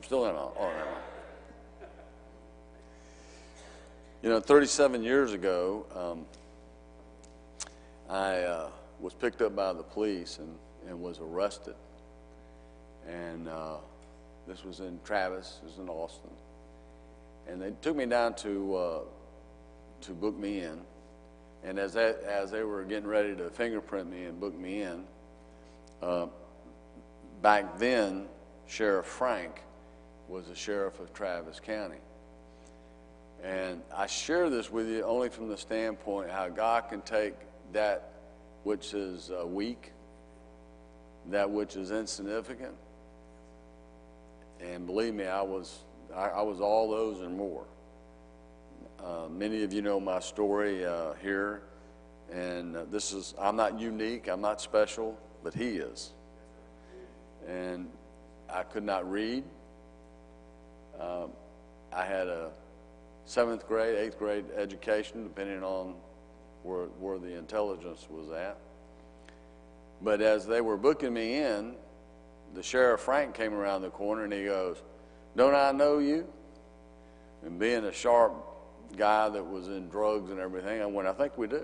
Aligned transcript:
I'm 0.00 0.04
still 0.04 0.24
in. 0.24 0.34
Oh, 0.34 0.52
never 0.58 0.90
mind. 0.90 1.90
You 4.22 4.30
know, 4.30 4.40
37 4.40 5.02
years 5.02 5.34
ago, 5.34 5.84
um, 5.94 6.24
I 8.08 8.36
uh, 8.38 8.70
was 8.98 9.12
picked 9.12 9.42
up 9.42 9.54
by 9.54 9.74
the 9.74 9.82
police 9.82 10.38
and, 10.38 10.56
and 10.88 11.02
was 11.02 11.18
arrested. 11.18 11.74
And 13.06 13.46
uh, 13.46 13.76
this 14.48 14.64
was 14.64 14.80
in 14.80 14.98
Travis, 15.04 15.58
this 15.62 15.76
was 15.76 15.80
in 15.80 15.90
Austin. 15.90 16.30
And 17.46 17.60
they 17.60 17.74
took 17.82 17.94
me 17.94 18.06
down 18.06 18.32
to, 18.36 18.76
uh, 18.76 18.98
to 20.00 20.12
book 20.12 20.38
me 20.38 20.60
in. 20.60 20.80
And 21.62 21.78
as, 21.78 21.94
as 21.96 22.50
they 22.50 22.62
were 22.62 22.84
getting 22.84 23.06
ready 23.06 23.36
to 23.36 23.50
fingerprint 23.50 24.10
me 24.10 24.24
and 24.24 24.40
book 24.40 24.58
me 24.58 24.80
in, 24.80 25.04
uh, 26.00 26.28
back 27.42 27.78
then, 27.78 28.28
Sheriff 28.66 29.04
Frank 29.04 29.60
was 30.30 30.46
the 30.46 30.54
sheriff 30.54 31.00
of 31.00 31.12
Travis 31.12 31.58
County. 31.60 31.98
And 33.42 33.82
I 33.94 34.06
share 34.06 34.48
this 34.48 34.70
with 34.70 34.88
you 34.88 35.02
only 35.02 35.28
from 35.28 35.48
the 35.48 35.56
standpoint 35.56 36.30
how 36.30 36.48
God 36.48 36.88
can 36.88 37.00
take 37.02 37.34
that 37.72 38.12
which 38.62 38.94
is 38.94 39.30
uh, 39.30 39.46
weak, 39.46 39.92
that 41.30 41.50
which 41.50 41.76
is 41.76 41.90
insignificant, 41.90 42.74
and 44.60 44.86
believe 44.86 45.14
me, 45.14 45.24
I 45.24 45.42
was 45.42 45.78
I, 46.14 46.42
was 46.42 46.60
all 46.60 46.90
those 46.90 47.20
and 47.20 47.36
more. 47.36 47.64
Uh, 49.02 49.28
many 49.30 49.62
of 49.62 49.72
you 49.72 49.80
know 49.80 50.00
my 50.00 50.20
story 50.20 50.84
uh, 50.84 51.14
here, 51.22 51.62
and 52.30 52.76
uh, 52.76 52.84
this 52.90 53.12
is 53.12 53.34
I'm 53.40 53.56
not 53.56 53.80
unique, 53.80 54.28
I'm 54.28 54.40
not 54.40 54.60
special, 54.60 55.16
but 55.42 55.54
He 55.54 55.78
is. 55.78 56.10
And 57.48 57.88
I 58.52 58.64
could 58.64 58.84
not 58.84 59.10
read. 59.10 59.44
Um, 61.00 61.30
I 61.92 62.04
had 62.04 62.28
a 62.28 62.50
seventh 63.24 63.66
grade, 63.66 63.96
eighth 63.96 64.18
grade 64.18 64.44
education, 64.56 65.22
depending 65.22 65.62
on 65.62 65.94
where, 66.62 66.86
where 66.98 67.18
the 67.18 67.36
intelligence 67.36 68.06
was 68.10 68.30
at. 68.30 68.58
But 70.02 70.20
as 70.20 70.46
they 70.46 70.60
were 70.60 70.76
booking 70.76 71.12
me 71.12 71.38
in, 71.38 71.74
the 72.54 72.62
sheriff 72.62 73.00
Frank 73.00 73.34
came 73.34 73.54
around 73.54 73.82
the 73.82 73.90
corner 73.90 74.24
and 74.24 74.32
he 74.32 74.44
goes, 74.44 74.82
Don't 75.36 75.54
I 75.54 75.72
know 75.72 75.98
you? 75.98 76.26
And 77.44 77.58
being 77.58 77.84
a 77.84 77.92
sharp 77.92 78.34
guy 78.96 79.28
that 79.28 79.44
was 79.44 79.68
in 79.68 79.88
drugs 79.88 80.30
and 80.30 80.40
everything, 80.40 80.82
I 80.82 80.86
went, 80.86 81.08
I 81.08 81.12
think 81.12 81.38
we 81.38 81.46
do. 81.46 81.62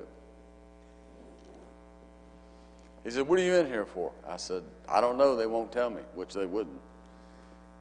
He 3.05 3.11
said, 3.11 3.27
What 3.27 3.39
are 3.39 3.43
you 3.43 3.55
in 3.55 3.67
here 3.67 3.87
for? 3.87 4.13
I 4.29 4.37
said, 4.37 4.63
I 4.89 5.01
don't 5.01 5.19
know. 5.19 5.37
They 5.37 5.47
won't 5.47 5.73
tell 5.73 5.91
me, 5.91 6.03
which 6.15 6.35
they 6.35 6.47
wouldn't. 6.47 6.81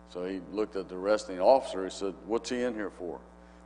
So 0.09 0.25
he 0.25 0.41
looked 0.51 0.75
at 0.75 0.87
the 0.89 0.95
arresting 0.95 1.39
officer. 1.39 1.83
He 1.83 1.89
said, 1.89 2.13
What's 2.25 2.49
he 2.49 2.61
in 2.61 2.73
here 2.73 2.89
for? 2.89 3.19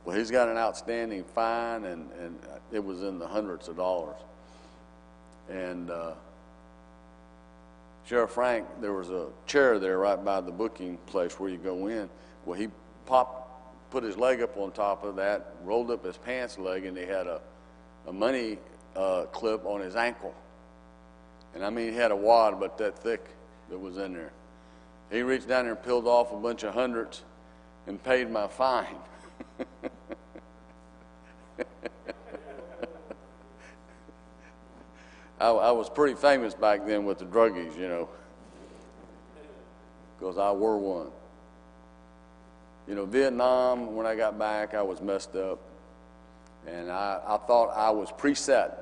Well, 0.04 0.16
he's 0.16 0.30
got 0.30 0.48
an 0.48 0.56
outstanding 0.56 1.24
fine, 1.24 1.84
and, 1.84 2.10
and 2.20 2.38
it 2.72 2.82
was 2.84 3.02
in 3.02 3.18
the 3.18 3.26
hundreds 3.26 3.68
of 3.68 3.76
dollars. 3.76 4.16
And 5.50 5.90
uh, 5.90 6.12
Sheriff 8.06 8.30
Frank, 8.30 8.66
there 8.80 8.92
was 8.92 9.10
a 9.10 9.26
chair 9.46 9.78
there 9.78 9.98
right 9.98 10.22
by 10.24 10.40
the 10.40 10.50
booking 10.50 10.96
place 11.06 11.38
where 11.38 11.50
you 11.50 11.58
go 11.58 11.88
in. 11.88 12.08
Well, 12.44 12.58
he 12.58 12.68
popped, 13.06 13.90
put 13.90 14.02
his 14.02 14.16
leg 14.16 14.40
up 14.40 14.56
on 14.56 14.72
top 14.72 15.04
of 15.04 15.16
that, 15.16 15.54
rolled 15.64 15.90
up 15.90 16.04
his 16.04 16.16
pants 16.16 16.58
leg, 16.58 16.86
and 16.86 16.96
he 16.96 17.04
had 17.04 17.26
a, 17.26 17.40
a 18.06 18.12
money 18.12 18.58
uh, 18.96 19.24
clip 19.32 19.66
on 19.66 19.80
his 19.80 19.96
ankle. 19.96 20.34
And 21.54 21.64
I 21.64 21.70
mean, 21.70 21.92
he 21.92 21.96
had 21.96 22.10
a 22.10 22.16
wad 22.16 22.54
about 22.54 22.78
that 22.78 22.98
thick 22.98 23.24
that 23.68 23.78
was 23.78 23.98
in 23.98 24.14
there. 24.14 24.32
He 25.10 25.22
reached 25.22 25.48
down 25.48 25.64
there 25.64 25.74
and 25.74 25.82
peeled 25.82 26.06
off 26.06 26.32
a 26.32 26.36
bunch 26.36 26.62
of 26.62 26.72
hundreds 26.72 27.22
and 27.86 28.00
paid 28.02 28.30
my 28.30 28.46
fine. 28.46 28.86
I, 35.40 35.48
I, 35.48 35.70
was 35.72 35.88
pretty 35.90 36.14
famous 36.14 36.54
back 36.54 36.86
then 36.86 37.04
with 37.06 37.18
the 37.18 37.24
druggies, 37.24 37.76
you 37.76 37.88
know, 37.88 38.08
because 40.18 40.38
I 40.38 40.52
were 40.52 40.76
one. 40.76 41.08
You 42.86 42.94
know, 42.94 43.04
Vietnam, 43.06 43.96
when 43.96 44.06
I 44.06 44.14
got 44.14 44.38
back, 44.38 44.74
I 44.74 44.82
was 44.82 45.00
messed 45.00 45.34
up. 45.34 45.58
And 46.66 46.90
I, 46.90 47.20
I 47.26 47.38
thought 47.46 47.70
I 47.74 47.90
was 47.90 48.10
preset. 48.12 48.74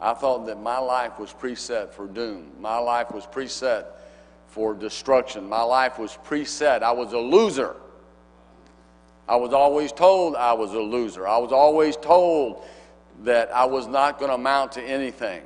I 0.00 0.14
thought 0.14 0.46
that 0.46 0.60
my 0.60 0.78
life 0.78 1.18
was 1.18 1.32
preset 1.32 1.90
for 1.90 2.06
doom. 2.06 2.52
My 2.60 2.78
life 2.78 3.10
was 3.10 3.26
preset 3.26 3.86
for 4.48 4.74
destruction. 4.74 5.48
My 5.48 5.62
life 5.62 5.98
was 5.98 6.18
preset. 6.24 6.82
I 6.82 6.92
was 6.92 7.12
a 7.12 7.18
loser. 7.18 7.76
I 9.28 9.36
was 9.36 9.52
always 9.52 9.92
told 9.92 10.36
I 10.36 10.54
was 10.54 10.72
a 10.72 10.80
loser. 10.80 11.28
I 11.28 11.38
was 11.38 11.52
always 11.52 11.96
told 11.96 12.64
that 13.24 13.54
I 13.54 13.66
was 13.66 13.86
not 13.86 14.18
going 14.18 14.30
to 14.30 14.36
amount 14.36 14.72
to 14.72 14.82
anything. 14.82 15.42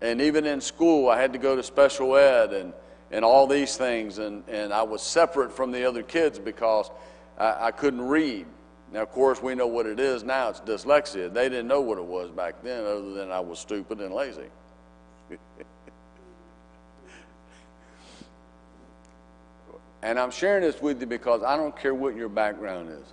And 0.00 0.20
even 0.20 0.44
in 0.44 0.60
school, 0.60 1.08
I 1.08 1.20
had 1.20 1.32
to 1.32 1.38
go 1.38 1.54
to 1.54 1.62
special 1.62 2.16
ed 2.16 2.52
and, 2.52 2.72
and 3.12 3.24
all 3.24 3.46
these 3.46 3.76
things, 3.76 4.18
and, 4.18 4.42
and 4.48 4.72
I 4.72 4.82
was 4.82 5.00
separate 5.00 5.52
from 5.52 5.70
the 5.70 5.84
other 5.84 6.02
kids 6.02 6.40
because 6.40 6.90
I, 7.38 7.66
I 7.66 7.70
couldn't 7.70 8.02
read. 8.02 8.46
Now, 8.92 9.02
of 9.02 9.12
course, 9.12 9.40
we 9.40 9.54
know 9.54 9.68
what 9.68 9.86
it 9.86 10.00
is 10.00 10.24
now. 10.24 10.48
It's 10.48 10.60
dyslexia. 10.60 11.32
They 11.32 11.48
didn't 11.48 11.68
know 11.68 11.80
what 11.80 11.98
it 11.98 12.04
was 12.04 12.30
back 12.30 12.62
then, 12.62 12.84
other 12.84 13.12
than 13.12 13.30
I 13.30 13.38
was 13.38 13.60
stupid 13.60 14.00
and 14.00 14.12
lazy. 14.12 14.50
And 20.02 20.18
I'm 20.18 20.30
sharing 20.30 20.62
this 20.62 20.80
with 20.82 21.00
you 21.00 21.06
because 21.06 21.42
I 21.42 21.56
don't 21.56 21.76
care 21.76 21.94
what 21.94 22.16
your 22.16 22.28
background 22.28 22.90
is. 22.90 23.12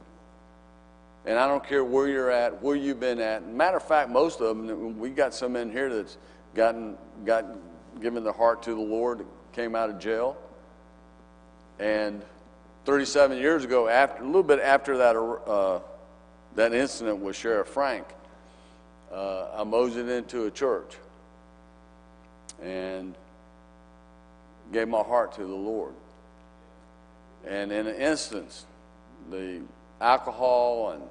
And 1.26 1.38
I 1.38 1.48
don't 1.48 1.64
care 1.64 1.84
where 1.84 2.08
you're 2.08 2.32
at, 2.32 2.62
where 2.64 2.76
you've 2.76 3.00
been 3.00 3.20
at. 3.20 3.48
Matter 3.48 3.78
of 3.78 3.84
fact, 3.84 4.10
most 4.10 4.42
of 4.42 4.58
them, 4.58 4.98
we 4.98 5.10
got 5.10 5.34
some 5.34 5.56
in 5.56 5.72
here 5.72 5.94
that's 5.94 6.18
gotten, 6.56 6.98
got, 7.26 7.46
given 8.02 8.24
the 8.24 8.32
heart 8.32 8.64
to 8.64 8.72
the 8.72 8.82
Lord, 8.82 9.26
came 9.54 9.76
out 9.76 9.90
of 9.90 10.00
jail. 10.00 10.38
And 11.78 12.24
37 12.86 13.38
years 13.38 13.64
ago, 13.64 13.88
after 13.88 14.24
a 14.24 14.26
little 14.26 14.42
bit 14.42 14.60
after 14.60 14.98
that, 14.98 15.16
uh, 15.16 15.80
that 16.56 16.74
incident 16.74 17.20
with 17.20 17.36
Sheriff 17.36 17.68
Frank, 17.68 18.08
uh, 19.12 19.48
I 19.56 19.64
moseyed 19.64 20.08
into 20.08 20.46
a 20.46 20.52
church 20.52 20.96
and 22.62 23.16
gave 24.72 24.88
my 24.88 25.02
heart 25.02 25.34
to 25.34 25.42
the 25.42 25.56
Lord. 25.56 25.94
And 27.50 27.72
in 27.72 27.88
an 27.88 27.96
instance, 27.96 28.68
the 29.32 29.62
alcohol 30.00 30.92
and 30.92 31.04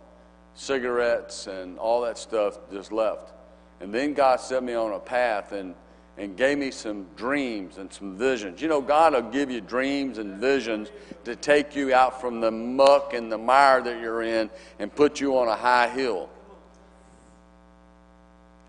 cigarettes 0.54 1.49
and 1.49 1.78
all 1.78 2.00
that 2.03 2.16
stuff 2.16 2.59
just 2.72 2.93
left. 2.93 3.32
And 3.81 3.93
then 3.93 4.15
God 4.15 4.41
set 4.41 4.62
me 4.62 4.75
on 4.75 4.93
a 4.93 5.00
path 5.00 5.50
and, 5.50 5.75
and 6.16 6.37
gave 6.37 6.56
me 6.56 6.71
some 6.71 7.06
dreams 7.16 7.78
and 7.78 7.93
some 7.93 8.16
visions. 8.16 8.62
You 8.62 8.69
know, 8.69 8.81
God 8.81 9.15
will 9.15 9.31
give 9.31 9.50
you 9.50 9.60
dreams 9.60 10.19
and 10.19 10.41
visions 10.41 10.91
to 11.25 11.34
take 11.34 11.75
you 11.75 11.93
out 11.93 12.21
from 12.21 12.41
the 12.41 12.53
muck 12.53 13.15
and 13.15 13.31
the 13.31 13.38
mire 13.38 13.82
that 13.82 14.00
you're 14.00 14.22
in 14.22 14.48
and 14.78 14.94
put 14.94 15.21
you 15.21 15.37
on 15.37 15.48
a 15.48 15.56
high 15.56 15.88
hill. 15.88 16.31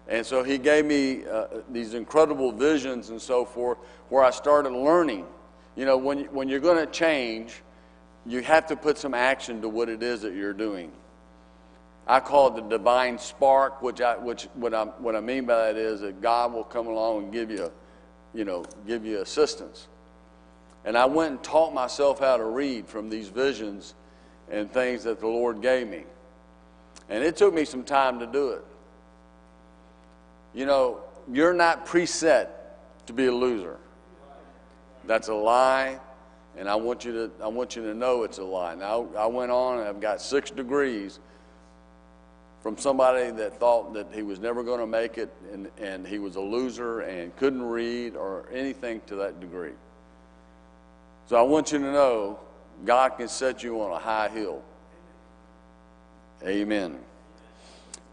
And 0.07 0.25
so 0.25 0.41
He 0.41 0.57
gave 0.57 0.85
me 0.85 1.23
uh, 1.27 1.45
these 1.71 1.93
incredible 1.93 2.51
visions 2.51 3.11
and 3.11 3.21
so 3.21 3.45
forth 3.45 3.77
where 4.09 4.23
I 4.23 4.31
started 4.31 4.71
learning 4.71 5.27
you 5.75 5.85
know, 5.85 5.97
when, 5.97 6.25
when 6.25 6.49
you're 6.49 6.59
going 6.59 6.85
to 6.85 6.91
change, 6.91 7.61
you 8.25 8.41
have 8.41 8.67
to 8.67 8.75
put 8.75 8.97
some 8.97 9.13
action 9.13 9.61
to 9.61 9.69
what 9.69 9.89
it 9.89 10.03
is 10.03 10.21
that 10.21 10.33
you're 10.33 10.53
doing. 10.53 10.91
I 12.07 12.19
call 12.19 12.47
it 12.47 12.55
the 12.55 12.77
divine 12.77 13.19
spark, 13.19 13.81
which 13.81 14.01
I, 14.01 14.17
which 14.17 14.45
what 14.55 14.73
I, 14.73 14.85
what 14.85 15.15
I 15.15 15.19
mean 15.19 15.45
by 15.45 15.67
that 15.67 15.77
is 15.77 16.01
that 16.01 16.21
God 16.21 16.53
will 16.53 16.63
come 16.63 16.87
along 16.87 17.25
and 17.25 17.33
give 17.33 17.51
you, 17.51 17.71
you 18.33 18.45
know, 18.45 18.65
give 18.87 19.05
you 19.05 19.21
assistance. 19.21 19.87
And 20.85 20.97
I 20.97 21.05
went 21.05 21.31
and 21.31 21.43
taught 21.43 21.73
myself 21.73 22.19
how 22.19 22.37
to 22.37 22.45
read 22.45 22.87
from 22.87 23.09
these 23.09 23.27
visions 23.27 23.93
and 24.49 24.71
things 24.71 25.03
that 25.03 25.19
the 25.19 25.27
Lord 25.27 25.61
gave 25.61 25.87
me. 25.87 26.03
And 27.09 27.23
it 27.23 27.35
took 27.35 27.53
me 27.53 27.65
some 27.65 27.83
time 27.83 28.19
to 28.19 28.27
do 28.27 28.49
it. 28.49 28.65
You 30.53 30.65
know, 30.65 31.01
you're 31.31 31.53
not 31.53 31.85
preset 31.85 32.49
to 33.05 33.13
be 33.13 33.27
a 33.27 33.31
loser. 33.31 33.77
That's 35.09 35.27
a 35.27 35.33
lie, 35.33 35.99
and 36.55 36.69
I 36.69 36.75
want 36.75 37.03
you 37.03 37.11
to, 37.13 37.31
I 37.43 37.47
want 37.47 37.75
you 37.75 37.81
to 37.81 37.95
know 37.95 38.21
it's 38.21 38.37
a 38.37 38.43
lie. 38.43 38.75
Now, 38.75 39.07
I 39.17 39.25
went 39.25 39.49
on 39.49 39.79
and 39.79 39.87
I've 39.87 39.99
got 39.99 40.21
six 40.21 40.51
degrees 40.51 41.19
from 42.61 42.77
somebody 42.77 43.31
that 43.31 43.59
thought 43.59 43.95
that 43.95 44.05
he 44.13 44.21
was 44.21 44.39
never 44.39 44.61
going 44.61 44.81
to 44.81 44.85
make 44.85 45.17
it 45.17 45.33
and, 45.51 45.67
and 45.79 46.05
he 46.05 46.19
was 46.19 46.35
a 46.35 46.39
loser 46.39 46.99
and 46.99 47.35
couldn't 47.37 47.63
read 47.63 48.15
or 48.15 48.45
anything 48.53 49.01
to 49.07 49.15
that 49.15 49.39
degree. 49.39 49.73
So 51.25 51.37
I 51.37 51.41
want 51.41 51.71
you 51.71 51.79
to 51.79 51.91
know 51.91 52.39
God 52.85 53.17
can 53.17 53.29
set 53.29 53.63
you 53.63 53.81
on 53.81 53.91
a 53.91 53.97
high 53.97 54.29
hill. 54.29 54.61
Amen. 56.45 56.99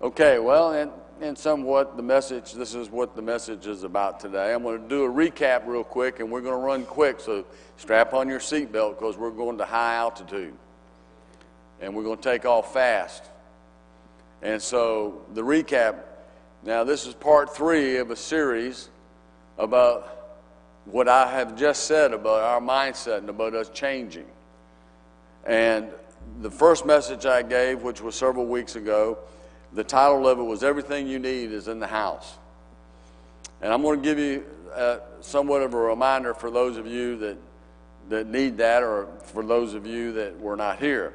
Okay, 0.01 0.39
well, 0.39 0.73
and 0.73 0.91
and 1.21 1.37
somewhat 1.37 1.97
the 1.97 2.03
message, 2.03 2.53
this 2.53 2.75
is 2.75 2.91
what 2.91 3.17
the 3.17 3.23
message 3.23 3.67
is 3.67 3.83
about 3.83 4.21
today. 4.21 4.53
I'm 4.53 4.63
going 4.63 4.83
to 4.83 4.89
do 4.89 5.05
a 5.05 5.09
recap 5.09 5.67
real 5.67 5.85
quick, 5.85 6.21
and 6.21 6.31
we're 6.31 6.41
going 6.41 6.55
to 6.55 6.65
run 6.65 6.85
quick, 6.85 7.21
so 7.21 7.45
strap 7.77 8.15
on 8.15 8.29
your 8.29 8.41
seatbelt 8.41 8.99
because 8.99 9.17
we're 9.17 9.31
going 9.31 9.59
to 9.59 9.65
high 9.65 9.95
altitude. 9.95 10.55
And 11.81 11.95
we're 11.95 12.05
going 12.05 12.19
to 12.19 12.23
take 12.23 12.45
off 12.45 12.73
fast. 12.73 13.25
And 14.43 14.61
so 14.61 15.25
the 15.35 15.43
recap 15.43 15.97
now, 16.67 16.83
this 16.83 17.07
is 17.07 17.15
part 17.15 17.55
three 17.55 17.99
of 17.99 18.11
a 18.11 18.17
series 18.17 18.91
about 19.57 20.41
what 20.85 21.09
I 21.09 21.31
have 21.31 21.57
just 21.57 21.85
said 21.85 22.13
about 22.13 22.43
our 22.43 22.61
mindset 22.61 23.19
and 23.19 23.31
about 23.31 23.55
us 23.55 23.69
changing. 23.69 24.27
And 25.45 25.91
the 26.41 26.51
first 26.51 26.85
message 26.85 27.25
I 27.25 27.43
gave, 27.43 27.83
which 27.83 28.01
was 28.01 28.17
several 28.17 28.47
weeks 28.47 28.75
ago, 28.75 29.19
the 29.77 29.85
title 29.85 30.27
of 30.27 30.39
it 30.39 30.43
was 30.43 30.65
Everything 30.65 31.07
You 31.07 31.19
Need 31.19 31.53
is 31.53 31.69
in 31.69 31.79
the 31.81 31.87
House. 31.87 32.39
And 33.61 33.71
I'm 33.71 33.83
going 33.83 34.01
to 34.01 34.05
give 34.05 34.19
you 34.19 34.43
uh, 34.75 35.01
somewhat 35.21 35.61
of 35.61 35.75
a 35.75 35.79
reminder 35.79 36.33
for 36.33 36.51
those 36.51 36.79
of 36.79 36.87
you 36.87 37.19
that, 37.19 37.37
that 38.09 38.27
need 38.27 38.57
that 38.57 38.83
or 38.83 39.07
for 39.25 39.45
those 39.45 39.75
of 39.75 39.87
you 39.87 40.13
that 40.13 40.41
were 40.41 40.57
not 40.57 40.79
here. 40.79 41.13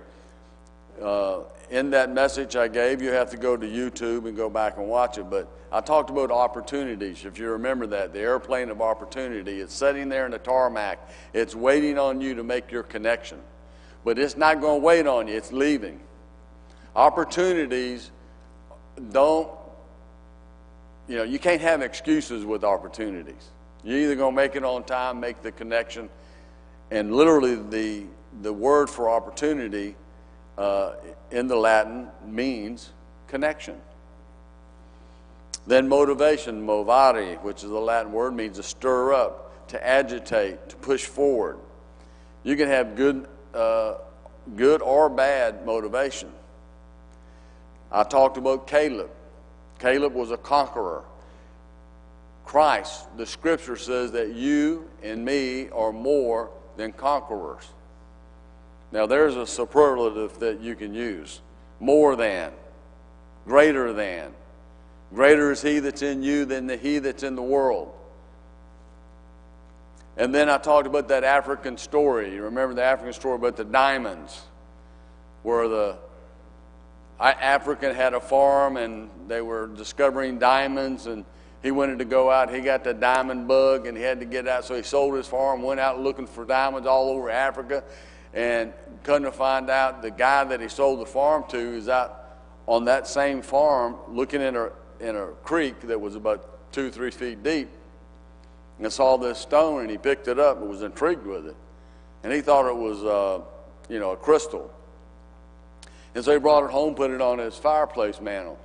Uh, 1.02 1.40
in 1.72 1.90
that 1.90 2.12
message 2.12 2.56
I 2.56 2.68
gave, 2.68 3.02
you 3.02 3.10
have 3.10 3.32
to 3.32 3.38
go 3.38 3.58
to 3.58 3.66
YouTube 3.66 4.28
and 4.28 4.38
go 4.38 4.48
back 4.48 4.78
and 4.78 4.88
watch 4.88 5.18
it. 5.18 5.28
But 5.28 5.48
I 5.72 5.82
talked 5.82 6.12
about 6.12 6.30
opportunities. 6.30 7.26
If 7.26 7.40
you 7.40 7.50
remember 7.50 7.88
that, 7.88 8.14
the 8.14 8.20
airplane 8.20 8.70
of 8.70 8.80
opportunity, 8.80 9.62
it's 9.62 9.74
sitting 9.74 10.08
there 10.08 10.26
in 10.26 10.34
the 10.34 10.40
tarmac. 10.40 11.00
It's 11.34 11.56
waiting 11.56 11.98
on 11.98 12.22
you 12.22 12.36
to 12.36 12.44
make 12.44 12.72
your 12.72 12.84
connection. 12.84 13.40
But 14.06 14.20
it's 14.20 14.38
not 14.38 14.62
going 14.62 14.82
to 14.82 14.86
wait 14.86 15.08
on 15.08 15.28
you, 15.28 15.36
it's 15.36 15.52
leaving. 15.52 16.00
Opportunities 16.96 18.12
don't, 19.12 19.50
you 21.08 21.18
know, 21.18 21.24
you 21.24 21.40
can't 21.40 21.62
have 21.62 21.82
excuses 21.82 22.46
with 22.46 22.64
opportunities. 22.64 23.50
You're 23.84 24.00
either 24.00 24.16
going 24.16 24.34
to 24.34 24.36
make 24.36 24.56
it 24.56 24.64
on 24.64 24.84
time, 24.84 25.20
make 25.20 25.42
the 25.42 25.52
connection, 25.52 26.10
and 26.92 27.16
literally 27.16 27.56
the, 27.56 28.06
the 28.42 28.54
word 28.54 28.90
for 28.90 29.10
opportunity 29.10 29.96
uh, 30.58 30.94
in 31.32 31.48
the 31.48 31.56
Latin 31.56 32.08
means 32.26 32.92
connection. 33.28 33.76
Then 35.66 35.88
motivation, 35.88 36.66
movare, 36.66 37.42
which 37.42 37.64
is 37.64 37.70
the 37.70 37.80
Latin 37.80 38.12
word, 38.12 38.36
means 38.36 38.58
to 38.58 38.64
stir 38.64 39.14
up, 39.14 39.68
to 39.70 39.88
agitate, 39.88 40.70
to 40.70 40.76
push 40.76 41.06
forward. 41.06 41.58
You 42.44 42.56
can 42.56 42.68
have 42.68 42.96
good, 42.96 43.28
uh, 43.54 43.96
good 44.56 44.82
or 44.82 45.10
bad 45.10 45.66
motivation. 45.66 46.32
I 47.92 48.04
talked 48.04 48.38
about 48.38 48.68
Caleb. 48.68 49.10
Caleb 49.80 50.14
was 50.14 50.32
a 50.32 50.38
conqueror. 50.38 51.04
Christ, 52.46 53.06
the 53.18 53.26
scripture 53.26 53.76
says 53.76 54.12
that 54.14 54.34
you 54.34 54.90
and 55.04 55.24
me 55.24 55.70
are 55.70 55.92
more 55.92 56.50
than 56.78 56.92
conquerors. 56.94 57.68
Now, 58.92 59.06
there's 59.06 59.36
a 59.36 59.48
superlative 59.48 60.40
that 60.40 60.60
you 60.60 60.76
can 60.76 60.94
use 60.94 61.42
more 61.80 62.16
than, 62.16 62.52
greater 63.46 63.94
than. 63.94 64.34
Greater 65.14 65.52
is 65.52 65.62
he 65.62 65.80
that's 65.80 66.02
in 66.02 66.24
you 66.24 66.46
than 66.46 66.68
the 66.68 66.78
he 66.78 67.00
that's 67.00 67.24
in 67.24 67.36
the 67.36 67.42
world. 67.42 67.94
And 70.18 70.34
then 70.34 70.50
I 70.50 70.58
talked 70.58 70.88
about 70.88 71.08
that 71.08 71.24
African 71.24 71.78
story. 71.78 72.34
You 72.34 72.44
remember 72.44 72.76
the 72.76 72.84
African 72.84 73.14
story 73.14 73.36
about 73.36 73.56
the 73.56 73.66
diamonds, 73.66 74.42
where 75.44 75.68
the 75.68 75.98
African 77.30 77.96
had 77.96 78.14
a 78.14 78.20
farm 78.20 78.78
and 78.78 79.10
they 79.28 79.42
were 79.42 79.68
discovering 79.68 80.40
diamonds, 80.40 81.06
and 81.06 81.24
he 81.62 81.72
wanted 81.72 82.00
to 82.00 82.06
go 82.06 82.32
out. 82.32 82.54
He 82.54 82.62
got 82.62 82.84
the 82.84 82.94
diamond 82.94 83.48
bug 83.48 83.86
and 83.86 83.96
he 83.96 84.04
had 84.04 84.20
to 84.20 84.26
get 84.26 84.48
out, 84.48 84.66
so 84.66 84.76
he 84.76 84.84
sold 84.84 85.16
his 85.16 85.28
farm, 85.28 85.62
went 85.62 85.80
out 85.80 86.00
looking 86.00 86.26
for 86.26 86.46
diamonds 86.46 86.88
all 86.88 87.10
over 87.10 87.30
Africa. 87.30 87.84
And 88.34 88.74
come 89.04 89.24
to 89.24 89.32
find 89.32 89.70
out, 89.70 90.02
the 90.02 90.12
guy 90.12 90.44
that 90.46 90.62
he 90.62 90.70
sold 90.70 91.02
the 91.02 91.06
farm 91.06 91.44
to 91.50 91.58
is 91.58 91.90
out 91.90 92.18
on 92.66 92.86
that 92.86 93.08
same 93.08 93.42
farm 93.42 93.98
looking 94.08 94.42
in 94.42 94.56
a, 94.56 94.70
in 95.00 95.16
a 95.16 95.28
creek 95.44 95.82
that 95.82 96.00
was 96.00 96.16
about 96.16 96.72
two, 96.72 96.90
three 96.90 97.12
feet 97.12 97.44
deep 97.44 97.68
and 98.80 98.92
saw 98.92 99.18
this 99.18 99.38
stone 99.38 99.82
and 99.82 99.92
he 99.92 99.98
picked 99.98 100.28
it 100.28 100.40
up 100.40 100.60
and 100.60 100.70
was 100.70 100.82
intrigued 100.82 101.26
with 101.26 101.48
it. 101.48 101.56
And 102.24 102.32
he 102.32 102.42
thought 102.42 102.68
it 102.68 102.76
was, 102.76 103.04
uh, 103.04 103.42
you 103.90 104.00
know, 104.00 104.12
a 104.12 104.18
crystal. 104.18 104.72
And 106.14 106.24
so 106.24 106.34
he 106.34 106.40
brought 106.40 106.66
it 106.66 106.72
home, 106.72 106.96
put 106.96 107.12
it 107.12 107.22
on 107.22 107.40
his 107.40 107.56
fireplace 107.56 108.20
mantle. 108.20 108.60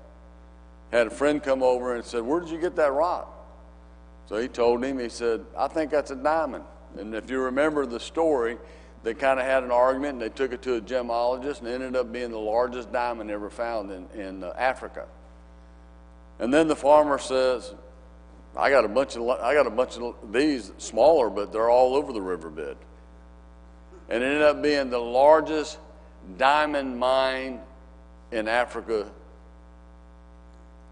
Had 0.90 1.06
a 1.06 1.10
friend 1.10 1.42
come 1.42 1.62
over 1.62 1.94
and 1.94 2.04
said, 2.04 2.22
Where 2.22 2.40
did 2.40 2.50
you 2.50 2.58
get 2.58 2.76
that 2.76 2.92
rock? 2.92 3.32
So 4.28 4.36
he 4.38 4.48
told 4.48 4.84
him, 4.84 4.98
he 4.98 5.08
said, 5.08 5.44
I 5.56 5.68
think 5.68 5.90
that's 5.90 6.10
a 6.10 6.16
diamond. 6.16 6.64
And 6.98 7.14
if 7.14 7.30
you 7.30 7.40
remember 7.40 7.86
the 7.86 8.00
story, 8.00 8.58
they 9.02 9.14
kind 9.14 9.38
of 9.38 9.46
had 9.46 9.62
an 9.62 9.70
argument 9.70 10.14
and 10.14 10.22
they 10.22 10.28
took 10.28 10.52
it 10.52 10.62
to 10.62 10.74
a 10.74 10.80
gemologist 10.80 11.60
and 11.60 11.68
it 11.68 11.74
ended 11.74 11.96
up 11.96 12.12
being 12.12 12.30
the 12.30 12.38
largest 12.38 12.92
diamond 12.92 13.30
ever 13.30 13.50
found 13.50 13.90
in, 13.92 14.08
in 14.20 14.42
uh, 14.42 14.52
Africa. 14.56 15.06
And 16.38 16.52
then 16.52 16.66
the 16.66 16.76
farmer 16.76 17.18
says, 17.18 17.72
I 18.56 18.70
got 18.70 18.84
a 18.84 18.88
bunch 18.88 19.16
of 19.16 19.28
I 19.28 19.54
got 19.54 19.66
a 19.66 19.70
bunch 19.70 19.96
of 19.96 20.14
these 20.32 20.72
smaller, 20.78 21.30
but 21.30 21.52
they're 21.52 21.70
all 21.70 21.94
over 21.94 22.12
the 22.12 22.20
riverbed. 22.20 22.76
And 24.08 24.22
it 24.22 24.26
ended 24.26 24.42
up 24.42 24.62
being 24.62 24.90
the 24.90 24.98
largest 24.98 25.78
diamond 26.38 26.98
mine 26.98 27.60
in 28.32 28.48
Africa. 28.48 29.10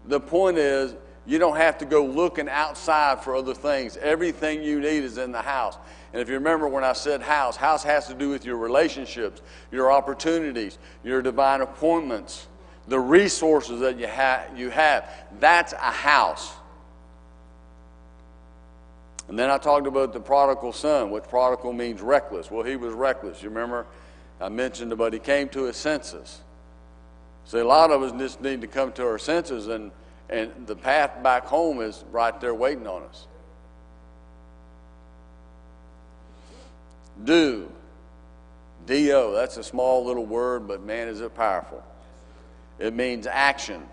The 0.07 0.19
point 0.19 0.57
is, 0.57 0.95
you 1.25 1.39
don't 1.39 1.57
have 1.57 1.79
to 1.79 1.85
go 1.85 2.05
looking 2.05 2.47
outside 2.47 3.23
for 3.23 3.35
other 3.35 3.53
things. 3.53 3.97
Everything 3.97 4.63
you 4.63 4.79
need 4.79 5.03
is 5.03 5.17
in 5.17 5.31
the 5.31 5.41
house. 5.41 5.77
And 6.13 6.21
if 6.21 6.29
you 6.29 6.35
remember 6.35 6.67
when 6.67 6.83
I 6.83 6.93
said 6.93 7.21
house, 7.21 7.55
house 7.55 7.83
has 7.83 8.07
to 8.07 8.13
do 8.13 8.29
with 8.29 8.45
your 8.45 8.57
relationships, 8.57 9.41
your 9.71 9.91
opportunities, 9.91 10.77
your 11.03 11.21
divine 11.21 11.61
appointments, 11.61 12.47
the 12.87 12.99
resources 12.99 13.79
that 13.79 13.97
you, 13.97 14.07
ha- 14.07 14.45
you 14.55 14.69
have. 14.69 15.09
That's 15.39 15.73
a 15.73 15.91
house. 15.91 16.53
And 19.27 19.39
then 19.39 19.49
I 19.49 19.57
talked 19.57 19.87
about 19.87 20.13
the 20.13 20.19
prodigal 20.19 20.71
son, 20.71 21.09
which 21.09 21.23
prodigal 21.23 21.73
means 21.73 22.01
reckless. 22.01 22.51
Well, 22.51 22.63
he 22.63 22.75
was 22.75 22.93
reckless. 22.93 23.41
You 23.41 23.49
remember 23.49 23.87
I 24.39 24.49
mentioned 24.49 24.91
about 24.91 25.13
he 25.13 25.19
came 25.19 25.49
to 25.49 25.63
his 25.63 25.77
senses. 25.77 26.41
See, 27.45 27.59
a 27.59 27.65
lot 27.65 27.91
of 27.91 28.01
us 28.01 28.11
just 28.13 28.41
need 28.41 28.61
to 28.61 28.67
come 28.67 28.91
to 28.93 29.05
our 29.05 29.17
senses, 29.17 29.67
and, 29.67 29.91
and 30.29 30.51
the 30.65 30.75
path 30.75 31.21
back 31.23 31.45
home 31.45 31.79
is 31.81 32.03
right 32.11 32.39
there 32.41 32.53
waiting 32.53 32.87
on 32.87 33.03
us. 33.03 33.27
Do. 37.23 37.71
D-O. 38.85 39.33
That's 39.33 39.57
a 39.57 39.63
small 39.63 40.05
little 40.05 40.25
word, 40.25 40.67
but 40.67 40.83
man, 40.83 41.07
is 41.07 41.21
it 41.21 41.33
powerful. 41.33 41.83
It 42.77 42.93
means 42.93 43.25
action. 43.25 43.87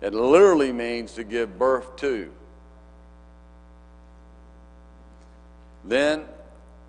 It 0.00 0.12
literally 0.12 0.72
means 0.72 1.12
to 1.12 1.24
give 1.24 1.58
birth 1.58 1.96
to. 1.96 2.30
Then 5.84 6.24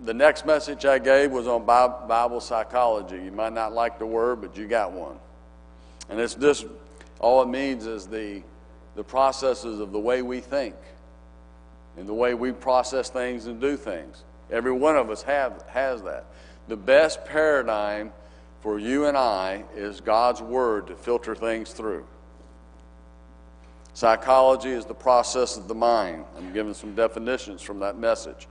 the 0.00 0.14
next 0.14 0.46
message 0.46 0.84
I 0.84 0.98
gave 0.98 1.30
was 1.30 1.46
on 1.46 1.64
Bible 1.64 2.40
psychology. 2.40 3.16
You 3.16 3.32
might 3.32 3.52
not 3.52 3.72
like 3.72 3.98
the 3.98 4.06
word, 4.06 4.40
but 4.40 4.56
you 4.56 4.66
got 4.66 4.92
one. 4.92 5.16
And 6.08 6.20
it's 6.20 6.34
just, 6.34 6.66
all 7.18 7.42
it 7.42 7.48
means 7.48 7.86
is 7.86 8.06
the, 8.06 8.42
the 8.94 9.04
processes 9.04 9.80
of 9.80 9.92
the 9.92 9.98
way 9.98 10.22
we 10.22 10.40
think 10.40 10.74
and 11.96 12.08
the 12.08 12.14
way 12.14 12.34
we 12.34 12.52
process 12.52 13.10
things 13.10 13.46
and 13.46 13.60
do 13.60 13.76
things. 13.76 14.22
Every 14.50 14.72
one 14.72 14.96
of 14.96 15.10
us 15.10 15.22
have, 15.22 15.64
has 15.68 16.02
that. 16.02 16.26
The 16.68 16.76
best 16.76 17.24
paradigm 17.24 18.12
for 18.60 18.78
you 18.78 19.06
and 19.06 19.16
I 19.16 19.64
is 19.74 20.00
God's 20.00 20.40
Word 20.40 20.86
to 20.88 20.94
filter 20.94 21.34
things 21.34 21.72
through. 21.72 22.06
Psychology 23.94 24.70
is 24.70 24.84
the 24.84 24.94
process 24.94 25.56
of 25.56 25.66
the 25.66 25.74
mind. 25.74 26.24
I'm 26.36 26.52
giving 26.52 26.74
some 26.74 26.94
definitions 26.94 27.62
from 27.62 27.80
that 27.80 27.98
message. 27.98 28.46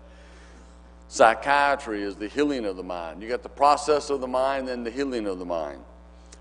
Psychiatry 1.09 2.03
is 2.03 2.15
the 2.15 2.27
healing 2.27 2.65
of 2.65 2.75
the 2.75 2.83
mind. 2.83 3.21
You 3.21 3.29
got 3.29 3.43
the 3.43 3.49
process 3.49 4.09
of 4.09 4.19
the 4.19 4.27
mind 4.27 4.67
and 4.69 4.85
the 4.85 4.91
healing 4.91 5.25
of 5.25 5.39
the 5.39 5.45
mind. 5.45 5.81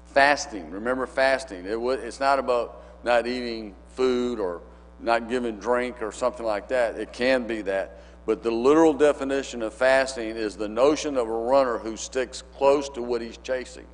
Fasting, 0.06 0.70
remember 0.70 1.06
fasting. 1.06 1.66
It, 1.66 1.78
it's 1.78 2.20
not 2.20 2.38
about 2.38 2.82
not 3.04 3.26
eating 3.26 3.74
food 3.90 4.40
or 4.40 4.62
not 4.98 5.28
giving 5.28 5.58
drink 5.58 6.02
or 6.02 6.10
something 6.10 6.44
like 6.44 6.68
that. 6.68 6.96
It 6.96 7.12
can 7.12 7.46
be 7.46 7.62
that. 7.62 8.00
But 8.24 8.42
the 8.42 8.50
literal 8.50 8.92
definition 8.92 9.62
of 9.62 9.72
fasting 9.72 10.30
is 10.30 10.56
the 10.56 10.68
notion 10.68 11.16
of 11.16 11.28
a 11.28 11.32
runner 11.32 11.78
who 11.78 11.96
sticks 11.96 12.42
close 12.56 12.88
to 12.90 13.02
what 13.02 13.20
he's 13.20 13.36
chasing. 13.38 13.86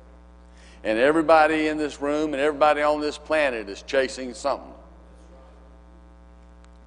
And 0.83 0.97
everybody 0.97 1.67
in 1.67 1.77
this 1.77 2.01
room 2.01 2.33
and 2.33 2.41
everybody 2.41 2.81
on 2.81 2.99
this 2.99 3.17
planet 3.17 3.69
is 3.69 3.83
chasing 3.83 4.33
something. 4.33 4.73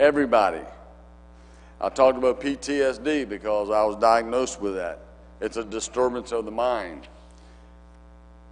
Everybody. 0.00 0.61
I 1.80 1.88
talked 1.90 2.16
about 2.16 2.40
PTSD 2.40 3.28
because 3.28 3.71
I 3.71 3.85
was 3.85 3.97
diagnosed 3.97 4.61
with 4.61 4.76
that. 4.76 5.00
It's 5.40 5.56
a 5.56 5.64
disturbance 5.64 6.33
of 6.33 6.45
the 6.47 6.50
mind. 6.50 7.06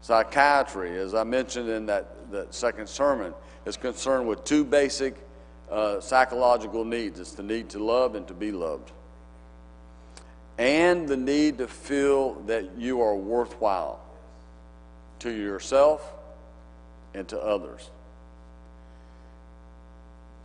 Psychiatry, 0.02 0.98
as 0.98 1.14
I 1.14 1.24
mentioned 1.24 1.70
in 1.70 1.86
that, 1.86 2.30
that 2.30 2.54
second 2.54 2.88
sermon, 2.88 3.32
is 3.64 3.78
concerned 3.78 4.28
with 4.28 4.44
two 4.44 4.64
basic 4.64 5.16
uh, 5.70 5.98
psychological 6.00 6.84
needs 6.84 7.18
it's 7.18 7.32
the 7.32 7.42
need 7.42 7.70
to 7.70 7.82
love 7.82 8.14
and 8.14 8.28
to 8.28 8.34
be 8.34 8.52
loved, 8.52 8.92
and 10.58 11.08
the 11.08 11.16
need 11.16 11.58
to 11.58 11.66
feel 11.66 12.34
that 12.46 12.76
you 12.76 13.00
are 13.00 13.16
worthwhile 13.16 14.00
to 15.20 15.30
yourself 15.30 16.12
and 17.14 17.26
to 17.28 17.40
others. 17.40 17.90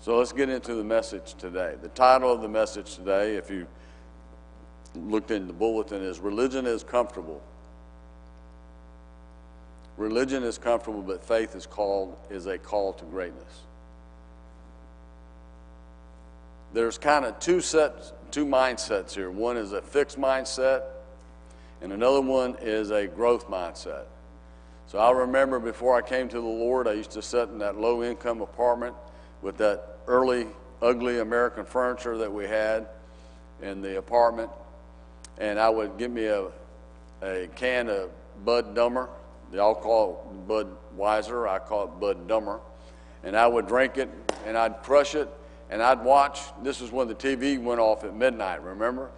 So 0.01 0.17
let's 0.17 0.31
get 0.31 0.47
into 0.49 0.75
the 0.75 0.83
message 0.83 1.33
today. 1.33 1.75
The 1.81 1.89
title 1.89 2.31
of 2.31 2.41
the 2.41 2.47
message 2.47 2.95
today, 2.95 3.35
if 3.35 3.51
you 3.51 3.67
looked 4.95 5.29
in 5.29 5.45
the 5.45 5.53
bulletin, 5.53 6.01
is 6.01 6.19
Religion 6.19 6.65
is 6.65 6.83
Comfortable. 6.83 7.41
Religion 9.97 10.43
is 10.43 10.57
comfortable, 10.57 11.01
but 11.01 11.21
faith 11.21 11.53
is 11.55 11.65
called 11.65 12.15
is 12.29 12.45
a 12.45 12.57
call 12.57 12.93
to 12.93 13.03
greatness. 13.03 13.63
There's 16.73 16.97
kind 16.97 17.25
of 17.25 17.37
two 17.39 17.59
sets, 17.59 18.13
two 18.31 18.45
mindsets 18.45 19.13
here. 19.13 19.29
One 19.29 19.57
is 19.57 19.73
a 19.73 19.81
fixed 19.81 20.17
mindset, 20.17 20.83
and 21.81 21.91
another 21.91 22.21
one 22.21 22.55
is 22.61 22.91
a 22.91 23.07
growth 23.07 23.49
mindset. 23.49 24.05
So 24.87 24.99
I 24.99 25.11
remember 25.11 25.59
before 25.59 25.97
I 25.97 26.01
came 26.01 26.29
to 26.29 26.39
the 26.39 26.47
Lord, 26.47 26.87
I 26.87 26.93
used 26.93 27.11
to 27.11 27.21
sit 27.21 27.49
in 27.49 27.57
that 27.57 27.77
low 27.77 28.01
income 28.01 28.39
apartment 28.39 28.95
with 29.41 29.57
that 29.57 29.97
early, 30.07 30.47
ugly 30.81 31.19
American 31.19 31.65
furniture 31.65 32.17
that 32.17 32.31
we 32.31 32.45
had 32.45 32.87
in 33.61 33.81
the 33.81 33.97
apartment. 33.97 34.49
And 35.37 35.59
I 35.59 35.69
would 35.69 35.97
get 35.97 36.11
me 36.11 36.25
a, 36.25 36.47
a 37.21 37.47
can 37.55 37.89
of 37.89 38.11
Bud 38.43 38.75
Dummer. 38.75 39.09
They 39.51 39.59
all 39.59 39.75
call 39.75 40.29
it 40.31 40.47
Bud 40.47 40.67
Weiser. 40.97 41.47
I 41.47 41.59
call 41.59 41.85
it 41.85 41.99
Bud 41.99 42.27
Dummer. 42.27 42.59
And 43.23 43.35
I 43.35 43.47
would 43.47 43.67
drink 43.67 43.97
it 43.97 44.09
and 44.45 44.57
I'd 44.57 44.81
crush 44.83 45.15
it 45.15 45.29
and 45.69 45.81
I'd 45.81 46.03
watch. 46.03 46.41
This 46.63 46.81
was 46.81 46.91
when 46.91 47.07
the 47.07 47.15
TV 47.15 47.61
went 47.61 47.79
off 47.79 48.03
at 48.03 48.15
midnight, 48.15 48.63
remember? 48.63 49.09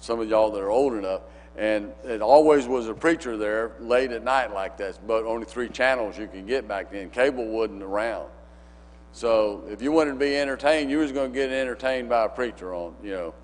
Some 0.00 0.20
of 0.20 0.28
y'all 0.28 0.50
that 0.50 0.60
are 0.60 0.70
old 0.70 0.94
enough. 0.94 1.22
And 1.56 1.92
it 2.04 2.22
always 2.22 2.66
was 2.66 2.88
a 2.88 2.94
preacher 2.94 3.36
there 3.36 3.72
late 3.78 4.10
at 4.10 4.24
night 4.24 4.52
like 4.54 4.78
that, 4.78 5.06
but 5.06 5.24
only 5.24 5.44
three 5.44 5.68
channels 5.68 6.18
you 6.18 6.26
could 6.26 6.46
get 6.46 6.66
back 6.66 6.90
then. 6.90 7.10
Cable 7.10 7.46
wasn't 7.46 7.82
around. 7.82 8.28
So 9.12 9.62
if 9.70 9.82
you 9.82 9.92
wanted 9.92 10.12
to 10.12 10.18
be 10.18 10.36
entertained, 10.36 10.90
you 10.90 10.98
was 10.98 11.12
going 11.12 11.32
to 11.32 11.34
get 11.34 11.50
entertained 11.50 12.08
by 12.08 12.24
a 12.24 12.28
preacher 12.28 12.74
on, 12.74 12.94
you 13.02 13.12
know. 13.12 13.34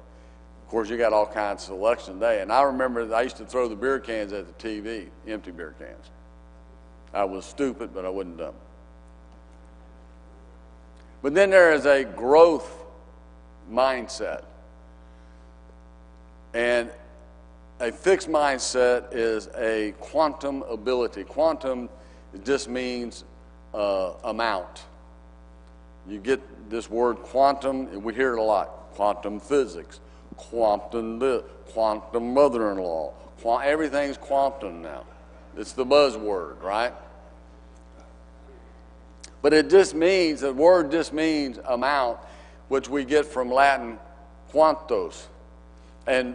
Of 0.69 0.71
course, 0.71 0.91
you 0.91 0.99
got 0.99 1.15
all 1.15 1.27
kinds 1.27 1.63
of 1.63 1.67
selection 1.69 2.19
day. 2.19 2.43
And 2.43 2.53
I 2.53 2.63
remember 2.63 3.15
I 3.15 3.23
used 3.23 3.37
to 3.39 3.47
throw 3.47 3.69
the 3.69 3.77
beer 3.77 3.99
cans 3.99 4.35
at 4.35 4.47
the 4.47 4.69
TV, 4.69 5.09
empty 5.27 5.51
beer 5.51 5.75
cans. 5.79 6.11
I 7.15 7.25
was 7.25 7.47
stupid, 7.47 7.95
but 7.95 8.05
I 8.05 8.11
wasn't 8.11 8.37
dumb. 8.37 8.55
But 11.23 11.35
then 11.35 11.51
there 11.51 11.73
is 11.73 11.87
a 11.87 12.05
growth 12.05 12.71
mindset. 13.71 14.45
And 16.53 16.91
a 17.81 17.93
fixed 17.93 18.29
mindset 18.29 19.15
is 19.15 19.49
a 19.57 19.95
quantum 20.01 20.63
ability. 20.63 21.25
Quantum 21.25 21.89
just 22.45 22.69
means 22.69 23.25
uh, 23.73 24.13
amount. 24.25 24.83
You 26.09 26.19
get 26.19 26.71
this 26.71 26.89
word 26.89 27.17
quantum, 27.19 27.89
and 27.89 28.03
we 28.03 28.15
hear 28.15 28.35
it 28.35 28.39
a 28.39 28.43
lot 28.43 28.71
quantum 28.93 29.39
physics, 29.39 30.01
quantum 30.37 31.19
this, 31.19 31.43
quantum 31.67 32.35
mother 32.35 32.73
in 32.73 32.79
law. 32.79 33.13
Everything's 33.63 34.17
quantum 34.17 34.83
now. 34.83 35.05
It's 35.57 35.73
the 35.73 35.87
buzzword, 35.87 36.61
right? 36.63 36.93
But 39.41 39.53
it 39.53 39.71
just 39.71 39.95
means, 39.95 40.41
the 40.41 40.53
word 40.53 40.91
just 40.91 41.13
means 41.13 41.59
amount, 41.65 42.19
which 42.69 42.89
we 42.89 43.05
get 43.05 43.25
from 43.25 43.51
Latin 43.51 43.99
quantos. 44.51 45.29
And 46.07 46.35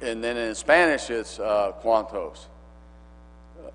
and 0.00 0.22
then 0.22 0.36
in 0.36 0.54
Spanish 0.54 1.08
it's 1.08 1.38
uh, 1.40 1.72
cuantos. 1.82 2.46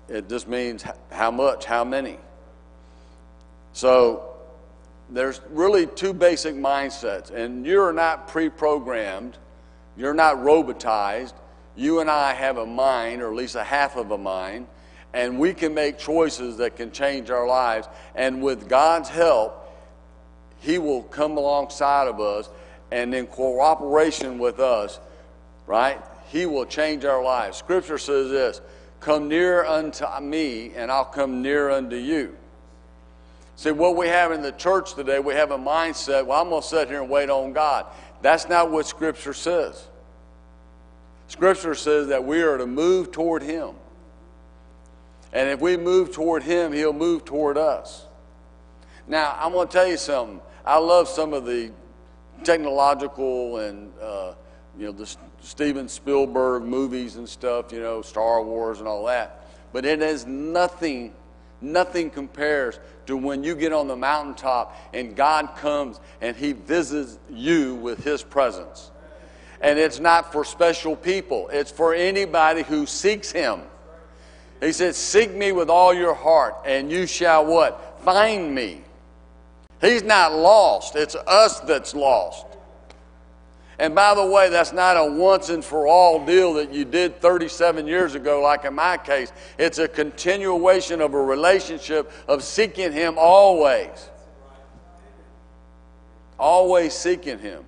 It 0.08 0.28
just 0.28 0.46
means 0.46 0.84
how 1.10 1.30
much, 1.30 1.64
how 1.64 1.82
many. 1.82 2.18
So 3.72 4.29
there's 5.10 5.40
really 5.50 5.86
two 5.86 6.12
basic 6.12 6.54
mindsets, 6.54 7.30
and 7.30 7.66
you're 7.66 7.92
not 7.92 8.28
pre 8.28 8.48
programmed, 8.48 9.36
you're 9.96 10.14
not 10.14 10.36
robotized. 10.36 11.34
You 11.76 12.00
and 12.00 12.10
I 12.10 12.34
have 12.34 12.58
a 12.58 12.66
mind, 12.66 13.22
or 13.22 13.28
at 13.28 13.34
least 13.34 13.54
a 13.54 13.64
half 13.64 13.96
of 13.96 14.10
a 14.10 14.18
mind, 14.18 14.66
and 15.12 15.38
we 15.38 15.54
can 15.54 15.74
make 15.74 15.98
choices 15.98 16.58
that 16.58 16.76
can 16.76 16.92
change 16.92 17.30
our 17.30 17.46
lives. 17.46 17.88
And 18.14 18.42
with 18.42 18.68
God's 18.68 19.08
help, 19.08 19.72
He 20.60 20.78
will 20.78 21.02
come 21.02 21.36
alongside 21.36 22.06
of 22.06 22.20
us, 22.20 22.48
and 22.90 23.14
in 23.14 23.26
cooperation 23.26 24.38
with 24.38 24.60
us, 24.60 25.00
right? 25.66 26.00
He 26.28 26.46
will 26.46 26.66
change 26.66 27.04
our 27.04 27.22
lives. 27.22 27.56
Scripture 27.56 27.98
says 27.98 28.30
this 28.30 28.60
Come 29.00 29.28
near 29.28 29.64
unto 29.64 30.04
me, 30.20 30.72
and 30.74 30.90
I'll 30.90 31.04
come 31.04 31.42
near 31.42 31.70
unto 31.70 31.96
you. 31.96 32.36
See, 33.60 33.72
what 33.72 33.94
we 33.94 34.08
have 34.08 34.32
in 34.32 34.40
the 34.40 34.52
church 34.52 34.94
today, 34.94 35.18
we 35.18 35.34
have 35.34 35.50
a 35.50 35.58
mindset, 35.58 36.24
well, 36.24 36.40
I'm 36.40 36.48
going 36.48 36.62
to 36.62 36.66
sit 36.66 36.88
here 36.88 37.02
and 37.02 37.10
wait 37.10 37.28
on 37.28 37.52
God. 37.52 37.84
That's 38.22 38.48
not 38.48 38.70
what 38.70 38.86
Scripture 38.86 39.34
says. 39.34 39.86
Scripture 41.28 41.74
says 41.74 42.08
that 42.08 42.24
we 42.24 42.40
are 42.40 42.56
to 42.56 42.66
move 42.66 43.12
toward 43.12 43.42
Him. 43.42 43.74
And 45.34 45.50
if 45.50 45.60
we 45.60 45.76
move 45.76 46.10
toward 46.10 46.42
Him, 46.42 46.72
He'll 46.72 46.94
move 46.94 47.26
toward 47.26 47.58
us. 47.58 48.06
Now, 49.06 49.36
I'm 49.38 49.52
going 49.52 49.68
to 49.68 49.72
tell 49.74 49.86
you 49.86 49.98
something. 49.98 50.40
I 50.64 50.78
love 50.78 51.06
some 51.06 51.34
of 51.34 51.44
the 51.44 51.70
technological 52.44 53.58
and 53.58 53.92
uh, 54.00 54.32
you 54.78 54.86
know, 54.86 54.92
the 54.92 55.14
Steven 55.42 55.86
Spielberg 55.86 56.62
movies 56.62 57.16
and 57.16 57.28
stuff, 57.28 57.72
you 57.72 57.80
know, 57.80 58.00
Star 58.00 58.42
Wars 58.42 58.78
and 58.78 58.88
all 58.88 59.04
that. 59.04 59.46
But 59.74 59.84
it 59.84 60.00
is 60.00 60.24
nothing, 60.24 61.12
nothing 61.62 62.10
compares 62.10 62.78
to 63.06 63.16
when 63.16 63.42
you 63.44 63.54
get 63.54 63.72
on 63.72 63.88
the 63.88 63.96
mountaintop 63.96 64.76
and 64.92 65.16
God 65.16 65.56
comes 65.56 66.00
and 66.20 66.36
He 66.36 66.52
visits 66.52 67.18
you 67.30 67.74
with 67.76 68.04
His 68.04 68.22
presence. 68.22 68.90
And 69.60 69.78
it's 69.78 70.00
not 70.00 70.32
for 70.32 70.44
special 70.44 70.96
people, 70.96 71.48
it's 71.52 71.70
for 71.70 71.94
anybody 71.94 72.62
who 72.62 72.86
seeks 72.86 73.30
Him. 73.30 73.60
He 74.60 74.72
said, 74.72 74.94
Seek 74.94 75.32
me 75.34 75.52
with 75.52 75.70
all 75.70 75.94
your 75.94 76.14
heart, 76.14 76.54
and 76.66 76.90
you 76.90 77.06
shall 77.06 77.46
what? 77.46 78.00
Find 78.04 78.54
me. 78.54 78.82
He's 79.80 80.02
not 80.02 80.34
lost, 80.34 80.96
it's 80.96 81.14
us 81.14 81.60
that's 81.60 81.94
lost. 81.94 82.46
And 83.80 83.94
by 83.94 84.14
the 84.14 84.26
way, 84.26 84.50
that's 84.50 84.74
not 84.74 84.98
a 84.98 85.10
once 85.10 85.48
and 85.48 85.64
for 85.64 85.86
all 85.86 86.26
deal 86.26 86.52
that 86.54 86.70
you 86.70 86.84
did 86.84 87.18
37 87.18 87.86
years 87.86 88.14
ago, 88.14 88.42
like 88.42 88.66
in 88.66 88.74
my 88.74 88.98
case. 88.98 89.32
It's 89.58 89.78
a 89.78 89.88
continuation 89.88 91.00
of 91.00 91.14
a 91.14 91.22
relationship 91.22 92.12
of 92.28 92.44
seeking 92.44 92.92
Him 92.92 93.14
always. 93.16 94.10
Always 96.38 96.92
seeking 96.92 97.38
Him. 97.38 97.64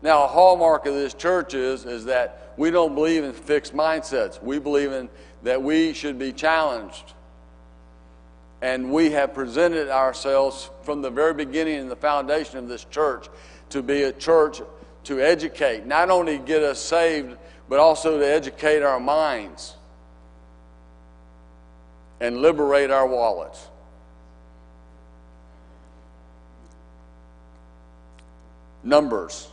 Now, 0.00 0.24
a 0.24 0.26
hallmark 0.26 0.86
of 0.86 0.94
this 0.94 1.12
church 1.12 1.52
is, 1.52 1.84
is 1.84 2.06
that 2.06 2.54
we 2.56 2.70
don't 2.70 2.94
believe 2.94 3.22
in 3.22 3.34
fixed 3.34 3.74
mindsets. 3.74 4.42
We 4.42 4.58
believe 4.58 4.92
in 4.92 5.10
that 5.42 5.62
we 5.62 5.92
should 5.92 6.18
be 6.18 6.32
challenged. 6.32 7.12
And 8.62 8.90
we 8.90 9.10
have 9.10 9.34
presented 9.34 9.90
ourselves 9.90 10.70
from 10.84 11.02
the 11.02 11.10
very 11.10 11.34
beginning 11.34 11.80
in 11.80 11.90
the 11.90 11.96
foundation 11.96 12.56
of 12.56 12.68
this 12.68 12.84
church 12.84 13.28
to 13.68 13.82
be 13.82 14.04
a 14.04 14.12
church 14.12 14.62
to 15.04 15.20
educate, 15.20 15.86
not 15.86 16.10
only 16.10 16.38
get 16.38 16.62
us 16.62 16.78
saved, 16.78 17.36
but 17.68 17.78
also 17.78 18.18
to 18.18 18.26
educate 18.26 18.82
our 18.82 19.00
minds 19.00 19.76
and 22.20 22.38
liberate 22.42 22.90
our 22.90 23.06
wallets. 23.06 23.68
Numbers 28.82 29.48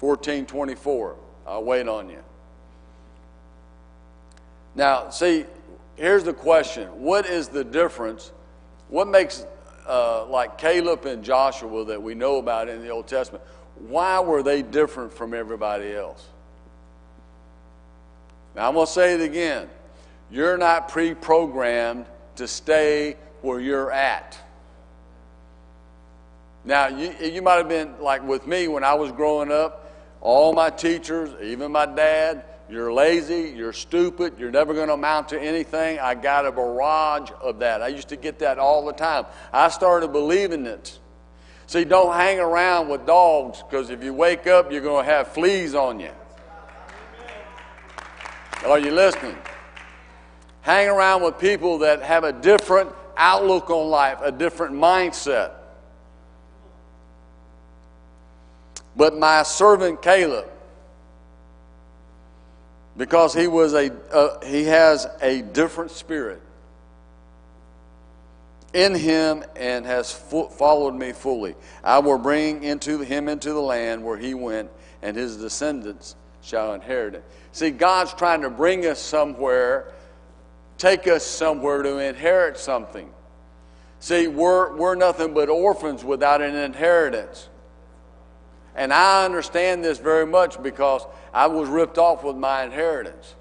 1424. 0.00 1.16
I'll 1.46 1.64
wait 1.64 1.88
on 1.88 2.10
you. 2.10 2.22
Now, 4.74 5.08
see, 5.10 5.46
here's 5.96 6.24
the 6.24 6.34
question 6.34 6.88
What 7.00 7.26
is 7.26 7.48
the 7.48 7.64
difference? 7.64 8.32
What 8.88 9.08
makes, 9.08 9.46
uh, 9.88 10.26
like 10.26 10.58
Caleb 10.58 11.06
and 11.06 11.24
Joshua 11.24 11.84
that 11.86 12.00
we 12.00 12.14
know 12.14 12.36
about 12.36 12.68
in 12.68 12.82
the 12.82 12.90
Old 12.90 13.06
Testament, 13.06 13.42
why 13.78 14.20
were 14.20 14.42
they 14.42 14.62
different 14.62 15.12
from 15.12 15.34
everybody 15.34 15.92
else? 15.92 16.24
Now, 18.54 18.68
I'm 18.68 18.74
going 18.74 18.86
to 18.86 18.92
say 18.92 19.14
it 19.14 19.20
again. 19.20 19.68
You're 20.30 20.56
not 20.56 20.88
pre 20.88 21.14
programmed 21.14 22.06
to 22.36 22.48
stay 22.48 23.16
where 23.42 23.60
you're 23.60 23.92
at. 23.92 24.38
Now, 26.64 26.88
you, 26.88 27.14
you 27.20 27.42
might 27.42 27.56
have 27.56 27.68
been 27.68 27.94
like 28.00 28.26
with 28.26 28.46
me 28.46 28.66
when 28.66 28.82
I 28.82 28.94
was 28.94 29.12
growing 29.12 29.52
up, 29.52 29.92
all 30.20 30.52
my 30.52 30.70
teachers, 30.70 31.30
even 31.40 31.70
my 31.70 31.86
dad, 31.86 32.44
you're 32.68 32.92
lazy, 32.92 33.54
you're 33.56 33.72
stupid, 33.72 34.34
you're 34.38 34.50
never 34.50 34.74
going 34.74 34.88
to 34.88 34.94
amount 34.94 35.28
to 35.28 35.40
anything. 35.40 36.00
I 36.00 36.16
got 36.16 36.46
a 36.46 36.50
barrage 36.50 37.30
of 37.40 37.60
that. 37.60 37.82
I 37.82 37.88
used 37.88 38.08
to 38.08 38.16
get 38.16 38.40
that 38.40 38.58
all 38.58 38.84
the 38.84 38.92
time. 38.92 39.26
I 39.52 39.68
started 39.68 40.08
believing 40.08 40.66
it. 40.66 40.98
See, 41.66 41.84
don't 41.84 42.14
hang 42.14 42.38
around 42.38 42.88
with 42.88 43.06
dogs 43.06 43.62
because 43.62 43.90
if 43.90 44.02
you 44.02 44.14
wake 44.14 44.46
up, 44.46 44.70
you're 44.70 44.82
going 44.82 45.04
to 45.04 45.10
have 45.10 45.28
fleas 45.28 45.74
on 45.74 45.98
you. 45.98 46.12
Are 48.64 48.78
you 48.78 48.92
listening? 48.92 49.36
Hang 50.62 50.88
around 50.88 51.22
with 51.22 51.38
people 51.38 51.78
that 51.78 52.02
have 52.02 52.24
a 52.24 52.32
different 52.32 52.90
outlook 53.16 53.70
on 53.70 53.88
life, 53.88 54.18
a 54.22 54.32
different 54.32 54.74
mindset. 54.74 55.52
But 58.96 59.16
my 59.16 59.42
servant 59.42 60.02
Caleb, 60.02 60.48
because 62.96 63.34
he 63.34 63.46
was 63.46 63.74
a 63.74 63.92
uh, 64.10 64.44
he 64.44 64.64
has 64.64 65.06
a 65.20 65.42
different 65.42 65.90
spirit 65.90 66.40
in 68.76 68.94
him 68.94 69.42
and 69.56 69.86
has 69.86 70.12
fo- 70.12 70.48
followed 70.48 70.94
me 70.94 71.12
fully. 71.12 71.54
I 71.82 71.98
will 71.98 72.18
bring 72.18 72.62
into 72.62 72.98
him 72.98 73.26
into 73.26 73.54
the 73.54 73.60
land 73.60 74.04
where 74.04 74.18
he 74.18 74.34
went, 74.34 74.70
and 75.00 75.16
his 75.16 75.38
descendants 75.38 76.14
shall 76.42 76.74
inherit 76.74 77.14
it. 77.14 77.24
See, 77.52 77.70
God's 77.70 78.12
trying 78.12 78.42
to 78.42 78.50
bring 78.50 78.84
us 78.84 79.00
somewhere, 79.00 79.92
take 80.76 81.08
us 81.08 81.24
somewhere 81.24 81.82
to 81.82 81.98
inherit 81.98 82.58
something. 82.58 83.08
See, 83.98 84.28
we're, 84.28 84.76
we're 84.76 84.94
nothing 84.94 85.32
but 85.32 85.48
orphans 85.48 86.04
without 86.04 86.42
an 86.42 86.54
inheritance. 86.54 87.48
And 88.74 88.92
I 88.92 89.24
understand 89.24 89.82
this 89.82 89.98
very 89.98 90.26
much 90.26 90.62
because 90.62 91.06
I 91.32 91.46
was 91.46 91.66
ripped 91.70 91.96
off 91.96 92.22
with 92.22 92.36
my 92.36 92.64
inheritance 92.64 93.34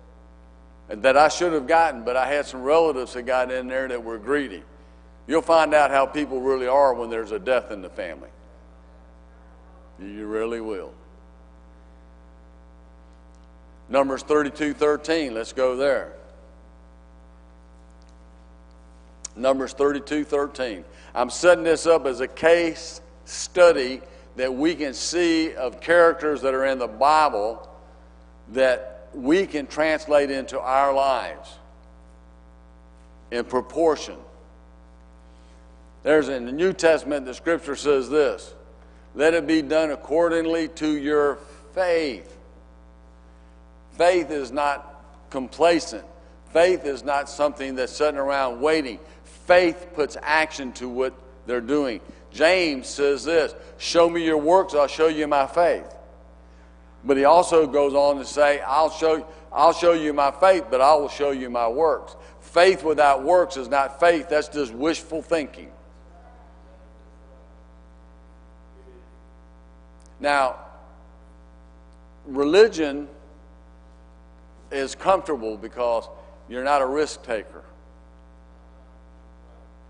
that 0.88 1.18
I 1.18 1.28
should 1.28 1.52
have 1.52 1.68
gotten, 1.68 2.06
but 2.06 2.16
I 2.16 2.26
had 2.26 2.46
some 2.46 2.62
relatives 2.62 3.14
that 3.16 3.24
got 3.24 3.52
in 3.52 3.68
there 3.68 3.90
that 3.90 4.02
were 4.02 4.18
greedy. 4.18 4.64
You'll 5.28 5.42
find 5.42 5.74
out 5.74 5.92
how 5.92 6.06
people 6.06 6.40
really 6.40 6.68
are 6.68 6.94
when 6.94 7.10
there's 7.10 7.32
a 7.32 7.40
death 7.40 7.72
in 7.72 7.82
the 7.82 7.90
family. 7.90 8.30
You 10.00 10.28
really 10.28 10.62
will. 10.62 10.94
Numbers 13.90 14.24
32 14.24 14.74
13, 14.74 15.34
let's 15.34 15.54
go 15.54 15.76
there. 15.76 16.14
Numbers 19.36 19.74
32 19.74 20.24
13. 20.24 20.84
I'm 21.14 21.30
setting 21.30 21.64
this 21.64 21.86
up 21.86 22.06
as 22.06 22.20
a 22.20 22.28
case 22.28 23.02
study 23.26 24.02
that 24.36 24.54
we 24.54 24.76
can 24.76 24.94
see 24.94 25.54
of 25.54 25.80
characters 25.80 26.42
that 26.42 26.54
are 26.54 26.66
in 26.66 26.78
the 26.78 26.88
Bible 26.88 27.70
that 28.50 29.08
we 29.14 29.48
can 29.48 29.66
translate 29.66 30.30
into 30.30 30.60
our 30.60 30.94
lives 30.94 31.50
in 33.32 33.46
proportion. 33.46 34.18
There's 36.06 36.30
in 36.30 36.46
the 36.46 36.52
New 36.52 36.72
Testament, 36.72 37.26
the 37.26 37.34
scripture 37.34 37.76
says 37.76 38.12
this 38.12 38.54
let 39.16 39.34
it 39.34 39.48
be 39.48 39.64
done 39.64 39.90
accordingly 39.90 40.68
to 40.68 40.88
your 40.88 41.40
faith. 41.74 42.38
Faith 43.94 44.30
is 44.30 44.52
not 44.52 45.04
complacent, 45.32 46.06
faith 46.54 46.86
is 46.86 47.04
not 47.04 47.28
something 47.28 47.74
that's 47.74 47.92
sitting 47.92 48.20
around 48.20 48.62
waiting. 48.62 49.00
Faith 49.48 49.88
puts 49.96 50.16
action 50.22 50.72
to 50.74 50.88
what 50.88 51.12
they're 51.48 51.60
doing. 51.60 52.00
James 52.32 52.88
says 52.88 53.24
this 53.24 53.56
Show 53.80 54.08
me 54.08 54.24
your 54.24 54.38
works, 54.38 54.76
I'll 54.76 54.86
show 54.86 55.08
you 55.08 55.26
my 55.26 55.48
faith. 55.48 55.92
But 57.04 57.18
he 57.18 57.26
also 57.26 57.66
goes 57.66 57.96
on 57.96 58.18
to 58.18 58.26
say, 58.26 58.62
I'll 58.62 58.92
show, 58.92 59.26
I'll 59.52 59.74
show 59.74 59.94
you 59.94 60.14
my 60.14 60.30
faith, 60.30 60.66
but 60.70 60.82
I 60.82 60.94
will 60.94 61.10
show 61.10 61.32
you 61.32 61.50
my 61.50 61.68
works. 61.68 62.16
Faith 62.42 62.84
without 62.84 63.24
works 63.24 63.58
is 63.58 63.70
not 63.70 64.00
faith, 64.00 64.30
that's 64.30 64.50
just 64.50 64.72
wishful 64.72 65.24
thinking. 65.24 65.72
Now, 70.20 70.58
religion 72.26 73.08
is 74.72 74.96
comfortable 74.96 75.58
because 75.58 76.08
you're 76.50 76.64
not 76.64 76.82
a 76.82 76.86
risk 76.86 77.24
taker. 77.24 77.64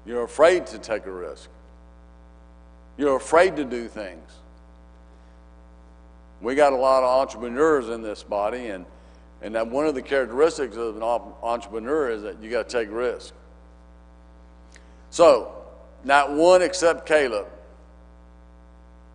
You're 0.05 0.23
afraid 0.23 0.67
to 0.67 0.79
take 0.79 1.05
a 1.05 1.11
risk. 1.11 1.49
You're 2.97 3.15
afraid 3.15 3.55
to 3.57 3.65
do 3.65 3.87
things. 3.87 4.31
We 6.41 6.55
got 6.55 6.73
a 6.73 6.77
lot 6.77 7.03
of 7.03 7.09
entrepreneurs 7.09 7.89
in 7.89 8.01
this 8.01 8.21
body, 8.23 8.67
and, 8.67 8.85
and 9.41 9.55
that 9.55 9.67
one 9.67 9.87
of 9.87 9.95
the 9.95 10.01
characteristics 10.01 10.75
of 10.77 10.95
an 10.95 11.03
entrepreneur 11.03 12.09
is 12.09 12.21
that 12.21 12.41
you 12.41 12.51
got 12.51 12.69
to 12.69 12.77
take 12.77 12.93
risks. 12.93 13.33
So, 15.09 15.55
not 16.03 16.33
one 16.33 16.61
except 16.61 17.07
Caleb, 17.07 17.47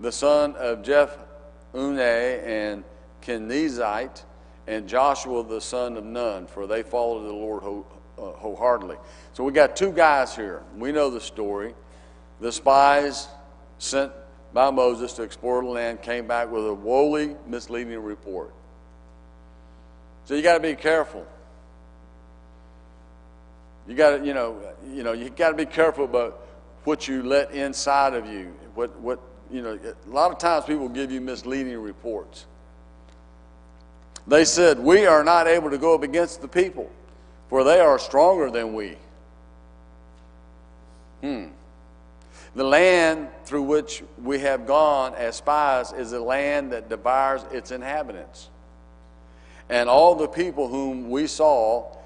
the 0.01 0.13
son 0.13 0.55
of 0.57 0.83
Jephunneh 0.83 2.43
and 2.45 2.85
Kenizzite, 3.23 4.25
and 4.67 4.89
Joshua 4.89 5.45
the 5.45 5.61
son 5.61 5.97
of 5.97 6.05
Nun, 6.05 6.47
for 6.47 6.67
they 6.67 6.83
followed 6.83 7.25
the 7.27 7.33
Lord 7.33 7.63
uh, 7.63 8.23
wholeheartedly. 8.23 8.97
So 9.33 9.45
we 9.45 9.53
got 9.53 9.77
two 9.77 9.93
guys 9.93 10.35
here. 10.35 10.63
We 10.77 10.93
know 10.93 11.11
the 11.11 11.21
story. 11.21 11.75
The 12.41 12.53
spies 12.53 13.29
sent 13.79 14.13
by 14.53 14.71
Moses 14.71 15.13
to 15.15 15.23
explore 15.23 15.63
the 15.63 15.69
land 15.69 16.03
came 16.03 16.27
back 16.27 16.51
with 16.51 16.67
a 16.67 16.75
woefully 16.75 17.37
misleading 17.47 18.03
report. 18.03 18.55
So 20.25 20.35
you 20.35 20.43
got 20.43 20.55
to 20.55 20.61
be 20.61 20.75
careful. 20.75 21.27
You 23.89 23.95
got 23.95 24.19
to, 24.19 24.25
you 24.25 24.35
know, 24.35 24.61
you 24.89 25.03
know, 25.03 25.13
you 25.13 25.31
got 25.31 25.51
to 25.51 25.57
be 25.57 25.67
careful 25.67 26.05
about 26.05 26.47
what 26.85 27.09
you 27.09 27.23
let 27.23 27.51
inside 27.53 28.15
of 28.15 28.27
you. 28.27 28.55
What, 28.75 28.99
what, 29.01 29.21
you 29.51 29.63
know, 29.63 29.79
a 29.83 30.11
lot 30.11 30.31
of 30.31 30.39
times 30.39 30.65
people 30.65 30.89
give 30.89 31.11
you 31.11 31.21
misleading 31.21 31.79
reports. 31.81 32.47
They 34.27 34.45
said, 34.45 34.79
"We 34.79 35.07
are 35.07 35.25
not 35.25 35.49
able 35.49 35.71
to 35.71 35.79
go 35.79 35.95
up 35.95 36.03
against 36.03 36.41
the 36.41 36.49
people, 36.49 36.89
for 37.49 37.65
they 37.65 37.81
are 37.81 37.99
stronger 37.99 38.51
than 38.51 38.75
we." 38.75 38.97
Hmm. 41.21 41.47
The 42.55 42.65
land 42.65 43.29
through 43.45 43.63
which 43.63 44.03
we 44.23 44.41
have 44.41 44.67
gone 44.67 45.15
as 45.15 45.37
spies 45.37 45.93
is 45.93 46.13
a 46.13 46.21
land 46.21 46.73
that 46.73 46.89
devours 46.89 47.43
its 47.53 47.71
inhabitants. 47.71 48.49
And 49.69 49.89
all 49.89 50.17
the 50.17 50.27
people 50.27 50.67
whom 50.67 51.11
we 51.11 51.29
saw 51.29 51.97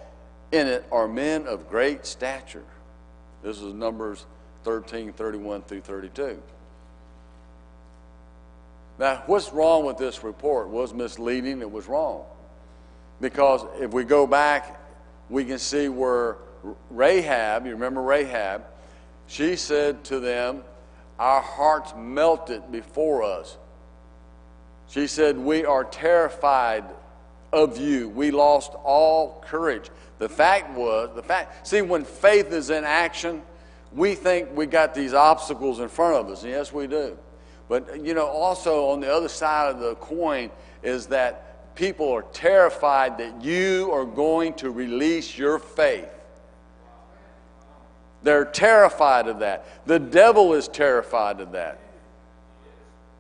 in 0.53 0.67
it 0.67 0.85
are 0.93 1.09
men 1.09 1.47
of 1.47 1.69
great 1.71 2.05
stature. 2.05 2.65
This 3.43 3.61
is 3.61 3.73
Numbers 3.73 4.27
13, 4.65 5.13
31 5.13 5.63
through 5.63 5.81
32. 5.81 6.43
Now, 8.99 9.23
what's 9.27 9.53
wrong 9.53 9.85
with 9.85 9.97
this 9.97 10.23
report? 10.23 10.69
Was 10.69 10.95
misleading, 10.95 11.61
it 11.61 11.71
was 11.71 11.87
wrong. 11.87 12.25
Because 13.21 13.65
if 13.81 13.93
we 13.93 14.05
go 14.05 14.27
back, 14.27 14.81
we 15.29 15.45
can 15.45 15.59
see 15.59 15.89
where 15.89 16.37
Rahab, 16.91 17.67
you 17.67 17.73
remember 17.73 18.03
Rahab, 18.03 18.65
she 19.27 19.57
said 19.57 20.05
to 20.05 20.21
them, 20.21 20.63
Our 21.19 21.41
hearts 21.41 21.93
melted 21.97 22.71
before 22.71 23.23
us. 23.23 23.57
She 24.89 25.07
said, 25.07 25.39
We 25.39 25.65
are 25.65 25.85
terrified 25.85 26.85
of 27.53 27.79
you. 27.79 28.09
We 28.09 28.31
lost 28.31 28.73
all 28.85 29.43
courage. 29.47 29.91
The 30.19 30.29
fact 30.29 30.77
was, 30.77 31.11
the 31.15 31.23
fact, 31.23 31.67
see, 31.67 31.83
when 31.83 32.05
faith 32.05 32.53
is 32.53 32.71
in 32.71 32.85
action, 32.85 33.43
we 33.93 34.15
think 34.15 34.55
we 34.55 34.67
got 34.67 34.95
these 34.95 35.15
obstacles 35.15 35.81
in 35.81 35.89
front 35.89 36.17
of 36.17 36.31
us. 36.31 36.45
Yes, 36.45 36.73
we 36.73 36.87
do. 36.87 37.17
But, 37.69 38.05
you 38.05 38.15
know, 38.15 38.27
also 38.27 38.89
on 38.91 39.01
the 39.01 39.13
other 39.13 39.29
side 39.29 39.75
of 39.75 39.81
the 39.81 39.95
coin 39.97 40.51
is 40.83 41.07
that 41.07 41.75
people 41.75 42.11
are 42.13 42.23
terrified 42.33 43.19
that 43.19 43.43
you 43.43 43.91
are 43.93 44.05
going 44.05 44.55
to 44.55 44.71
release 44.71 45.37
your 45.37 45.59
faith. 45.59 46.09
They're 48.23 48.45
terrified 48.45 49.29
of 49.29 49.41
that. 49.41 49.67
The 49.87 49.99
devil 49.99 50.55
is 50.55 50.69
terrified 50.69 51.41
of 51.41 51.53
that. 51.53 51.79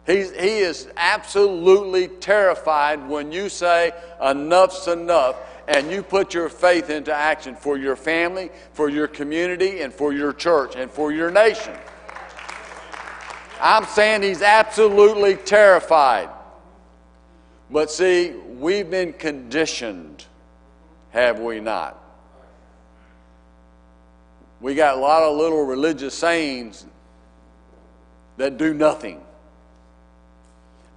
He's, 0.07 0.30
he 0.33 0.59
is 0.59 0.88
absolutely 0.96 2.09
terrified 2.09 3.09
when 3.09 3.33
you 3.33 3.48
say, 3.48 3.92
enough's 4.22 4.87
enough, 4.87 5.37
and 5.66 5.90
you 5.90 6.02
put 6.02 6.35
your 6.35 6.50
faith 6.50 6.90
into 6.90 7.12
action 7.12 7.57
for 7.57 7.78
your 7.78 7.96
family, 7.96 8.50
for 8.72 8.90
your 8.90 9.09
community, 9.09 9.80
and 9.80 9.92
for 9.92 10.12
your 10.12 10.35
church, 10.35 10.76
and 10.76 10.90
for 10.90 11.11
your 11.11 11.30
nation. 11.30 11.74
I'm 13.64 13.85
saying 13.87 14.22
he's 14.22 14.42
absolutely 14.42 15.35
terrified. 15.35 16.29
But 17.70 17.90
see, 17.90 18.31
we've 18.31 18.88
been 18.88 19.12
conditioned, 19.12 20.24
have 21.11 21.40
we 21.40 21.59
not? 21.59 22.05
we 24.64 24.74
got 24.74 24.96
a 24.96 24.98
lot 24.98 25.22
of 25.22 25.37
little 25.37 25.62
religious 25.66 26.14
sayings 26.14 26.87
that 28.38 28.57
do 28.57 28.72
nothing. 28.72 29.20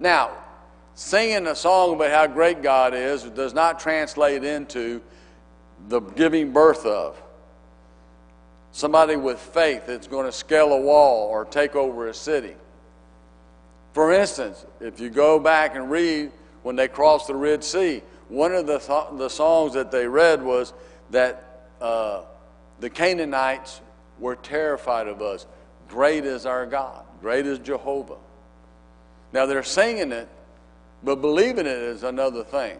Now, 0.00 0.30
singing 0.94 1.46
a 1.46 1.54
song 1.54 1.94
about 1.94 2.10
how 2.10 2.26
great 2.28 2.62
God 2.62 2.94
is 2.94 3.24
does 3.24 3.52
not 3.52 3.78
translate 3.78 4.42
into 4.42 5.02
the 5.88 6.00
giving 6.00 6.50
birth 6.50 6.86
of. 6.86 7.20
Somebody 8.72 9.16
with 9.16 9.38
faith 9.38 9.86
that's 9.86 10.06
going 10.06 10.26
to 10.26 10.32
scale 10.32 10.72
a 10.72 10.80
wall 10.80 11.28
or 11.28 11.44
take 11.44 11.74
over 11.74 12.08
a 12.08 12.14
city. 12.14 12.54
For 13.92 14.12
instance, 14.12 14.64
if 14.80 15.00
you 15.00 15.10
go 15.10 15.38
back 15.38 15.74
and 15.74 15.90
read 15.90 16.30
when 16.62 16.76
they 16.76 16.88
crossed 16.88 17.26
the 17.26 17.34
Red 17.34 17.64
Sea, 17.64 18.02
one 18.28 18.52
of 18.52 18.66
the, 18.66 18.78
th- 18.78 19.18
the 19.18 19.28
songs 19.28 19.72
that 19.72 19.90
they 19.90 20.06
read 20.06 20.42
was 20.42 20.74
that 21.10 21.66
uh, 21.80 22.22
the 22.80 22.90
Canaanites 22.90 23.80
were 24.18 24.36
terrified 24.36 25.08
of 25.08 25.22
us. 25.22 25.46
Great 25.88 26.24
is 26.24 26.44
our 26.44 26.66
God, 26.66 27.04
great 27.20 27.46
is 27.46 27.58
Jehovah. 27.58 28.16
Now 29.32 29.46
they're 29.46 29.62
singing 29.62 30.12
it, 30.12 30.28
but 31.02 31.16
believing 31.16 31.66
it 31.66 31.78
is 31.78 32.02
another 32.02 32.44
thing. 32.44 32.78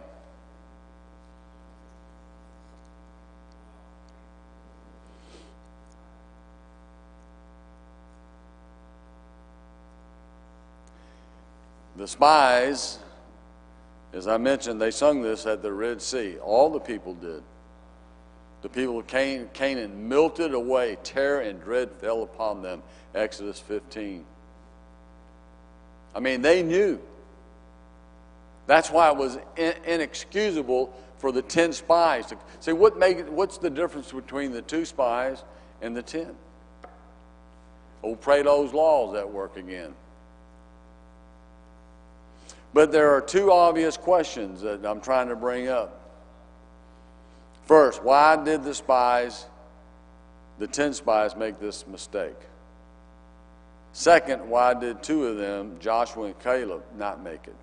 The 11.99 12.07
spies, 12.07 12.97
as 14.13 14.25
I 14.25 14.37
mentioned, 14.37 14.81
they 14.81 14.89
sung 14.89 15.21
this 15.21 15.45
at 15.45 15.61
the 15.61 15.73
Red 15.73 16.01
Sea. 16.01 16.37
All 16.37 16.69
the 16.69 16.79
people 16.79 17.13
did. 17.13 17.43
The 18.61 18.69
people 18.69 18.99
of 18.99 19.07
Canaan 19.07 20.07
melted 20.07 20.53
away, 20.53 20.97
terror 21.03 21.41
and 21.41 21.61
dread 21.61 21.91
fell 21.99 22.23
upon 22.23 22.61
them. 22.61 22.83
Exodus 23.13 23.59
15. 23.59 24.23
I 26.15 26.19
mean, 26.21 26.41
they 26.41 26.63
knew. 26.63 27.01
That's 28.65 28.89
why 28.89 29.09
it 29.11 29.17
was 29.17 29.37
inexcusable 29.57 30.93
for 31.17 31.33
the 31.33 31.41
10 31.41 31.73
spies 31.73 32.27
to 32.27 32.37
say, 32.61 32.71
what 32.71 32.97
make, 32.97 33.27
what's 33.27 33.57
the 33.57 33.69
difference 33.69 34.13
between 34.13 34.53
the 34.53 34.61
two 34.61 34.85
spies 34.85 35.43
and 35.81 35.97
the 35.97 36.03
10? 36.03 36.33
Old 38.03 38.21
Plato's 38.21 38.73
laws 38.73 39.15
at 39.15 39.29
work 39.29 39.57
again. 39.57 39.93
But 42.73 42.91
there 42.91 43.11
are 43.11 43.21
two 43.21 43.51
obvious 43.51 43.97
questions 43.97 44.61
that 44.61 44.85
I'm 44.85 45.01
trying 45.01 45.29
to 45.29 45.35
bring 45.35 45.67
up. 45.67 45.99
First, 47.65 48.03
why 48.03 48.35
did 48.43 48.63
the 48.63 48.73
spies, 48.73 49.45
the 50.57 50.67
10 50.67 50.93
spies, 50.93 51.35
make 51.35 51.59
this 51.59 51.85
mistake? 51.87 52.35
Second, 53.91 54.47
why 54.47 54.73
did 54.73 55.01
two 55.01 55.25
of 55.25 55.37
them, 55.37 55.77
Joshua 55.79 56.25
and 56.25 56.39
Caleb, 56.39 56.83
not 56.97 57.23
make 57.23 57.47
it? 57.47 57.55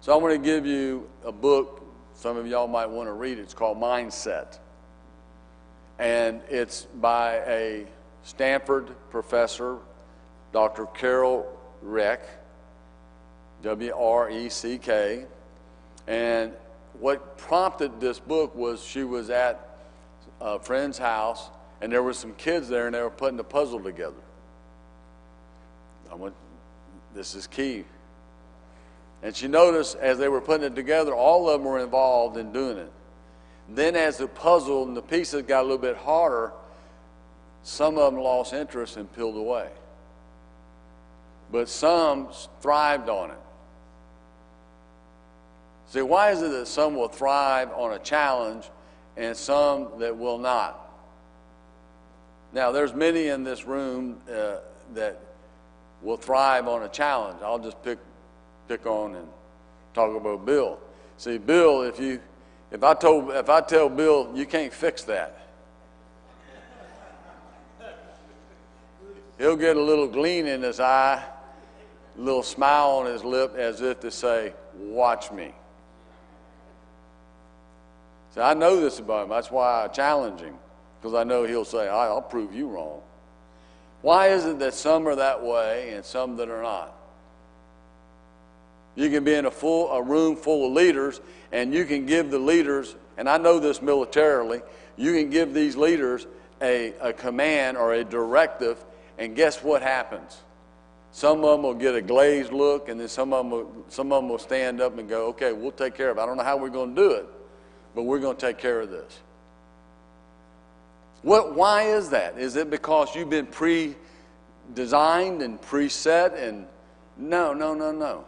So 0.00 0.12
I 0.12 0.16
want 0.16 0.34
to 0.34 0.38
give 0.38 0.66
you 0.66 1.08
a 1.24 1.32
book. 1.32 1.82
Some 2.14 2.36
of 2.36 2.46
y'all 2.46 2.68
might 2.68 2.86
want 2.86 3.08
to 3.08 3.12
read 3.12 3.38
it. 3.38 3.42
It's 3.42 3.54
called 3.54 3.78
Mindset. 3.78 4.58
And 5.98 6.42
it's 6.48 6.84
by 7.00 7.36
a 7.46 7.86
Stanford 8.22 8.94
professor, 9.10 9.78
Dr. 10.52 10.86
Carol 10.86 11.46
Reck. 11.82 12.20
W 13.66 13.92
R 13.96 14.30
E 14.30 14.48
C 14.48 14.78
K. 14.78 15.26
And 16.06 16.52
what 17.00 17.36
prompted 17.36 18.00
this 18.00 18.20
book 18.20 18.54
was 18.54 18.82
she 18.84 19.02
was 19.02 19.28
at 19.28 19.78
a 20.40 20.60
friend's 20.60 20.98
house, 20.98 21.50
and 21.80 21.90
there 21.90 22.02
were 22.02 22.12
some 22.12 22.32
kids 22.34 22.68
there, 22.68 22.86
and 22.86 22.94
they 22.94 23.02
were 23.02 23.10
putting 23.10 23.40
a 23.40 23.44
puzzle 23.44 23.80
together. 23.80 24.14
I 26.10 26.14
went, 26.14 26.34
this 27.12 27.34
is 27.34 27.48
key. 27.48 27.84
And 29.24 29.34
she 29.34 29.48
noticed 29.48 29.96
as 29.96 30.16
they 30.18 30.28
were 30.28 30.40
putting 30.40 30.66
it 30.66 30.76
together, 30.76 31.12
all 31.12 31.50
of 31.50 31.60
them 31.60 31.68
were 31.68 31.80
involved 31.80 32.36
in 32.36 32.52
doing 32.52 32.78
it. 32.78 32.92
Then, 33.68 33.96
as 33.96 34.16
the 34.16 34.28
puzzle 34.28 34.86
and 34.86 34.96
the 34.96 35.02
pieces 35.02 35.42
got 35.42 35.62
a 35.62 35.62
little 35.62 35.78
bit 35.78 35.96
harder, 35.96 36.52
some 37.64 37.98
of 37.98 38.12
them 38.12 38.22
lost 38.22 38.52
interest 38.52 38.96
and 38.96 39.12
peeled 39.12 39.36
away. 39.36 39.68
But 41.50 41.68
some 41.68 42.28
thrived 42.60 43.08
on 43.08 43.32
it. 43.32 43.38
See, 45.88 46.02
why 46.02 46.32
is 46.32 46.42
it 46.42 46.50
that 46.50 46.66
some 46.66 46.96
will 46.96 47.08
thrive 47.08 47.70
on 47.72 47.92
a 47.92 47.98
challenge 47.98 48.68
and 49.16 49.36
some 49.36 49.98
that 49.98 50.16
will 50.16 50.38
not? 50.38 50.82
Now, 52.52 52.72
there's 52.72 52.92
many 52.92 53.28
in 53.28 53.44
this 53.44 53.64
room 53.66 54.20
uh, 54.30 54.56
that 54.94 55.20
will 56.02 56.16
thrive 56.16 56.68
on 56.68 56.82
a 56.82 56.88
challenge. 56.88 57.38
I'll 57.42 57.58
just 57.58 57.82
pick, 57.82 57.98
pick 58.68 58.86
on 58.86 59.14
and 59.14 59.28
talk 59.94 60.16
about 60.16 60.44
Bill. 60.44 60.78
See, 61.18 61.38
Bill, 61.38 61.82
if 61.82 62.00
you, 62.00 62.20
if 62.70 62.82
I 62.82 62.94
told, 62.94 63.30
if 63.30 63.48
I 63.48 63.60
tell 63.60 63.88
Bill 63.88 64.30
you 64.34 64.46
can't 64.46 64.72
fix 64.72 65.02
that, 65.04 65.38
he'll 69.38 69.56
get 69.56 69.76
a 69.76 69.82
little 69.82 70.08
gleam 70.08 70.46
in 70.46 70.62
his 70.62 70.80
eye, 70.80 71.22
a 72.16 72.20
little 72.20 72.42
smile 72.42 72.90
on 72.90 73.06
his 73.06 73.24
lip, 73.24 73.54
as 73.56 73.80
if 73.80 74.00
to 74.00 74.10
say, 74.10 74.52
"Watch 74.74 75.30
me." 75.30 75.52
See, 78.36 78.42
I 78.42 78.54
know 78.54 78.78
this 78.78 78.98
about 78.98 79.24
him. 79.24 79.30
That's 79.30 79.50
why 79.50 79.84
I 79.84 79.88
challenge 79.88 80.40
him, 80.40 80.54
because 81.00 81.14
I 81.14 81.24
know 81.24 81.44
he'll 81.44 81.64
say, 81.64 81.88
I'll 81.88 82.20
prove 82.20 82.54
you 82.54 82.68
wrong. 82.68 83.00
Why 84.02 84.28
is 84.28 84.44
it 84.44 84.58
that 84.58 84.74
some 84.74 85.08
are 85.08 85.16
that 85.16 85.42
way 85.42 85.94
and 85.94 86.04
some 86.04 86.36
that 86.36 86.50
are 86.50 86.62
not? 86.62 86.94
You 88.94 89.10
can 89.10 89.24
be 89.24 89.34
in 89.34 89.46
a 89.46 89.50
full 89.50 89.90
a 89.90 90.02
room 90.02 90.36
full 90.36 90.66
of 90.66 90.72
leaders, 90.72 91.20
and 91.50 91.72
you 91.72 91.86
can 91.86 92.04
give 92.04 92.30
the 92.30 92.38
leaders, 92.38 92.94
and 93.16 93.28
I 93.28 93.38
know 93.38 93.58
this 93.58 93.80
militarily, 93.80 94.60
you 94.96 95.12
can 95.12 95.30
give 95.30 95.54
these 95.54 95.74
leaders 95.74 96.26
a, 96.60 96.94
a 97.00 97.12
command 97.12 97.78
or 97.78 97.94
a 97.94 98.04
directive, 98.04 98.84
and 99.18 99.34
guess 99.34 99.62
what 99.62 99.82
happens? 99.82 100.42
Some 101.10 101.42
of 101.44 101.50
them 101.52 101.62
will 101.62 101.74
get 101.74 101.94
a 101.94 102.02
glazed 102.02 102.52
look, 102.52 102.90
and 102.90 103.00
then 103.00 103.08
some 103.08 103.32
of 103.32 103.44
them 103.44 103.50
will, 103.50 103.84
some 103.88 104.12
of 104.12 104.22
them 104.22 104.28
will 104.28 104.38
stand 104.38 104.82
up 104.82 104.98
and 104.98 105.08
go, 105.08 105.28
okay, 105.28 105.52
we'll 105.52 105.72
take 105.72 105.94
care 105.94 106.10
of 106.10 106.18
it. 106.18 106.20
I 106.20 106.26
don't 106.26 106.36
know 106.36 106.42
how 106.42 106.58
we're 106.58 106.68
going 106.68 106.94
to 106.94 107.02
do 107.02 107.10
it, 107.12 107.26
but 107.96 108.02
we're 108.02 108.18
going 108.18 108.36
to 108.36 108.46
take 108.46 108.58
care 108.58 108.82
of 108.82 108.90
this. 108.90 109.20
What, 111.22 111.54
why 111.54 111.84
is 111.84 112.10
that? 112.10 112.38
Is 112.38 112.54
it 112.56 112.70
because 112.70 113.16
you've 113.16 113.30
been 113.30 113.46
pre 113.46 113.96
designed 114.74 115.40
and 115.40 115.60
preset? 115.60 116.38
And 116.38 116.66
no, 117.16 117.54
no, 117.54 117.72
no, 117.72 117.90
no. 117.92 118.26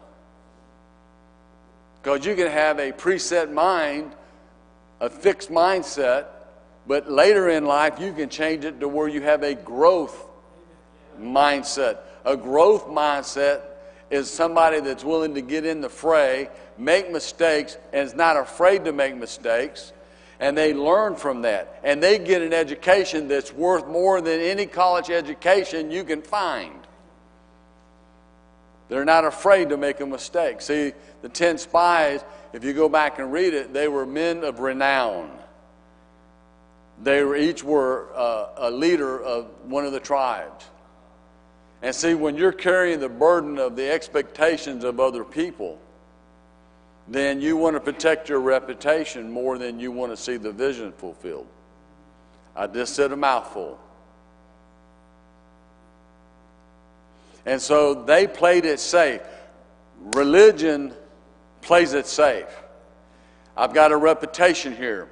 Because 2.03 2.25
you 2.25 2.35
can 2.35 2.51
have 2.51 2.79
a 2.79 2.93
preset 2.93 3.53
mind, 3.53 4.13
a 5.01 5.11
fixed 5.11 5.51
mindset, 5.51 6.25
but 6.87 7.11
later 7.11 7.51
in 7.51 7.67
life 7.67 8.01
you 8.01 8.15
can 8.15 8.31
change 8.31 8.65
it 8.65 8.81
to 8.81 8.89
where 8.89 9.07
you 9.07 9.21
have 9.21 9.43
a 9.43 9.55
growth 9.55 10.27
mindset. 11.21 11.99
A 12.25 12.39
growth 12.39 12.87
mindset 12.87 13.61
is 14.11 14.31
somebody 14.31 14.81
that's 14.81 15.05
willing 15.05 15.35
to 15.35 15.41
get 15.41 15.65
in 15.65 15.81
the 15.81 15.89
fray, 15.89 16.49
make 16.77 17.11
mistakes, 17.11 17.77
and 17.93 18.07
is 18.07 18.15
not 18.15 18.37
afraid 18.37 18.85
to 18.87 18.93
make 18.93 19.17
mistakes. 19.17 19.93
And 20.41 20.57
they 20.57 20.73
learn 20.73 21.17
from 21.17 21.43
that. 21.43 21.81
And 21.83 22.03
they 22.03 22.19
get 22.19 22.43
an 22.43 22.53
education 22.53 23.29
that's 23.29 23.53
worth 23.53 23.87
more 23.89 24.21
than 24.21 24.41
any 24.41 24.67
college 24.67 25.11
education 25.11 25.91
you 25.91 26.05
can 26.05 26.23
find. 26.23 26.79
They're 28.89 29.05
not 29.05 29.25
afraid 29.25 29.69
to 29.71 29.77
make 29.77 30.01
a 30.01 30.07
mistake. 30.07 30.63
See, 30.63 30.93
the 31.23 31.29
10 31.29 31.59
spies, 31.59 32.25
if 32.53 32.65
you 32.65 32.73
go 32.73 32.89
back 32.89 33.19
and 33.19 33.33
read 33.33 33.53
it, 33.53 33.75
they 33.75 33.89
were 33.89 34.07
men 34.07 34.45
of 34.45 34.61
renown. 34.61 35.31
They 37.03 37.23
were, 37.23 37.37
each 37.37 37.63
were 37.63 38.09
uh, 38.15 38.49
a 38.57 38.71
leader 38.71 39.21
of 39.21 39.47
one 39.65 39.85
of 39.85 39.93
the 39.93 40.01
tribes. 40.01 40.65
And 41.83 41.95
see, 41.95 42.15
when 42.15 42.37
you're 42.37 42.53
carrying 42.53 43.01
the 43.01 43.09
burden 43.09 43.59
of 43.59 43.77
the 43.77 43.91
expectations 43.91 44.85
of 44.85 44.99
other 44.99 45.25
people, 45.25 45.79
then 47.07 47.41
you 47.41 47.57
want 47.57 47.77
to 47.77 47.81
protect 47.81 48.29
your 48.29 48.41
reputation 48.41 49.31
more 49.31 49.59
than 49.59 49.79
you 49.81 49.93
want 49.93 50.13
to 50.13 50.17
see 50.17 50.37
the 50.37 50.53
vision 50.53 50.93
fulfilled. 50.93 51.47
I 52.55 52.67
just 52.67 52.95
said 52.95 53.13
a 53.13 53.17
mouthful. 53.17 53.79
And 57.47 57.63
so 57.63 57.95
they 57.95 58.27
played 58.27 58.65
it 58.65 58.81
safe. 58.81 59.23
Religion 60.15 60.93
plays 61.63 61.95
it 61.95 62.07
safe. 62.07 62.49
I've 63.57 63.73
got 63.73 63.91
a 63.91 63.97
reputation 63.97 64.77
here 64.77 65.09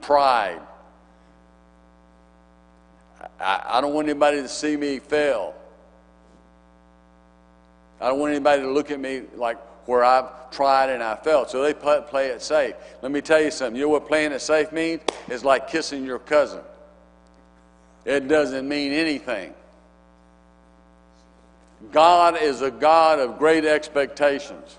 pride. 0.00 0.60
I, 3.40 3.62
I 3.66 3.80
don't 3.80 3.92
want 3.92 4.08
anybody 4.08 4.40
to 4.40 4.48
see 4.48 4.76
me 4.76 5.00
fail. 5.00 5.54
I 8.00 8.08
don't 8.08 8.18
want 8.18 8.32
anybody 8.32 8.62
to 8.62 8.70
look 8.70 8.90
at 8.90 9.00
me 9.00 9.22
like 9.34 9.58
where 9.86 10.04
I've 10.04 10.50
tried 10.50 10.90
and 10.90 11.02
I 11.02 11.16
failed. 11.16 11.48
So 11.48 11.62
they 11.62 11.72
play, 11.74 12.26
it 12.26 12.42
safe. 12.42 12.74
Let 13.02 13.12
me 13.12 13.20
tell 13.20 13.40
you 13.40 13.50
something. 13.50 13.76
You 13.76 13.82
know 13.82 13.88
what 13.90 14.06
playing 14.06 14.32
it 14.32 14.40
safe 14.40 14.72
means? 14.72 15.02
It's 15.28 15.44
like 15.44 15.68
kissing 15.68 16.04
your 16.04 16.18
cousin. 16.18 16.60
It 18.04 18.28
doesn't 18.28 18.68
mean 18.68 18.92
anything. 18.92 19.54
God 21.92 22.40
is 22.40 22.62
a 22.62 22.70
God 22.70 23.18
of 23.18 23.38
great 23.38 23.64
expectations. 23.64 24.76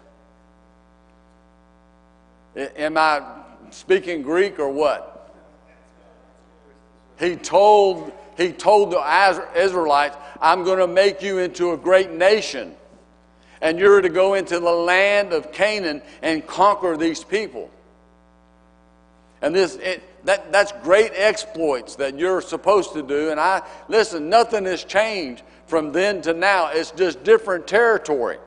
Am 2.56 2.98
I 2.98 3.22
speaking 3.70 4.22
Greek 4.22 4.60
or 4.60 4.70
what? 4.70 5.32
He 7.20 7.36
told, 7.36 8.12
he 8.36 8.52
told 8.52 8.92
the 8.92 9.50
Israelites, 9.56 10.18
I'm 10.42 10.64
going 10.64 10.80
to 10.80 10.88
make 10.88 11.22
you 11.22 11.40
into 11.40 11.72
a 11.72 11.78
great 11.78 12.12
nation. 12.12 12.76
And 13.62 13.80
you're 13.80 14.02
to 14.02 14.10
go 14.10 14.36
into 14.36 14.60
the 14.60 14.72
land 14.72 15.34
of 15.34 15.52
Canaan 15.52 16.02
and 16.22 16.46
conquer 16.46 16.96
these 16.96 17.24
people. 17.24 17.70
And 19.42 19.54
this, 19.54 19.76
it, 19.76 20.04
that, 20.26 20.52
that's 20.52 20.72
great 20.84 21.12
exploits 21.16 21.96
that 21.96 22.18
you're 22.18 22.42
supposed 22.42 22.94
to 22.94 23.04
do. 23.04 23.30
And 23.30 23.40
I, 23.40 23.62
listen, 23.88 24.30
nothing 24.30 24.66
has 24.66 24.84
changed 24.84 25.44
from 25.68 25.92
then 25.92 26.22
to 26.24 26.34
now. 26.34 26.70
It's 26.72 26.92
just 26.92 27.24
different 27.24 27.68
territory. 27.68 28.38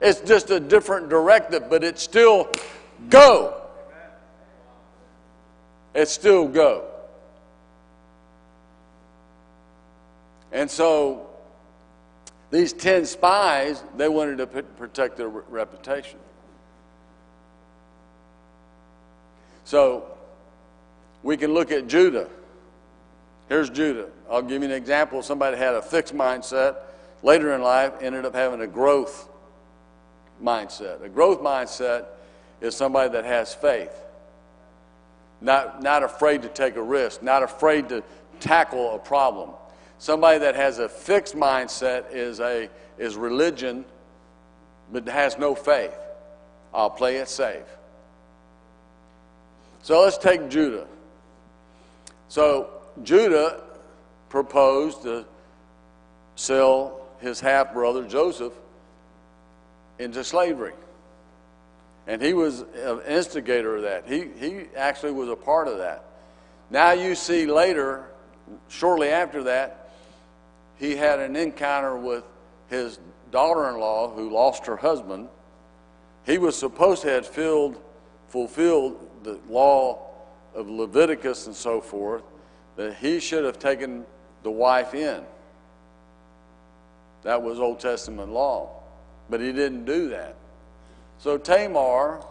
It's 0.00 0.20
just 0.20 0.50
a 0.50 0.60
different 0.60 1.08
directive, 1.08 1.70
but 1.70 1.82
it's 1.82 2.02
still 2.02 2.50
go. 3.08 3.62
It's 5.94 6.12
still 6.12 6.48
go. 6.48 6.86
And 10.52 10.70
so 10.70 11.23
these 12.54 12.72
10 12.72 13.04
spies, 13.04 13.82
they 13.96 14.08
wanted 14.08 14.38
to 14.38 14.46
protect 14.46 15.16
their 15.16 15.28
reputation. 15.28 16.20
So 19.64 20.04
we 21.24 21.36
can 21.36 21.52
look 21.52 21.72
at 21.72 21.88
Judah. 21.88 22.28
Here's 23.48 23.68
Judah. 23.70 24.06
I'll 24.30 24.40
give 24.40 24.62
you 24.62 24.68
an 24.68 24.74
example. 24.74 25.20
Somebody 25.20 25.56
had 25.56 25.74
a 25.74 25.82
fixed 25.82 26.14
mindset, 26.14 26.76
later 27.24 27.52
in 27.54 27.60
life 27.60 27.94
ended 28.00 28.24
up 28.24 28.36
having 28.36 28.60
a 28.60 28.68
growth 28.68 29.28
mindset. 30.40 31.02
A 31.02 31.08
growth 31.08 31.40
mindset 31.40 32.04
is 32.60 32.76
somebody 32.76 33.10
that 33.14 33.24
has 33.24 33.52
faith, 33.52 34.00
not, 35.40 35.82
not 35.82 36.04
afraid 36.04 36.42
to 36.42 36.48
take 36.48 36.76
a 36.76 36.82
risk, 36.82 37.20
not 37.20 37.42
afraid 37.42 37.88
to 37.88 38.04
tackle 38.38 38.94
a 38.94 38.98
problem. 39.00 39.50
Somebody 39.98 40.38
that 40.40 40.54
has 40.54 40.78
a 40.78 40.88
fixed 40.88 41.34
mindset 41.34 42.12
is, 42.12 42.40
a, 42.40 42.68
is 42.98 43.16
religion, 43.16 43.84
but 44.92 45.08
has 45.08 45.38
no 45.38 45.54
faith. 45.54 45.96
I'll 46.72 46.90
play 46.90 47.16
it 47.16 47.28
safe. 47.28 47.62
So 49.82 50.02
let's 50.02 50.18
take 50.18 50.48
Judah. 50.48 50.86
So 52.28 52.70
Judah 53.02 53.62
proposed 54.28 55.02
to 55.02 55.24
sell 56.36 57.00
his 57.20 57.40
half 57.40 57.72
brother 57.72 58.04
Joseph 58.04 58.52
into 59.98 60.24
slavery. 60.24 60.72
And 62.06 62.20
he 62.20 62.34
was 62.34 62.60
an 62.60 63.00
instigator 63.08 63.76
of 63.76 63.82
that. 63.82 64.06
He, 64.06 64.26
he 64.38 64.66
actually 64.76 65.12
was 65.12 65.28
a 65.28 65.36
part 65.36 65.68
of 65.68 65.78
that. 65.78 66.04
Now 66.70 66.92
you 66.92 67.14
see 67.14 67.46
later, 67.46 68.04
shortly 68.68 69.08
after 69.08 69.44
that, 69.44 69.83
he 70.76 70.96
had 70.96 71.20
an 71.20 71.36
encounter 71.36 71.96
with 71.96 72.24
his 72.68 72.98
daughter 73.30 73.68
in 73.68 73.78
law 73.78 74.10
who 74.10 74.30
lost 74.30 74.66
her 74.66 74.76
husband. 74.76 75.28
He 76.24 76.38
was 76.38 76.56
supposed 76.56 77.02
to 77.02 77.10
have 77.10 77.26
filled, 77.26 77.80
fulfilled 78.28 79.08
the 79.22 79.38
law 79.48 80.10
of 80.54 80.68
Leviticus 80.68 81.46
and 81.46 81.54
so 81.54 81.80
forth, 81.80 82.22
that 82.76 82.94
he 82.94 83.20
should 83.20 83.44
have 83.44 83.58
taken 83.58 84.04
the 84.42 84.50
wife 84.50 84.94
in. 84.94 85.22
That 87.22 87.42
was 87.42 87.58
Old 87.58 87.80
Testament 87.80 88.30
law. 88.30 88.70
But 89.30 89.40
he 89.40 89.52
didn't 89.52 89.84
do 89.84 90.10
that. 90.10 90.36
So 91.18 91.38
Tamar 91.38 92.22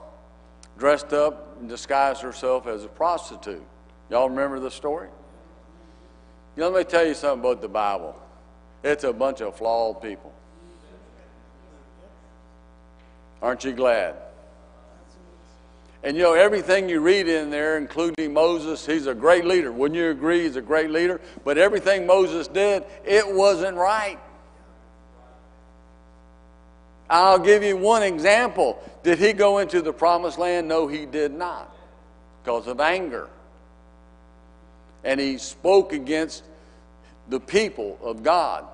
dressed 0.77 1.13
up 1.13 1.57
and 1.59 1.67
disguised 1.67 2.21
herself 2.21 2.67
as 2.67 2.83
a 2.83 2.87
prostitute. 2.87 3.63
Y'all 4.09 4.29
remember 4.29 4.59
the 4.59 4.69
story? 4.71 5.09
Let 6.55 6.73
me 6.73 6.83
tell 6.83 7.05
you 7.05 7.15
something 7.15 7.39
about 7.39 7.61
the 7.61 7.67
Bible. 7.67 8.15
It's 8.83 9.03
a 9.03 9.13
bunch 9.13 9.41
of 9.41 9.55
flawed 9.55 10.01
people. 10.01 10.33
Aren't 13.41 13.63
you 13.63 13.71
glad? 13.71 14.15
And 16.03 16.17
you 16.17 16.23
know, 16.23 16.33
everything 16.33 16.89
you 16.89 16.99
read 16.99 17.29
in 17.29 17.49
there, 17.49 17.77
including 17.77 18.33
Moses, 18.33 18.85
he's 18.85 19.07
a 19.07 19.13
great 19.13 19.45
leader. 19.45 19.71
Wouldn't 19.71 19.97
you 19.97 20.09
agree 20.09 20.43
he's 20.43 20.57
a 20.57 20.61
great 20.61 20.91
leader? 20.91 21.21
But 21.45 21.57
everything 21.57 22.05
Moses 22.05 22.47
did, 22.47 22.83
it 23.05 23.25
wasn't 23.33 23.77
right. 23.77 24.19
I'll 27.09 27.39
give 27.39 27.63
you 27.63 27.77
one 27.77 28.03
example. 28.03 28.81
Did 29.03 29.17
he 29.19 29.31
go 29.31 29.59
into 29.59 29.81
the 29.81 29.93
promised 29.93 30.37
land? 30.37 30.67
No, 30.67 30.87
he 30.87 31.05
did 31.05 31.33
not, 31.33 31.73
because 32.43 32.67
of 32.67 32.81
anger. 32.81 33.29
And 35.05 35.19
he 35.19 35.37
spoke 35.37 35.93
against 35.93 36.43
the 37.29 37.39
people 37.39 37.97
of 38.01 38.23
God. 38.23 38.65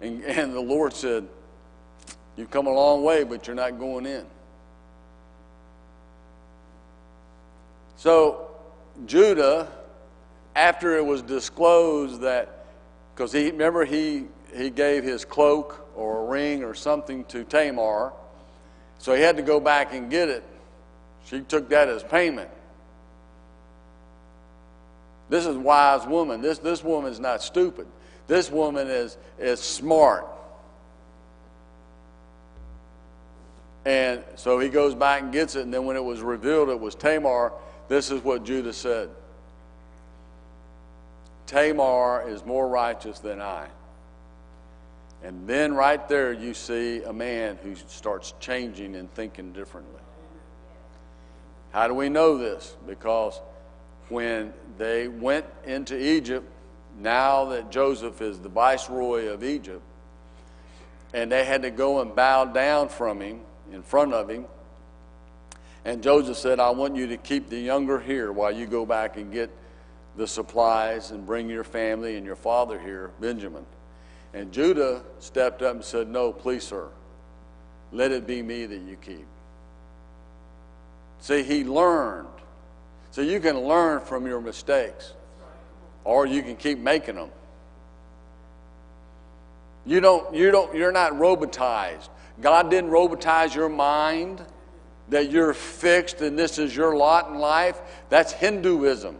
And, 0.00 0.22
and 0.24 0.52
the 0.52 0.60
Lord 0.60 0.92
said, 0.92 1.26
You've 2.36 2.50
come 2.50 2.66
a 2.66 2.72
long 2.72 3.04
way, 3.04 3.22
but 3.22 3.46
you're 3.46 3.54
not 3.54 3.78
going 3.78 4.06
in. 4.06 4.26
So, 7.96 8.50
Judah, 9.06 9.68
after 10.56 10.96
it 10.96 11.04
was 11.04 11.22
disclosed 11.22 12.20
that, 12.22 12.66
because 13.14 13.32
he, 13.32 13.50
remember, 13.50 13.84
he, 13.84 14.24
he 14.54 14.68
gave 14.70 15.04
his 15.04 15.24
cloak 15.24 15.86
or 15.94 16.22
a 16.22 16.24
ring 16.24 16.64
or 16.64 16.74
something 16.74 17.24
to 17.26 17.44
Tamar, 17.44 18.12
so 18.98 19.14
he 19.14 19.22
had 19.22 19.36
to 19.36 19.42
go 19.42 19.60
back 19.60 19.94
and 19.94 20.10
get 20.10 20.28
it. 20.28 20.42
She 21.26 21.40
took 21.40 21.68
that 21.68 21.88
as 21.88 22.02
payment. 22.02 22.50
This 25.28 25.46
is 25.46 25.56
wise 25.56 26.06
woman. 26.06 26.42
This, 26.42 26.58
this 26.58 26.84
woman 26.84 27.10
is 27.10 27.20
not 27.20 27.42
stupid. 27.42 27.86
This 28.26 28.50
woman 28.50 28.88
is, 28.88 29.16
is 29.38 29.60
smart. 29.60 30.26
And 33.84 34.24
so 34.36 34.58
he 34.58 34.68
goes 34.68 34.94
back 34.94 35.22
and 35.22 35.32
gets 35.32 35.56
it, 35.56 35.62
and 35.62 35.72
then 35.72 35.84
when 35.84 35.96
it 35.96 36.04
was 36.04 36.20
revealed 36.22 36.70
it 36.70 36.80
was 36.80 36.94
Tamar, 36.94 37.52
this 37.88 38.10
is 38.10 38.22
what 38.22 38.44
Judah 38.44 38.72
said 38.72 39.10
Tamar 41.46 42.26
is 42.26 42.44
more 42.44 42.66
righteous 42.66 43.18
than 43.18 43.40
I. 43.40 43.66
And 45.22 45.46
then 45.46 45.74
right 45.74 46.06
there, 46.08 46.32
you 46.32 46.54
see 46.54 47.02
a 47.02 47.12
man 47.12 47.58
who 47.62 47.74
starts 47.74 48.34
changing 48.40 48.96
and 48.96 49.12
thinking 49.14 49.52
differently. 49.52 50.00
How 51.72 51.88
do 51.88 51.94
we 51.94 52.08
know 52.08 52.36
this? 52.36 52.76
Because 52.86 53.40
when 54.08 54.52
they 54.78 55.08
went 55.08 55.46
into 55.64 55.98
Egypt, 55.98 56.46
now 56.98 57.46
that 57.46 57.70
Joseph 57.70 58.20
is 58.20 58.38
the 58.38 58.48
viceroy 58.48 59.26
of 59.26 59.42
Egypt, 59.42 59.82
and 61.12 61.30
they 61.30 61.44
had 61.44 61.62
to 61.62 61.70
go 61.70 62.00
and 62.00 62.14
bow 62.14 62.44
down 62.44 62.88
from 62.88 63.20
him, 63.20 63.40
in 63.72 63.82
front 63.82 64.12
of 64.12 64.28
him, 64.28 64.46
and 65.84 66.02
Joseph 66.02 66.36
said, 66.36 66.60
I 66.60 66.70
want 66.70 66.96
you 66.96 67.08
to 67.08 67.16
keep 67.16 67.50
the 67.50 67.58
younger 67.58 68.00
here 68.00 68.32
while 68.32 68.52
you 68.52 68.66
go 68.66 68.86
back 68.86 69.16
and 69.16 69.32
get 69.32 69.50
the 70.16 70.26
supplies 70.26 71.10
and 71.10 71.26
bring 71.26 71.50
your 71.50 71.64
family 71.64 72.16
and 72.16 72.24
your 72.24 72.36
father 72.36 72.78
here, 72.78 73.10
Benjamin. 73.20 73.66
And 74.32 74.50
Judah 74.50 75.02
stepped 75.18 75.62
up 75.62 75.74
and 75.76 75.84
said, 75.84 76.08
No, 76.08 76.32
please, 76.32 76.64
sir. 76.64 76.88
Let 77.92 78.12
it 78.12 78.26
be 78.26 78.42
me 78.42 78.66
that 78.66 78.80
you 78.80 78.96
keep. 78.96 79.26
See, 81.20 81.42
he 81.42 81.64
learned. 81.64 82.28
So 83.10 83.22
you 83.22 83.38
can 83.38 83.60
learn 83.60 84.00
from 84.00 84.26
your 84.26 84.40
mistakes, 84.40 85.12
or 86.04 86.26
you 86.26 86.42
can 86.42 86.56
keep 86.56 86.78
making 86.78 87.16
them. 87.16 87.30
You 89.86 90.00
don't, 90.00 90.34
you 90.34 90.50
don't, 90.50 90.74
you're 90.74 90.92
not 90.92 91.12
robotized. 91.12 92.08
God 92.40 92.70
didn't 92.70 92.90
robotize 92.90 93.54
your 93.54 93.68
mind 93.68 94.44
that 95.08 95.30
you're 95.30 95.52
fixed 95.52 96.20
and 96.20 96.38
this 96.38 96.58
is 96.58 96.74
your 96.74 96.96
lot 96.96 97.28
in 97.30 97.38
life, 97.38 97.80
that's 98.08 98.32
Hinduism. 98.32 99.16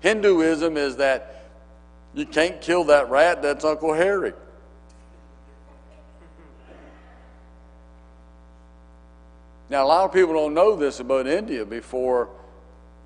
Hinduism 0.00 0.76
is 0.76 0.96
that 0.96 1.50
you 2.14 2.24
can't 2.24 2.60
kill 2.60 2.84
that 2.84 3.10
rat, 3.10 3.42
that's 3.42 3.64
Uncle 3.64 3.92
Harry. 3.92 4.32
Now, 9.70 9.84
a 9.84 9.86
lot 9.88 10.04
of 10.04 10.12
people 10.12 10.32
don't 10.32 10.54
know 10.54 10.76
this 10.76 11.00
about 11.00 11.26
India 11.26 11.66
before 11.66 12.30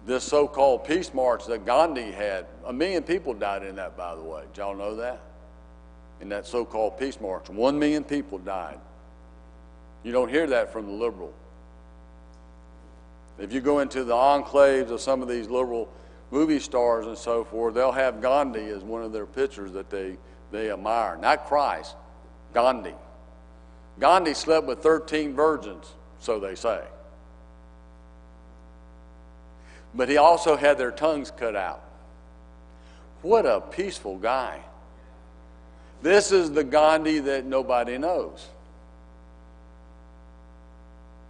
this 0.06 0.24
so 0.24 0.48
called 0.48 0.84
peace 0.84 1.14
march 1.14 1.46
that 1.46 1.64
Gandhi 1.64 2.10
had. 2.10 2.46
A 2.66 2.72
million 2.72 3.02
people 3.02 3.34
died 3.34 3.62
in 3.62 3.76
that, 3.76 3.96
by 3.96 4.14
the 4.14 4.22
way. 4.22 4.42
Did 4.52 4.58
y'all 4.58 4.74
know 4.74 4.96
that? 4.96 5.20
In 6.20 6.28
that 6.30 6.46
so 6.46 6.64
called 6.64 6.98
peace 6.98 7.20
march. 7.20 7.48
One 7.48 7.78
million 7.78 8.04
people 8.04 8.38
died. 8.38 8.78
You 10.02 10.12
don't 10.12 10.28
hear 10.28 10.46
that 10.48 10.72
from 10.72 10.86
the 10.86 10.92
liberal. 10.92 11.32
If 13.38 13.52
you 13.52 13.60
go 13.60 13.78
into 13.78 14.04
the 14.04 14.14
enclaves 14.14 14.90
of 14.90 15.00
some 15.00 15.22
of 15.22 15.28
these 15.28 15.48
liberal 15.48 15.88
movie 16.30 16.58
stars 16.58 17.06
and 17.06 17.16
so 17.16 17.44
forth, 17.44 17.74
they'll 17.74 17.92
have 17.92 18.20
Gandhi 18.20 18.66
as 18.68 18.82
one 18.82 19.02
of 19.02 19.12
their 19.12 19.26
pictures 19.26 19.72
that 19.72 19.90
they, 19.90 20.16
they 20.50 20.70
admire. 20.70 21.16
Not 21.16 21.46
Christ, 21.46 21.94
Gandhi. 22.52 22.94
Gandhi 23.98 24.34
slept 24.34 24.66
with 24.66 24.82
13 24.82 25.34
virgins. 25.34 25.92
so 26.18 26.38
they 26.38 26.54
say. 26.54 26.82
But 29.94 30.08
he 30.08 30.16
also 30.16 30.56
had 30.56 30.78
their 30.78 30.90
tongues 30.90 31.30
cut 31.30 31.54
out. 31.54 31.82
What 33.22 33.46
a 33.46 33.60
peaceful 33.60 34.18
guy. 34.18 34.60
This 36.02 36.32
is 36.32 36.50
the 36.50 36.64
Gandhi 36.64 37.20
that 37.20 37.44
nobody 37.44 37.96
knows. 37.98 38.48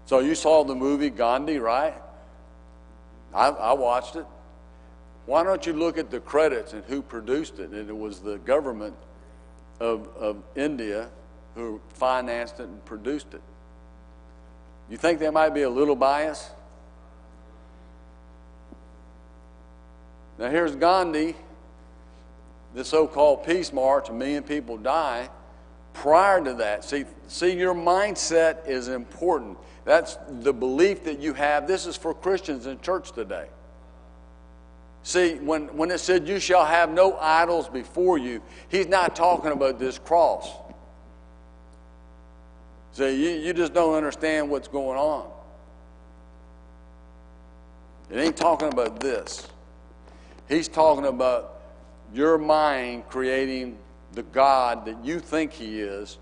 So 0.07 0.21
you 0.21 0.35
saw 0.35 0.65
the 0.65 0.75
movie 0.75 1.11
Gandhi, 1.11 1.59
right? 1.59 1.95
I, 3.35 3.49
I, 3.49 3.73
watched 3.73 4.17
it. 4.17 4.27
Why 5.27 5.43
don't 5.43 5.65
you 5.65 5.73
look 5.73 5.97
at 5.97 6.11
the 6.11 6.21
credits 6.21 6.73
and 6.73 6.85
who 6.85 7.01
produced 7.01 7.59
it? 7.59 7.71
And 7.71 7.89
it 7.89 7.97
was 7.97 8.21
the 8.21 8.39
government 8.39 8.95
of, 9.81 10.09
of 10.17 10.43
India 10.55 11.09
who 11.55 11.81
financed 11.95 12.61
it 12.61 12.65
and 12.65 12.85
produced 12.85 13.33
it. 13.33 13.41
You 14.91 14.97
think 14.97 15.19
there 15.19 15.33
might 15.33 15.51
be 15.51 15.63
a 15.63 15.71
little 15.71 15.97
bias? 15.97 16.51
Now 20.39 20.51
here's 20.51 20.75
Gandhi 20.75 21.37
the 22.75 22.85
so-called 22.85 23.45
peace 23.45 23.73
march, 23.73 24.09
a 24.09 24.13
million 24.13 24.43
people 24.43 24.77
die. 24.77 25.29
Prior 25.95 26.43
to 26.43 26.55
that, 26.55 26.85
see, 26.85 27.05
see, 27.29 27.53
your 27.53 27.75
mindset 27.75 28.67
is 28.67 28.89
important. 28.89 29.59
That's 29.85 30.17
the 30.41 30.53
belief 30.53 31.05
that 31.05 31.19
you 31.19 31.35
have. 31.35 31.67
This 31.67 31.87
is 31.87 31.97
for 31.97 32.15
Christians 32.15 32.67
in 32.67 32.81
church 32.81 33.13
today. 33.13 33.49
See, 35.03 35.35
when, 35.35 35.77
when 35.77 35.91
it 35.91 35.99
said, 35.99 36.27
You 36.29 36.39
shall 36.39 36.65
have 36.65 36.91
no 36.91 37.19
idols 37.19 37.69
before 37.69 38.17
you, 38.17 38.41
he's 38.69 38.87
not 38.87 39.15
talking 39.15 39.53
about 39.53 39.79
this 39.79 39.99
cross. 39.99 40.49
See, 42.93 43.23
you, 43.23 43.41
you 43.41 43.53
just 43.53 43.75
don't 43.75 43.95
understand 43.95 44.49
what's 44.49 44.69
going 44.69 44.99
on. 44.99 45.29
It 48.11 48.19
ain't 48.19 48.37
talking 48.37 48.69
about 48.69 49.01
this. 49.01 49.47
He's 50.53 50.69
talking 50.69 51.07
about 51.07 51.61
your 52.13 52.37
mind 52.37 53.09
creating 53.09 53.79
the 54.13 54.23
God 54.23 54.85
that 54.85 55.03
you 55.03 55.19
think 55.19 55.51
He 55.51 55.81
is 55.81 56.19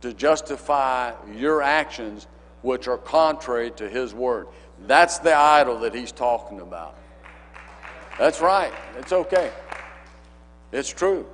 to 0.00 0.14
justify 0.14 1.12
your 1.34 1.60
actions, 1.60 2.28
which 2.62 2.86
are 2.86 2.98
contrary 2.98 3.72
to 3.72 3.88
His 3.88 4.14
Word. 4.14 4.46
That's 4.86 5.18
the 5.18 5.34
idol 5.34 5.80
that 5.80 5.92
He's 5.92 6.12
talking 6.12 6.60
about. 6.60 6.96
That's 8.16 8.40
right. 8.40 8.72
It's 8.96 9.12
okay. 9.12 9.50
It's 10.70 10.90
true. 10.90 11.26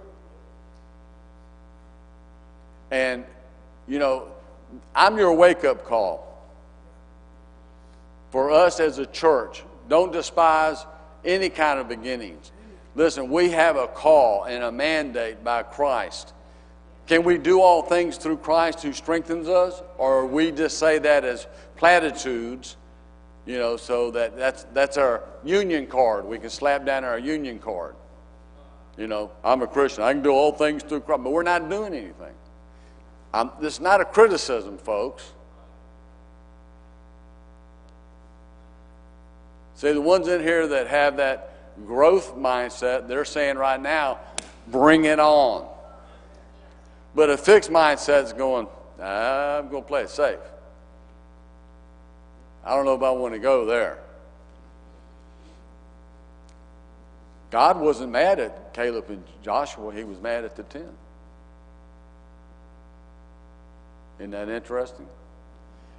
And, 2.91 3.27
you 3.87 3.99
know, 3.99 4.29
I'm 4.95 5.19
your 5.19 5.35
wake 5.35 5.63
up 5.65 5.85
call. 5.85 6.25
For 8.31 8.51
us 8.51 8.81
as 8.81 8.97
a 8.97 9.07
church, 9.07 9.63
don't 9.91 10.11
despise 10.11 10.87
any 11.25 11.49
kind 11.49 11.79
of 11.79 11.89
beginnings. 11.89 12.53
Listen, 12.95 13.31
we 13.31 13.51
have 13.51 13.77
a 13.77 13.87
call 13.87 14.45
and 14.45 14.65
a 14.65 14.73
mandate 14.73 15.45
by 15.45 15.63
Christ. 15.63 16.33
Can 17.07 17.23
we 17.25 17.39
do 17.39 17.61
all 17.61 17.83
things 17.83 18.19
through 18.19 18.39
Christ 18.39 18.83
who 18.83 18.93
strengthens 18.93 19.49
us? 19.49 19.83
Or 19.97 20.27
we 20.27 20.51
just 20.51 20.79
say 20.79 20.99
that 20.99 21.25
as 21.25 21.47
platitudes, 21.77 22.77
you 23.47 23.57
know, 23.57 23.77
so 23.77 24.11
that 24.11 24.37
that's, 24.37 24.65
that's 24.75 24.99
our 24.99 25.23
union 25.43 25.87
card. 25.87 26.27
We 26.27 26.39
can 26.39 26.51
slap 26.51 26.85
down 26.85 27.05
our 27.05 27.19
union 27.19 27.59
card. 27.59 27.95
You 28.99 29.07
know, 29.07 29.31
I'm 29.45 29.63
a 29.63 29.67
Christian. 29.67 30.03
I 30.05 30.13
can 30.13 30.23
do 30.23 30.31
all 30.31 30.53
things 30.53 30.83
through 30.83 31.01
Christ, 31.01 31.23
but 31.23 31.31
we're 31.31 31.45
not 31.45 31.71
doing 31.71 31.95
anything. 31.95 32.35
I'm, 33.33 33.53
this 33.61 33.75
is 33.75 33.81
not 33.81 34.01
a 34.01 34.05
criticism, 34.05 34.77
folks. 34.77 35.33
See, 39.79 39.93
the 39.93 40.01
ones 40.01 40.27
in 40.27 40.41
here 40.41 40.67
that 40.67 40.89
have 40.89 41.19
that 41.19 41.53
growth 41.87 42.35
mindset, 42.35 43.07
they're 43.07 43.25
saying 43.25 43.57
right 43.59 43.81
now, 43.81 44.19
bring 44.67 45.05
it 45.05 45.21
on. 45.21 45.69
But 47.15 47.31
a 47.31 47.37
fixed 47.37 47.71
mindset 47.71 48.25
is 48.25 48.33
going, 48.33 48.67
I'm 49.01 49.69
going 49.69 49.85
to 49.85 49.87
play 49.87 50.03
it 50.03 50.11
safe. 50.11 50.41
I 52.65 52.75
don't 52.75 52.87
know 52.87 52.97
if 52.97 53.03
I 53.05 53.13
want 53.13 53.35
to 53.35 53.39
go 53.39 53.67
there. 53.67 54.01
God 57.53 57.79
wasn't 57.79 58.11
mad 58.11 58.41
at 58.41 58.75
Caleb 58.75 59.09
and 59.11 59.23
Joshua, 59.45 59.95
he 59.95 60.03
was 60.03 60.21
mad 60.21 60.45
at 60.45 60.57
the 60.57 60.65
ten. 60.65 60.91
Isn't 64.19 64.33
that 64.33 64.49
interesting? 64.49 65.07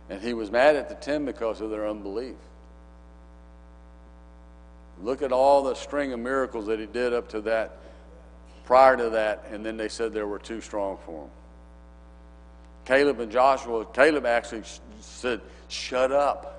And 0.10 0.22
he 0.22 0.34
was 0.34 0.52
mad 0.52 0.76
at 0.76 0.90
the 0.90 0.96
ten 0.96 1.24
because 1.24 1.62
of 1.62 1.70
their 1.70 1.88
unbelief. 1.88 2.36
Look 5.02 5.22
at 5.22 5.32
all 5.32 5.64
the 5.64 5.76
string 5.76 6.12
of 6.14 6.20
miracles 6.20 6.68
that 6.68 6.80
he 6.80 6.86
did 6.86 7.14
up 7.14 7.30
to 7.30 7.42
that, 7.42 7.78
prior 8.66 8.98
to 8.98 9.10
that, 9.12 9.46
and 9.52 9.66
then 9.66 9.78
they 9.78 9.88
said 9.88 10.14
they 10.14 10.24
were 10.24 10.40
too 10.40 10.62
strong 10.62 10.98
for 11.06 11.24
him. 11.24 11.30
Caleb 12.86 13.20
and 13.20 13.32
Joshua, 13.32 13.86
Caleb 13.86 14.26
actually 14.26 14.64
said, 15.00 15.42
Shut 15.68 16.12
up. 16.12 16.56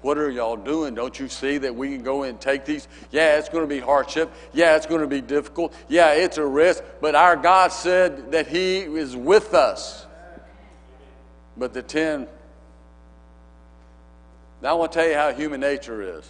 What 0.00 0.18
are 0.18 0.30
y'all 0.30 0.56
doing? 0.56 0.94
Don't 0.94 1.18
you 1.18 1.28
see 1.28 1.58
that 1.58 1.74
we 1.74 1.88
can 1.88 2.02
go 2.02 2.24
and 2.24 2.40
take 2.40 2.64
these? 2.64 2.88
Yeah, 3.12 3.38
it's 3.38 3.48
going 3.48 3.62
to 3.62 3.72
be 3.72 3.78
hardship. 3.78 4.32
Yeah, 4.52 4.76
it's 4.76 4.86
going 4.86 5.00
to 5.00 5.06
be 5.06 5.20
difficult. 5.20 5.74
Yeah, 5.88 6.12
it's 6.12 6.38
a 6.38 6.46
risk. 6.46 6.82
But 7.00 7.14
our 7.14 7.36
God 7.36 7.72
said 7.72 8.32
that 8.32 8.48
He 8.48 8.78
is 8.78 9.14
with 9.14 9.54
us. 9.54 10.06
But 11.56 11.72
the 11.72 11.82
ten, 11.82 12.26
now 14.60 14.70
I 14.70 14.72
want 14.74 14.92
to 14.92 14.98
tell 14.98 15.08
you 15.08 15.14
how 15.14 15.32
human 15.32 15.60
nature 15.60 16.18
is. 16.18 16.28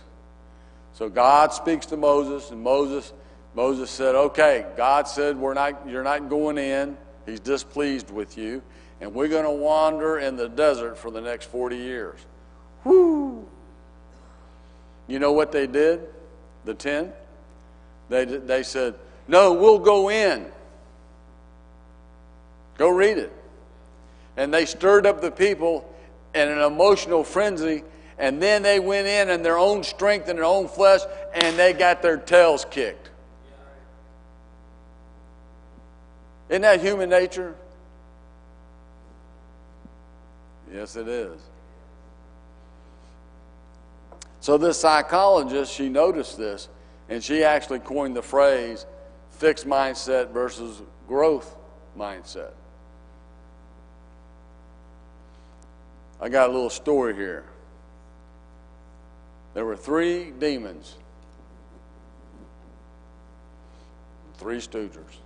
So 0.95 1.09
God 1.09 1.53
speaks 1.53 1.87
to 1.87 1.97
Moses, 1.97 2.51
and 2.51 2.63
Moses, 2.63 3.13
Moses 3.55 3.91
said, 3.91 4.15
Okay, 4.15 4.67
God 4.77 5.09
said 5.09 5.37
we're 5.37 5.55
not, 5.55 5.89
you're 5.89 6.03
not 6.03 6.29
going 6.29 6.59
in. 6.59 6.97
He's 7.27 7.41
displeased 7.41 8.11
with 8.11 8.37
you. 8.37 8.63
And 9.01 9.15
we're 9.15 9.29
going 9.29 9.45
to 9.45 9.51
wander 9.51 10.19
in 10.19 10.37
the 10.37 10.49
desert 10.49 10.97
for 10.97 11.11
the 11.11 11.21
next 11.21 11.47
40 11.47 11.77
years. 11.77 12.21
Whoo! 12.85 13.49
You 15.09 15.19
know 15.19 15.33
what 15.33 15.51
they 15.51 15.67
did? 15.67 16.09
The 16.65 16.75
10? 16.75 17.13
They, 18.09 18.25
they 18.25 18.63
said, 18.63 18.95
No, 19.27 19.53
we'll 19.55 19.79
go 19.79 20.11
in. 20.11 20.47
Go 22.79 22.91
read 22.91 23.19
it. 23.19 23.33
And 24.37 24.53
they 24.53 24.67
stirred 24.67 25.07
up 25.07 25.21
the 25.21 25.31
people 25.31 25.89
in 26.35 26.49
an 26.49 26.59
emotional 26.59 27.25
frenzy 27.25 27.83
and 28.19 28.41
then 28.43 28.63
they 28.63 28.81
went 28.81 29.07
in 29.07 29.31
in 29.31 29.43
their 29.43 29.59
own 29.59 29.83
strength 29.83 30.29
and 30.29 30.39
their 30.39 30.45
own 30.45 30.69
flesh, 30.69 31.01
and 31.35 31.59
they 31.59 31.73
got 31.73 32.03
their 32.03 32.17
tails 32.17 32.67
kicked. 32.71 33.11
Isn't 36.49 36.63
that 36.63 36.81
human 36.81 37.09
nature? 37.09 37.55
Yes, 40.73 40.97
it 40.97 41.09
is. 41.09 41.41
So, 44.41 44.59
this 44.59 44.81
psychologist, 44.81 45.73
she 45.73 45.89
noticed 45.89 46.37
this, 46.37 46.69
and 47.09 47.23
she 47.23 47.45
actually 47.45 47.79
coined 47.79 48.17
the 48.17 48.23
phrase 48.23 48.87
fixed 49.31 49.67
mindset 49.67 50.31
versus 50.31 50.83
growth 51.07 51.57
mindset. 51.97 52.53
I 56.21 56.29
got 56.29 56.51
a 56.51 56.53
little 56.53 56.71
story 56.71 57.15
here. 57.15 57.45
There 59.55 59.65
were 59.67 59.77
three 59.77 60.31
demons, 60.31 60.97
three 64.39 64.59
stoogers. 64.59 65.19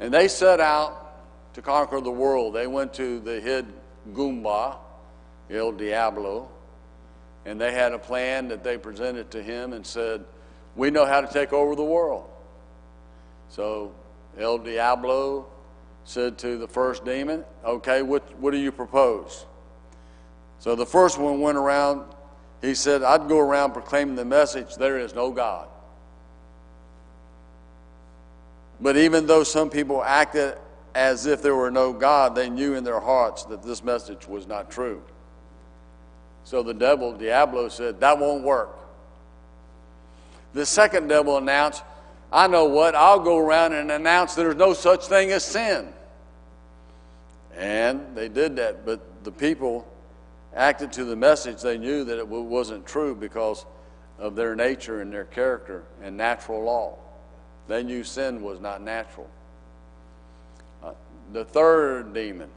And 0.00 0.12
they 0.12 0.28
set 0.28 0.58
out 0.58 1.54
to 1.54 1.62
conquer 1.62 2.00
the 2.00 2.10
world. 2.10 2.54
They 2.54 2.66
went 2.66 2.94
to 2.94 3.20
the 3.20 3.40
hid 3.40 3.66
Goomba, 4.12 4.76
El 5.50 5.72
Diablo, 5.72 6.48
and 7.44 7.60
they 7.60 7.72
had 7.72 7.92
a 7.92 7.98
plan 7.98 8.48
that 8.48 8.64
they 8.64 8.78
presented 8.78 9.30
to 9.32 9.42
him 9.42 9.72
and 9.72 9.86
said, 9.86 10.24
We 10.76 10.90
know 10.90 11.04
how 11.04 11.20
to 11.20 11.32
take 11.32 11.52
over 11.52 11.76
the 11.76 11.84
world. 11.84 12.28
So 13.48 13.92
El 14.38 14.58
Diablo 14.58 15.46
said 16.04 16.38
to 16.38 16.56
the 16.56 16.68
first 16.68 17.04
demon, 17.04 17.44
Okay, 17.64 18.02
what, 18.02 18.38
what 18.38 18.52
do 18.52 18.58
you 18.58 18.72
propose? 18.72 19.44
So 20.62 20.76
the 20.76 20.86
first 20.86 21.18
one 21.18 21.40
went 21.40 21.58
around, 21.58 22.04
he 22.60 22.76
said, 22.76 23.02
I'd 23.02 23.26
go 23.26 23.40
around 23.40 23.72
proclaiming 23.72 24.14
the 24.14 24.24
message 24.24 24.76
there 24.76 24.96
is 24.96 25.12
no 25.12 25.32
God. 25.32 25.66
But 28.80 28.96
even 28.96 29.26
though 29.26 29.42
some 29.42 29.70
people 29.70 30.04
acted 30.04 30.56
as 30.94 31.26
if 31.26 31.42
there 31.42 31.56
were 31.56 31.72
no 31.72 31.92
God, 31.92 32.36
they 32.36 32.48
knew 32.48 32.74
in 32.74 32.84
their 32.84 33.00
hearts 33.00 33.42
that 33.46 33.64
this 33.64 33.82
message 33.82 34.28
was 34.28 34.46
not 34.46 34.70
true. 34.70 35.02
So 36.44 36.62
the 36.62 36.74
devil, 36.74 37.12
Diablo, 37.12 37.68
said, 37.68 37.98
That 37.98 38.20
won't 38.20 38.44
work. 38.44 38.78
The 40.52 40.64
second 40.64 41.08
devil 41.08 41.38
announced, 41.38 41.82
I 42.32 42.46
know 42.46 42.66
what, 42.66 42.94
I'll 42.94 43.18
go 43.18 43.36
around 43.36 43.72
and 43.72 43.90
announce 43.90 44.36
there's 44.36 44.54
no 44.54 44.74
such 44.74 45.06
thing 45.06 45.32
as 45.32 45.44
sin. 45.44 45.92
And 47.56 48.14
they 48.14 48.28
did 48.28 48.54
that, 48.56 48.86
but 48.86 49.24
the 49.24 49.32
people 49.32 49.88
acted 50.54 50.92
to 50.92 51.04
the 51.04 51.16
message. 51.16 51.62
They 51.62 51.78
knew 51.78 52.04
that 52.04 52.18
it 52.18 52.28
wasn't 52.28 52.86
true 52.86 53.14
because 53.14 53.64
of 54.18 54.36
their 54.36 54.54
nature 54.54 55.00
and 55.00 55.12
their 55.12 55.24
character 55.24 55.84
and 56.02 56.16
natural 56.16 56.62
law. 56.62 56.98
They 57.68 57.82
knew 57.82 58.04
sin 58.04 58.42
was 58.42 58.60
not 58.60 58.82
natural. 58.82 59.28
Uh, 60.82 60.92
the 61.32 61.44
third 61.44 62.12
demon, 62.12 62.50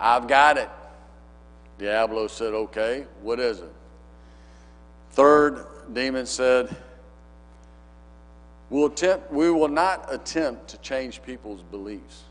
I've 0.00 0.26
got 0.26 0.58
it. 0.58 0.68
Diablo 1.78 2.26
said, 2.26 2.52
Okay, 2.54 3.06
what 3.22 3.40
is 3.40 3.60
it? 3.60 3.72
Third 5.12 5.66
demon 5.92 6.26
said, 6.26 6.74
we'll 8.70 8.86
attempt, 8.86 9.30
We 9.30 9.50
will 9.50 9.68
not 9.68 10.12
attempt 10.12 10.68
to 10.68 10.78
change 10.78 11.22
people's 11.22 11.62
beliefs. 11.62 12.22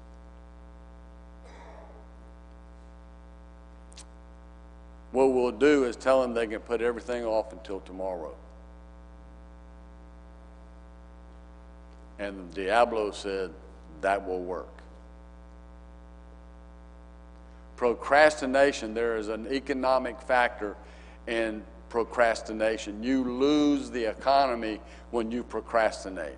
What 5.11 5.33
we'll 5.33 5.51
do 5.51 5.83
is 5.83 5.95
tell 5.95 6.21
them 6.21 6.33
they 6.33 6.47
can 6.47 6.59
put 6.59 6.81
everything 6.81 7.25
off 7.25 7.51
until 7.51 7.81
tomorrow. 7.81 8.33
And 12.17 12.53
Diablo 12.53 13.11
said, 13.11 13.51
That 14.01 14.25
will 14.25 14.39
work. 14.41 14.67
Procrastination, 17.75 18.93
there 18.93 19.17
is 19.17 19.27
an 19.27 19.47
economic 19.51 20.21
factor 20.21 20.77
in 21.27 21.63
procrastination. 21.89 23.03
You 23.03 23.23
lose 23.23 23.89
the 23.89 24.05
economy 24.05 24.79
when 25.09 25.31
you 25.31 25.43
procrastinate. 25.43 26.37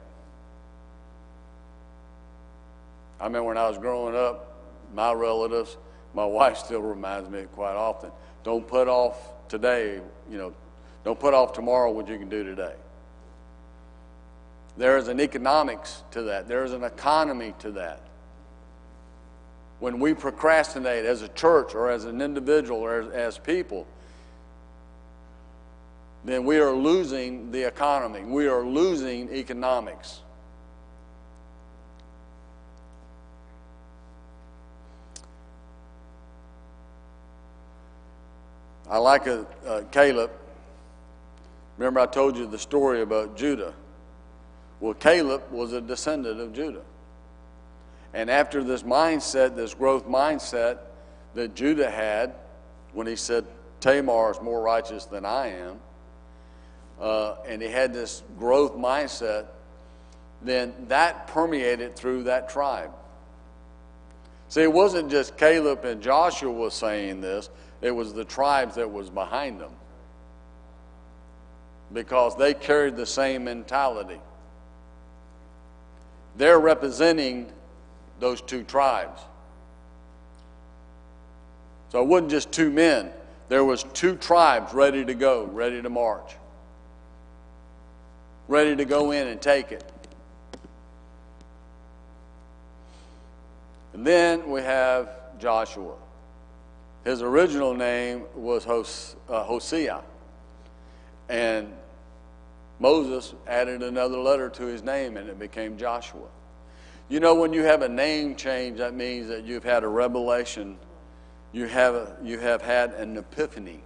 I 3.19 3.25
remember 3.25 3.49
when 3.49 3.57
I 3.57 3.67
was 3.67 3.77
growing 3.77 4.15
up, 4.15 4.57
my 4.95 5.13
relatives, 5.13 5.77
my 6.13 6.25
wife 6.25 6.57
still 6.57 6.81
reminds 6.81 7.29
me 7.29 7.45
quite 7.53 7.75
often 7.75 8.09
don't 8.43 8.67
put 8.67 8.87
off 8.87 9.17
today, 9.47 9.99
you 10.29 10.37
know, 10.37 10.53
don't 11.03 11.19
put 11.19 11.33
off 11.33 11.53
tomorrow 11.53 11.91
what 11.91 12.07
you 12.07 12.17
can 12.17 12.29
do 12.29 12.43
today. 12.43 12.75
There 14.77 14.97
is 14.97 15.07
an 15.07 15.19
economics 15.19 16.03
to 16.11 16.23
that, 16.23 16.47
there 16.47 16.63
is 16.63 16.73
an 16.73 16.83
economy 16.83 17.53
to 17.59 17.71
that 17.71 17.99
when 19.83 19.99
we 19.99 20.13
procrastinate 20.13 21.03
as 21.03 21.23
a 21.23 21.27
church 21.27 21.75
or 21.75 21.91
as 21.91 22.05
an 22.05 22.21
individual 22.21 22.79
or 22.79 23.01
as, 23.01 23.09
as 23.09 23.37
people, 23.37 23.85
then 26.23 26.45
we 26.45 26.57
are 26.57 26.71
losing 26.71 27.51
the 27.51 27.67
economy. 27.67 28.21
We 28.21 28.47
are 28.47 28.63
losing 28.63 29.29
economics. 29.29 30.21
I 38.89 38.97
like 38.97 39.27
a, 39.27 39.45
uh, 39.65 39.81
Caleb. 39.91 40.31
Remember, 41.77 41.99
I 41.99 42.05
told 42.05 42.37
you 42.37 42.45
the 42.45 42.59
story 42.59 43.01
about 43.01 43.35
Judah. 43.35 43.73
Well, 44.79 44.93
Caleb 44.93 45.43
was 45.51 45.73
a 45.73 45.81
descendant 45.81 46.39
of 46.39 46.53
Judah. 46.53 46.81
And 48.13 48.29
after 48.29 48.63
this 48.63 48.83
mindset, 48.83 49.55
this 49.55 49.73
growth 49.73 50.07
mindset 50.07 50.79
that 51.33 51.55
Judah 51.55 51.89
had, 51.89 52.35
when 52.93 53.07
he 53.07 53.15
said, 53.15 53.45
Tamar 53.79 54.31
is 54.31 54.41
more 54.41 54.61
righteous 54.61 55.05
than 55.05 55.25
I 55.25 55.47
am, 55.47 55.79
uh, 56.99 57.35
and 57.47 57.61
he 57.61 57.69
had 57.69 57.93
this 57.93 58.23
growth 58.37 58.75
mindset, 58.75 59.47
then 60.41 60.73
that 60.89 61.27
permeated 61.27 61.95
through 61.95 62.23
that 62.23 62.49
tribe. 62.49 62.91
See, 64.49 64.61
it 64.61 64.71
wasn't 64.71 65.09
just 65.09 65.35
Caleb 65.37 65.83
and 65.83 66.01
Joshua 66.01 66.69
saying 66.69 67.21
this, 67.21 67.49
it 67.83 67.91
was 67.91 68.13
the 68.13 68.23
tribes 68.23 68.75
that 68.75 68.89
was 68.89 69.09
behind 69.09 69.59
them. 69.59 69.71
Because 71.91 72.35
they 72.37 72.53
carried 72.53 72.95
the 72.95 73.05
same 73.05 73.43
mentality. 73.43 74.19
They're 76.37 76.59
representing 76.59 77.51
those 78.19 78.41
two 78.41 78.63
tribes. 78.63 79.21
So 81.91 82.01
it 82.01 82.07
wasn't 82.07 82.31
just 82.31 82.51
two 82.51 82.71
men. 82.71 83.11
There 83.49 83.65
was 83.65 83.83
two 83.93 84.15
tribes 84.15 84.73
ready 84.73 85.03
to 85.05 85.13
go, 85.13 85.43
ready 85.45 85.81
to 85.81 85.89
march. 85.89 86.35
Ready 88.47 88.77
to 88.77 88.85
go 88.85 89.11
in 89.11 89.27
and 89.27 89.41
take 89.41 89.73
it. 89.73 89.83
And 93.91 94.07
then 94.07 94.49
we 94.49 94.61
have 94.61 95.09
Joshua. 95.37 95.95
His 97.03 97.21
original 97.21 97.73
name 97.73 98.23
was 98.35 98.65
uh, 98.65 99.43
Hosea. 99.43 100.01
And 101.29 101.73
Moses 102.79 103.33
added 103.47 103.83
another 103.83 104.17
letter 104.17 104.49
to 104.49 104.65
his 104.65 104.83
name 104.83 105.17
and 105.17 105.29
it 105.29 105.39
became 105.39 105.77
Joshua. 105.77 106.27
You 107.09 107.19
know, 107.19 107.35
when 107.35 107.53
you 107.53 107.63
have 107.63 107.81
a 107.81 107.89
name 107.89 108.35
change, 108.35 108.77
that 108.77 108.93
means 108.93 109.27
that 109.27 109.43
you've 109.43 109.63
had 109.63 109.83
a 109.83 109.87
revelation, 109.87 110.77
you 111.51 111.65
have, 111.67 112.17
you 112.23 112.39
have 112.39 112.61
had 112.61 112.93
an 112.93 113.17
epiphany. 113.17 113.81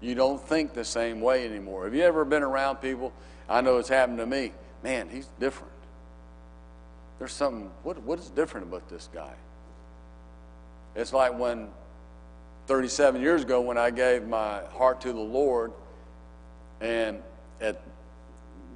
You 0.00 0.16
don't 0.16 0.40
think 0.40 0.74
the 0.74 0.84
same 0.84 1.20
way 1.20 1.44
anymore. 1.44 1.84
Have 1.84 1.94
you 1.94 2.02
ever 2.02 2.24
been 2.24 2.42
around 2.42 2.76
people? 2.76 3.12
I 3.48 3.60
know 3.60 3.78
it's 3.78 3.88
happened 3.88 4.18
to 4.18 4.26
me. 4.26 4.52
Man, 4.82 5.08
he's 5.08 5.28
different. 5.38 5.72
There's 7.20 7.32
something, 7.32 7.70
what, 7.84 8.02
what 8.02 8.18
is 8.18 8.30
different 8.30 8.66
about 8.66 8.88
this 8.88 9.08
guy? 9.14 9.34
It's 10.96 11.12
like 11.12 11.38
when 11.38 11.68
37 12.66 13.20
years 13.20 13.42
ago 13.42 13.60
when 13.60 13.78
I 13.78 13.90
gave 13.90 14.26
my 14.26 14.60
heart 14.74 15.00
to 15.02 15.12
the 15.12 15.20
Lord, 15.20 15.72
and 16.80 17.22
at 17.60 17.80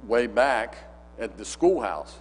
way 0.05 0.27
back 0.27 0.77
at 1.19 1.37
the 1.37 1.45
schoolhouse, 1.45 2.15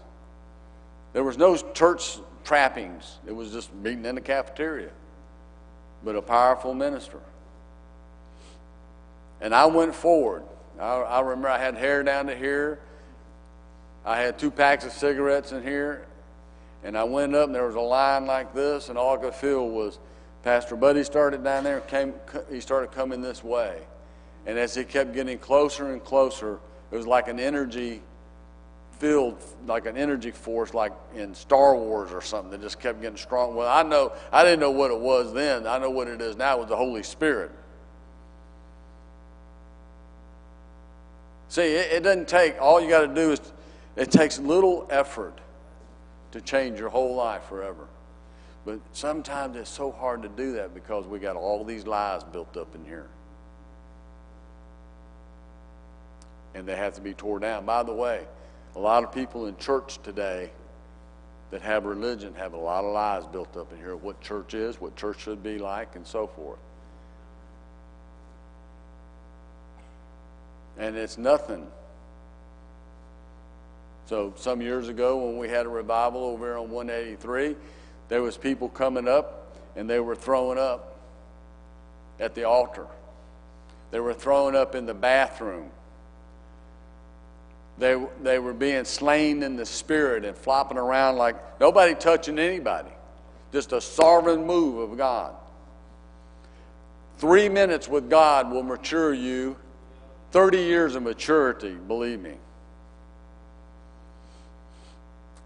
there 1.12 1.24
was 1.24 1.38
no 1.38 1.56
church 1.56 2.18
trappings. 2.44 3.18
It 3.26 3.32
was 3.32 3.52
just 3.52 3.74
meeting 3.74 4.04
in 4.04 4.14
the 4.14 4.20
cafeteria, 4.20 4.90
but 6.04 6.16
a 6.16 6.22
powerful 6.22 6.74
minister. 6.74 7.20
And 9.40 9.54
I 9.54 9.66
went 9.66 9.94
forward. 9.94 10.44
I, 10.78 10.84
I 10.84 11.20
remember 11.20 11.48
I 11.48 11.58
had 11.58 11.74
hair 11.76 12.02
down 12.02 12.26
to 12.26 12.36
here. 12.36 12.80
I 14.04 14.18
had 14.18 14.38
two 14.38 14.50
packs 14.50 14.84
of 14.84 14.92
cigarettes 14.92 15.50
in 15.52 15.62
here, 15.62 16.06
and 16.84 16.96
I 16.96 17.04
went 17.04 17.34
up, 17.34 17.46
and 17.46 17.54
there 17.54 17.66
was 17.66 17.74
a 17.74 17.80
line 17.80 18.24
like 18.26 18.54
this, 18.54 18.88
and 18.88 18.96
all 18.96 19.16
I 19.16 19.20
could 19.20 19.34
feel 19.34 19.68
was 19.68 19.98
Pastor 20.46 20.76
Buddy 20.76 21.02
started 21.02 21.42
down 21.42 21.64
there, 21.64 21.80
came, 21.80 22.14
he 22.48 22.60
started 22.60 22.92
coming 22.92 23.20
this 23.20 23.42
way. 23.42 23.80
And 24.46 24.56
as 24.56 24.76
he 24.76 24.84
kept 24.84 25.12
getting 25.12 25.38
closer 25.38 25.90
and 25.92 26.04
closer, 26.04 26.60
it 26.92 26.96
was 26.96 27.04
like 27.04 27.26
an 27.26 27.40
energy 27.40 28.00
field, 28.92 29.42
like 29.66 29.86
an 29.86 29.96
energy 29.96 30.30
force, 30.30 30.72
like 30.72 30.92
in 31.16 31.34
Star 31.34 31.74
Wars 31.74 32.12
or 32.12 32.20
something 32.20 32.52
that 32.52 32.62
just 32.62 32.78
kept 32.78 33.00
getting 33.00 33.16
strong. 33.16 33.56
Well, 33.56 33.68
I 33.68 33.82
know, 33.82 34.12
I 34.30 34.44
didn't 34.44 34.60
know 34.60 34.70
what 34.70 34.92
it 34.92 35.00
was 35.00 35.34
then. 35.34 35.66
I 35.66 35.78
know 35.78 35.90
what 35.90 36.06
it 36.06 36.20
is 36.20 36.36
now 36.36 36.60
with 36.60 36.68
the 36.68 36.76
Holy 36.76 37.02
Spirit. 37.02 37.50
See, 41.48 41.62
it, 41.62 41.90
it 41.90 42.02
doesn't 42.04 42.28
take, 42.28 42.54
all 42.60 42.80
you 42.80 42.88
got 42.88 43.00
to 43.00 43.12
do 43.12 43.32
is, 43.32 43.40
it 43.96 44.12
takes 44.12 44.38
little 44.38 44.86
effort 44.90 45.40
to 46.30 46.40
change 46.40 46.78
your 46.78 46.90
whole 46.90 47.16
life 47.16 47.42
forever. 47.48 47.88
But 48.66 48.80
sometimes 48.92 49.56
it's 49.56 49.70
so 49.70 49.92
hard 49.92 50.22
to 50.22 50.28
do 50.28 50.52
that 50.54 50.74
because 50.74 51.06
we 51.06 51.20
got 51.20 51.36
all 51.36 51.64
these 51.64 51.86
lies 51.86 52.24
built 52.24 52.56
up 52.56 52.74
in 52.74 52.84
here. 52.84 53.06
And 56.52 56.66
they 56.66 56.74
have 56.74 56.94
to 56.94 57.00
be 57.00 57.14
torn 57.14 57.42
down. 57.42 57.64
By 57.64 57.84
the 57.84 57.94
way, 57.94 58.26
a 58.74 58.80
lot 58.80 59.04
of 59.04 59.12
people 59.12 59.46
in 59.46 59.56
church 59.56 60.00
today 60.02 60.50
that 61.52 61.62
have 61.62 61.84
religion 61.84 62.34
have 62.34 62.54
a 62.54 62.58
lot 62.58 62.84
of 62.84 62.92
lies 62.92 63.24
built 63.28 63.56
up 63.56 63.72
in 63.72 63.78
here 63.78 63.94
what 63.94 64.20
church 64.20 64.52
is, 64.52 64.80
what 64.80 64.96
church 64.96 65.20
should 65.20 65.44
be 65.44 65.58
like, 65.58 65.94
and 65.94 66.04
so 66.04 66.26
forth. 66.26 66.58
And 70.76 70.96
it's 70.96 71.18
nothing. 71.18 71.64
So, 74.06 74.34
some 74.36 74.60
years 74.60 74.88
ago 74.88 75.24
when 75.24 75.38
we 75.38 75.48
had 75.48 75.66
a 75.66 75.68
revival 75.68 76.24
over 76.24 76.46
here 76.46 76.58
on 76.58 76.68
183, 76.68 77.54
there 78.08 78.22
was 78.22 78.36
people 78.36 78.68
coming 78.68 79.08
up 79.08 79.56
and 79.74 79.88
they 79.88 80.00
were 80.00 80.16
throwing 80.16 80.58
up 80.58 80.96
at 82.18 82.34
the 82.34 82.44
altar. 82.44 82.86
They 83.90 84.00
were 84.00 84.14
throwing 84.14 84.56
up 84.56 84.74
in 84.74 84.86
the 84.86 84.94
bathroom. 84.94 85.70
They, 87.78 88.02
they 88.22 88.38
were 88.38 88.54
being 88.54 88.84
slain 88.84 89.42
in 89.42 89.56
the 89.56 89.66
spirit 89.66 90.24
and 90.24 90.36
flopping 90.36 90.78
around 90.78 91.16
like 91.16 91.60
nobody 91.60 91.94
touching 91.94 92.38
anybody. 92.38 92.90
Just 93.52 93.72
a 93.72 93.80
sovereign 93.80 94.46
move 94.46 94.90
of 94.90 94.96
God. 94.96 95.34
Three 97.18 97.48
minutes 97.48 97.88
with 97.88 98.10
God 98.10 98.50
will 98.50 98.62
mature 98.62 99.12
you 99.12 99.56
30 100.32 100.58
years 100.58 100.94
of 100.94 101.02
maturity, 101.02 101.74
believe 101.74 102.20
me. 102.20 102.34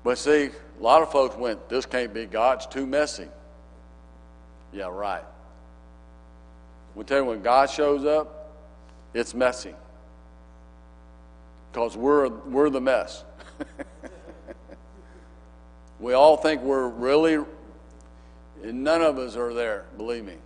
But 0.02 0.18
see, 0.18 0.50
a 0.78 0.82
lot 0.82 1.02
of 1.02 1.12
folks 1.12 1.36
went, 1.36 1.68
this 1.68 1.86
can't 1.86 2.14
be 2.14 2.26
God, 2.26 2.58
it's 2.58 2.66
too 2.66 2.86
messy. 2.86 3.28
Yeah, 4.72 4.88
right. 4.90 5.24
We'll 6.94 7.04
tell 7.04 7.18
you 7.18 7.24
when 7.24 7.42
God 7.42 7.70
shows 7.70 8.04
up, 8.04 8.52
it's 9.14 9.34
messy. 9.34 9.74
Because 11.70 11.96
we're, 11.96 12.28
we're 12.28 12.70
the 12.70 12.80
mess. 12.80 13.24
we 16.00 16.14
all 16.14 16.36
think 16.36 16.62
we're 16.62 16.88
really, 16.88 17.44
and 18.62 18.84
none 18.84 19.02
of 19.02 19.18
us 19.18 19.36
are 19.36 19.52
there, 19.52 19.84
believe 19.96 20.24
me. 20.24 20.36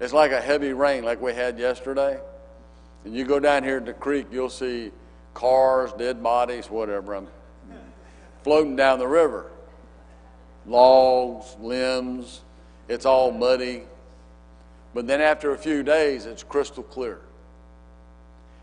It's 0.00 0.12
like 0.12 0.30
a 0.30 0.40
heavy 0.40 0.72
rain 0.72 1.02
like 1.02 1.20
we 1.20 1.34
had 1.34 1.58
yesterday. 1.58 2.20
And 3.04 3.14
you 3.14 3.24
go 3.24 3.40
down 3.40 3.64
here 3.64 3.80
to 3.80 3.86
the 3.86 3.92
creek, 3.92 4.26
you'll 4.30 4.48
see 4.48 4.92
cars, 5.34 5.92
dead 5.92 6.22
bodies, 6.22 6.70
whatever, 6.70 7.14
I'm 7.14 7.28
floating 8.42 8.76
down 8.76 8.98
the 8.98 9.08
river. 9.08 9.50
Logs, 10.66 11.56
limbs, 11.60 12.42
it's 12.88 13.06
all 13.06 13.30
muddy. 13.30 13.82
But 14.94 15.06
then 15.06 15.20
after 15.20 15.52
a 15.52 15.58
few 15.58 15.82
days, 15.82 16.26
it's 16.26 16.42
crystal 16.42 16.82
clear. 16.82 17.20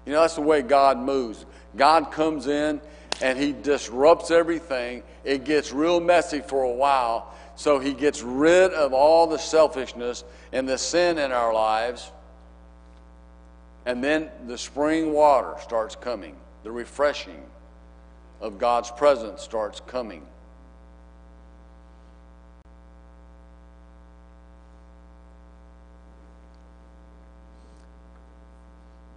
You 0.05 0.13
know, 0.13 0.21
that's 0.21 0.36
the 0.36 0.41
way 0.41 0.61
God 0.61 0.99
moves. 0.99 1.45
God 1.76 2.11
comes 2.11 2.47
in 2.47 2.80
and 3.21 3.39
he 3.39 3.53
disrupts 3.53 4.32
everything. 4.32 5.03
It 5.23 5.45
gets 5.45 5.71
real 5.71 5.99
messy 5.99 6.41
for 6.41 6.63
a 6.63 6.71
while. 6.71 7.34
So 7.55 7.80
he 7.80 7.93
gets 7.93 8.21
rid 8.21 8.71
of 8.73 8.93
all 8.93 9.28
the 9.28 9.38
selfishness 9.38 10.23
and 10.51 10.67
the 10.67 10.78
sin 10.78 11.17
in 11.17 11.32
our 11.32 11.53
lives. 11.53 12.11
And 13.86 14.03
then 14.03 14.30
the 14.47 14.57
spring 14.57 15.13
water 15.13 15.55
starts 15.61 15.95
coming, 15.95 16.36
the 16.63 16.71
refreshing 16.71 17.41
of 18.41 18.57
God's 18.57 18.91
presence 18.91 19.41
starts 19.41 19.81
coming. 19.88 20.25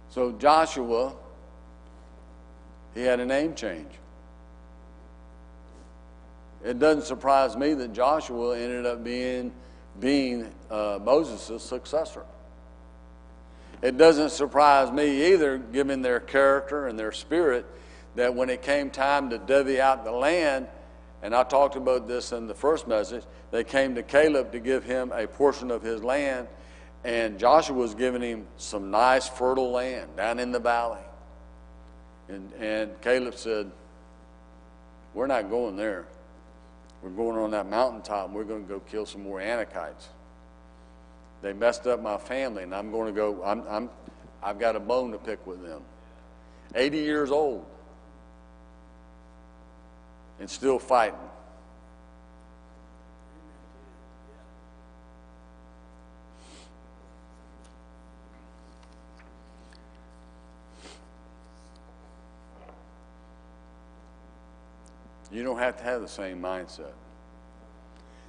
So 0.09 0.31
Joshua, 0.33 1.13
he 2.93 3.01
had 3.01 3.19
a 3.19 3.25
name 3.25 3.55
change. 3.55 3.91
It 6.63 6.79
doesn't 6.79 7.05
surprise 7.05 7.55
me 7.55 7.73
that 7.75 7.93
Joshua 7.93 8.57
ended 8.57 8.85
up 8.85 9.03
being, 9.03 9.53
being 9.99 10.51
uh, 10.69 10.99
Moses' 11.01 11.63
successor. 11.63 12.25
It 13.81 13.97
doesn't 13.97 14.31
surprise 14.31 14.91
me 14.91 15.31
either, 15.31 15.57
given 15.57 16.01
their 16.01 16.19
character 16.19 16.87
and 16.87 16.99
their 16.99 17.13
spirit, 17.13 17.65
that 18.15 18.33
when 18.33 18.49
it 18.49 18.61
came 18.61 18.89
time 18.89 19.29
to 19.29 19.37
divvy 19.37 19.79
out 19.79 20.03
the 20.03 20.11
land, 20.11 20.67
and 21.21 21.35
I 21.35 21.43
talked 21.43 21.75
about 21.75 22.07
this 22.07 22.31
in 22.31 22.47
the 22.47 22.53
first 22.53 22.87
message, 22.87 23.23
they 23.51 23.63
came 23.63 23.95
to 23.95 24.03
Caleb 24.03 24.51
to 24.51 24.59
give 24.59 24.83
him 24.83 25.11
a 25.13 25.27
portion 25.27 25.71
of 25.71 25.81
his 25.81 26.03
land, 26.03 26.47
and 27.03 27.39
Joshua 27.39 27.75
was 27.75 27.95
giving 27.95 28.21
him 28.21 28.47
some 28.57 28.91
nice 28.91 29.27
fertile 29.27 29.71
land 29.71 30.15
down 30.15 30.39
in 30.39 30.51
the 30.51 30.59
valley. 30.59 31.01
And, 32.27 32.51
and 32.53 33.01
Caleb 33.01 33.35
said, 33.35 33.71
We're 35.13 35.27
not 35.27 35.49
going 35.49 35.75
there. 35.75 36.05
We're 37.01 37.09
going 37.09 37.37
on 37.37 37.51
that 37.51 37.67
mountaintop 37.69 38.27
and 38.27 38.35
we're 38.35 38.43
going 38.43 38.63
to 38.63 38.67
go 38.67 38.79
kill 38.81 39.05
some 39.05 39.23
more 39.23 39.39
Anakites. 39.39 40.07
They 41.41 41.53
messed 41.53 41.87
up 41.87 42.01
my 42.01 42.17
family 42.17 42.63
and 42.63 42.75
I'm 42.75 42.91
going 42.91 43.07
to 43.07 43.13
go, 43.13 43.41
I'm, 43.43 43.63
I'm, 43.69 43.89
I've 44.43 44.59
got 44.59 44.75
a 44.75 44.79
bone 44.79 45.11
to 45.11 45.17
pick 45.17 45.45
with 45.47 45.63
them. 45.63 45.81
80 46.75 46.97
years 46.97 47.31
old 47.31 47.65
and 50.39 50.49
still 50.49 50.79
fighting. 50.79 51.19
You 65.31 65.43
don't 65.43 65.59
have 65.59 65.77
to 65.77 65.83
have 65.83 66.01
the 66.01 66.07
same 66.07 66.41
mindset. 66.41 66.91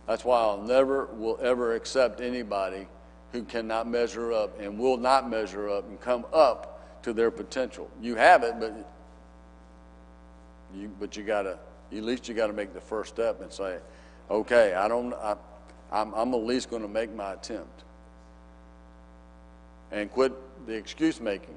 That's 0.06 0.24
why 0.24 0.40
I'll 0.40 0.60
never 0.60 1.06
will 1.06 1.38
ever 1.40 1.74
accept 1.74 2.20
anybody 2.20 2.86
who 3.32 3.42
cannot 3.44 3.88
measure 3.88 4.32
up 4.32 4.60
and 4.60 4.78
will 4.78 4.96
not 4.96 5.30
measure 5.30 5.68
up 5.70 5.88
and 5.88 6.00
come 6.00 6.26
up 6.32 7.02
to 7.02 7.12
their 7.12 7.30
potential. 7.30 7.88
You 8.02 8.16
have 8.16 8.42
it, 8.42 8.56
but 8.60 8.74
you 10.74 10.90
but 11.00 11.16
you 11.16 11.22
gotta 11.22 11.58
at 11.92 12.02
least 12.04 12.28
you 12.28 12.34
got 12.34 12.46
to 12.48 12.52
make 12.52 12.72
the 12.72 12.80
first 12.80 13.14
step 13.14 13.40
and 13.40 13.52
say, 13.52 13.78
okay, 14.30 14.74
I 14.74 14.88
don't, 14.88 15.12
I, 15.14 15.36
I'm, 15.90 16.14
I'm 16.14 16.34
at 16.34 16.44
least 16.44 16.70
going 16.70 16.82
to 16.82 16.88
make 16.88 17.14
my 17.14 17.32
attempt, 17.32 17.84
and 19.90 20.10
quit 20.10 20.32
the 20.66 20.74
excuse 20.74 21.20
making. 21.20 21.54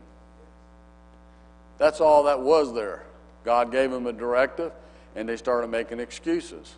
That's 1.78 2.02
all 2.02 2.24
that 2.24 2.40
was 2.40 2.74
there. 2.74 3.04
God 3.44 3.72
gave 3.72 3.92
them 3.92 4.08
a 4.08 4.14
directive 4.14 4.72
and 5.16 5.28
they 5.28 5.38
started 5.38 5.68
making 5.68 6.00
excuses. 6.00 6.74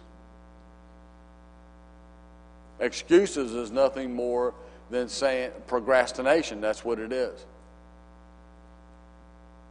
Excuses 2.80 3.54
is 3.54 3.72
nothing 3.72 4.14
more 4.14 4.54
than 4.90 5.08
saying 5.08 5.52
procrastination. 5.68 6.60
That's 6.60 6.84
what 6.84 7.00
it 7.00 7.12
is. 7.12 7.46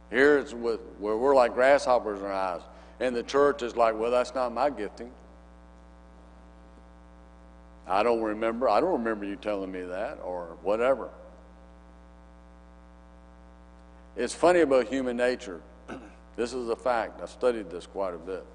Here 0.09 0.37
it's 0.37 0.53
with 0.53 0.79
where 0.99 1.17
we're 1.17 1.35
like 1.35 1.53
grasshoppers 1.53 2.19
in 2.19 2.25
our 2.25 2.31
eyes, 2.31 2.61
and 2.99 3.15
the 3.15 3.23
church 3.23 3.61
is 3.61 3.75
like, 3.75 3.97
well, 3.97 4.11
that's 4.11 4.33
not 4.33 4.53
my 4.53 4.69
gifting. 4.69 5.11
I 7.87 8.03
don't 8.03 8.21
remember. 8.21 8.67
I 8.69 8.79
don't 8.79 8.93
remember 8.93 9.25
you 9.25 9.35
telling 9.35 9.71
me 9.71 9.81
that, 9.81 10.19
or 10.23 10.57
whatever. 10.63 11.09
It's 14.17 14.33
funny 14.33 14.61
about 14.61 14.87
human 14.87 15.17
nature. 15.17 15.61
this 16.35 16.53
is 16.53 16.69
a 16.69 16.75
fact. 16.75 17.21
I've 17.21 17.29
studied 17.29 17.69
this 17.69 17.85
quite 17.85 18.13
a 18.13 18.17
bit. 18.17 18.45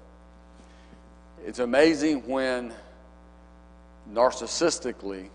It's 1.45 1.59
amazing 1.59 2.27
when 2.27 2.73
narcissistically, 4.13 5.29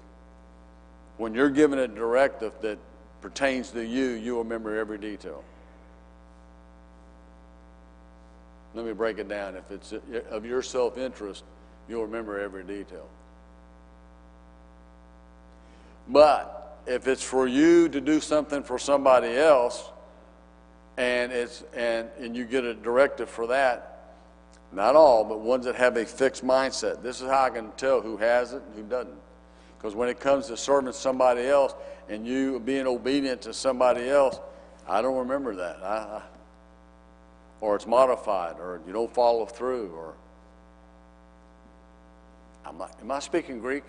when 1.17 1.35
you're 1.35 1.51
given 1.51 1.79
a 1.79 1.89
directive 1.89 2.53
that 2.61 2.79
pertains 3.21 3.71
to 3.71 3.85
you, 3.85 4.11
you 4.11 4.35
will 4.35 4.43
remember 4.43 4.77
every 4.79 4.99
detail. 4.99 5.43
Let 8.77 8.85
me 8.85 8.93
break 8.93 9.19
it 9.19 9.27
down. 9.27 9.57
If 9.57 9.71
it's 9.71 9.95
uh, 9.95 10.21
of 10.29 10.45
your 10.45 10.61
self 10.61 10.99
interest, 10.99 11.45
you'll 11.89 12.05
remember 12.05 12.39
every 12.39 12.63
detail. 12.63 13.09
But 16.07 16.79
if 16.87 17.09
it's 17.09 17.23
for 17.23 17.47
you 17.47 17.89
to 17.89 18.01
do 18.03 18.21
something 18.21 18.63
for 18.63 18.79
somebody 18.79 19.35
else, 19.35 19.91
and 20.99 21.33
it's 21.33 21.65
and 21.75 22.11
and 22.21 22.37
you 22.37 22.45
get 22.45 22.65
a 22.65 22.75
directive 22.75 23.31
for 23.31 23.47
that, 23.47 24.13
not 24.73 24.95
all, 24.95 25.25
but 25.25 25.41
ones 25.41 25.65
that 25.65 25.77
have 25.77 25.97
a 25.97 26.05
fixed 26.05 26.45
mindset. 26.45 27.03
This 27.03 27.23
is 27.23 27.29
how 27.31 27.45
I 27.45 27.51
can 27.51 27.73
tell 27.79 28.03
who 28.03 28.19
has 28.19 28.53
it 28.53 28.63
and 28.63 28.75
who 28.75 28.83
doesn't. 28.83 29.17
Because 29.79 29.95
when 29.95 30.11
it 30.11 30.21
comes 30.21 30.49
to 30.49 30.57
serving 30.57 30.93
somebody 30.93 31.47
else 31.47 31.75
and 32.11 32.27
you 32.27 32.61
being 32.61 32.87
obedient 32.87 33.41
to 33.43 33.55
somebody 33.55 34.11
else, 34.11 34.39
I 34.87 35.01
don't 35.01 35.17
remember 35.17 35.57
that. 35.57 35.83
I, 35.83 36.19
I, 36.19 36.23
or 37.61 37.77
it's 37.77 37.87
modified, 37.87 38.57
or 38.59 38.81
you 38.87 38.93
don't 38.93 39.13
follow 39.13 39.47
through, 39.47 39.93
or 39.95 40.15
I'm 42.65 42.83
I, 42.83 42.89
am 43.01 43.11
I 43.11 43.21
speaking 43.21 43.61
Greek? 43.61 43.85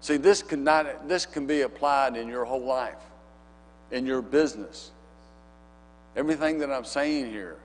See, 0.00 0.18
this 0.18 0.42
can, 0.42 0.62
not, 0.62 1.08
this 1.08 1.24
can 1.24 1.46
be 1.46 1.62
applied 1.62 2.16
in 2.16 2.28
your 2.28 2.44
whole 2.44 2.64
life, 2.64 3.00
in 3.90 4.04
your 4.04 4.20
business. 4.20 4.90
Everything 6.14 6.58
that 6.58 6.70
I'm 6.70 6.84
saying 6.84 7.30
here. 7.30 7.56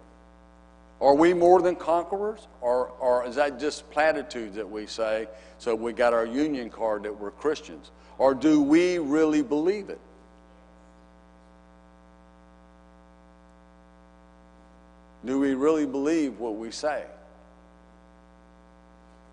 Are 1.02 1.16
we 1.16 1.34
more 1.34 1.62
than 1.62 1.76
conquerors? 1.76 2.48
Or, 2.62 2.88
or 3.00 3.26
is 3.26 3.36
that 3.36 3.60
just 3.60 3.90
platitudes 3.92 4.56
that 4.56 4.70
we 4.70 4.86
say 4.86 5.28
so 5.58 5.76
we 5.76 5.94
got 5.94 6.14
our 6.14 6.26
union 6.26 6.70
card 6.70 7.04
that 7.04 7.20
we're 7.20 7.32
Christians? 7.32 7.92
Or 8.18 8.34
do 8.34 8.62
we 8.62 9.00
really 9.00 9.42
believe 9.42 9.90
it? 9.90 10.00
We 15.50 15.56
really 15.56 15.88
believe 15.88 16.40
what 16.40 16.58
we 16.58 16.70
say? 16.70 17.04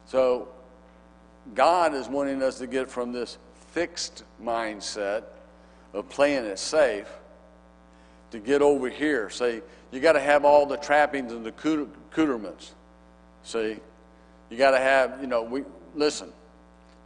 So, 0.06 0.48
God 1.54 1.92
is 1.94 2.08
wanting 2.08 2.42
us 2.42 2.58
to 2.58 2.66
get 2.66 2.90
from 2.90 3.12
this 3.12 3.36
fixed 3.72 4.24
mindset 4.42 5.24
of 5.92 6.08
playing 6.08 6.46
it 6.46 6.58
safe 6.58 7.08
to 8.30 8.38
get 8.38 8.62
over 8.62 8.88
here. 8.88 9.28
Say, 9.28 9.60
you 9.92 10.00
got 10.00 10.12
to 10.12 10.20
have 10.20 10.46
all 10.46 10.64
the 10.64 10.78
trappings 10.78 11.32
and 11.32 11.44
the 11.44 11.50
accoutrements. 11.50 12.74
See, 13.42 13.76
you 14.48 14.56
got 14.56 14.70
to 14.70 14.78
have, 14.78 15.20
you 15.20 15.26
know, 15.26 15.42
we 15.42 15.64
listen. 15.94 16.32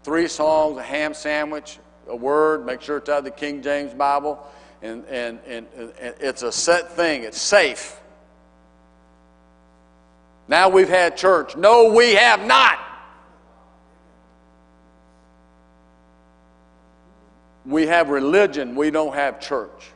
Three 0.04 0.28
songs, 0.28 0.78
a 0.78 0.82
ham 0.82 1.14
sandwich, 1.14 1.80
a 2.06 2.14
word. 2.14 2.64
Make 2.64 2.80
sure 2.80 2.98
it's 2.98 3.08
out 3.08 3.18
of 3.18 3.24
the 3.24 3.32
King 3.32 3.61
James 3.61 3.92
Bible, 3.92 4.38
and 4.82 5.04
and 5.06 5.40
and, 5.46 5.66
and 5.76 6.14
it's 6.20 6.42
a 6.42 6.52
set 6.52 6.92
thing. 6.92 7.24
It's 7.24 7.40
safe. 7.40 7.99
Now 10.51 10.68
we've 10.68 10.88
had 10.88 11.16
church. 11.16 11.57
No, 11.57 11.92
we 11.92 12.14
have 12.14 12.44
not. 12.44 12.76
We 17.64 17.86
have 17.86 18.09
religion, 18.09 18.74
we 18.74 18.90
don't 18.90 19.14
have 19.14 19.38
church. 19.38 19.92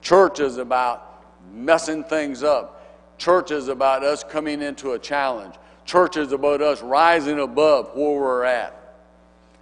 Church 0.00 0.38
is 0.38 0.58
about 0.58 1.24
messing 1.52 2.04
things 2.04 2.44
up. 2.44 3.18
Church 3.18 3.50
is 3.50 3.66
about 3.66 4.04
us 4.04 4.22
coming 4.22 4.62
into 4.62 4.92
a 4.92 4.98
challenge. 4.98 5.56
Church 5.84 6.16
is 6.16 6.30
about 6.30 6.62
us 6.62 6.80
rising 6.80 7.40
above 7.40 7.96
where 7.96 8.20
we're 8.20 8.44
at, 8.44 8.94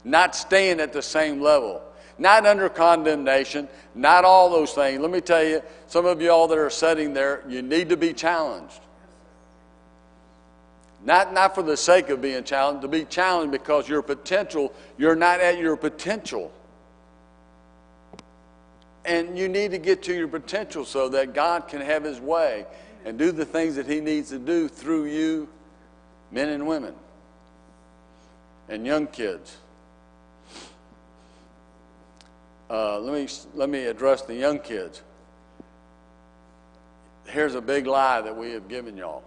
not 0.05 0.37
staying 0.37 0.79
at 0.79 0.93
the 0.93 1.01
same 1.01 1.41
level, 1.41 1.81
not 2.19 2.45
under 2.45 2.69
condemnation, 2.69 3.67
not 3.95 4.27
all 4.27 4.51
those 4.51 4.73
things. 4.73 5.01
Let 5.01 5.11
me 5.11 5.23
tell 5.23 5.43
you, 5.43 5.63
some 5.87 6.05
of 6.05 6.21
y'all 6.21 6.49
that 6.49 6.59
are 6.59 6.69
sitting 6.69 7.15
there, 7.15 7.43
you 7.49 7.63
need 7.63 7.89
to 7.89 7.97
be 7.97 8.13
challenged. 8.13 8.81
Not, 11.05 11.33
not 11.33 11.55
for 11.55 11.63
the 11.63 11.77
sake 11.77 12.11
of 12.11 12.21
being 12.21 12.45
challenged, 12.45 12.83
to 12.83 12.89
be 12.89 13.05
challenged 13.05 13.51
because 13.51 13.89
your 13.89 14.03
potential, 14.03 14.73
you're 14.97 15.17
not 15.17 15.41
at 15.41 15.59
your 15.59 15.77
potential. 15.77 16.53
And 19.05 19.37
you 19.37 19.49
need 19.49 19.73
to 19.73 19.79
get 19.79 20.03
to 20.05 20.15
your 20.15 20.29
potential 20.29 20.85
so 20.85 21.09
that 21.09 21.35
God 21.35 21.67
can 21.67 21.81
have 21.81 22.05
His 22.05 22.21
way 22.21 22.67
and 23.05 23.19
do 23.19 23.33
the 23.33 23.45
things 23.45 23.75
that 23.75 23.87
He 23.87 24.01
needs 24.01 24.31
to 24.31 24.39
do 24.39 24.69
through 24.69 25.07
you, 25.07 25.49
men 26.31 26.49
and 26.49 26.69
women, 26.69 26.95
and 28.69 28.87
young 28.87 29.09
kids. 29.09 29.57
Uh, 32.71 33.01
let, 33.01 33.13
me, 33.13 33.29
let 33.55 33.69
me 33.69 33.87
address 33.87 34.23
the 34.23 34.35
young 34.35 34.61
kids. 34.61 35.03
Here's 37.27 37.55
a 37.55 37.61
big 37.61 37.87
lie 37.87 38.21
that 38.21 38.37
we 38.37 38.53
have 38.53 38.69
given 38.69 38.97
y'all. 38.97 39.25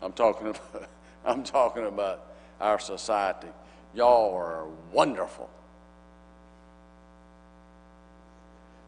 I'm 0.00 0.12
talking 0.12 0.46
about, 0.72 0.88
I'm 1.36 1.42
talking 1.42 1.86
about 1.86 2.24
our 2.60 2.78
society. 2.78 3.48
Y'all 3.94 4.34
are 4.34 4.66
wonderful. 4.92 5.50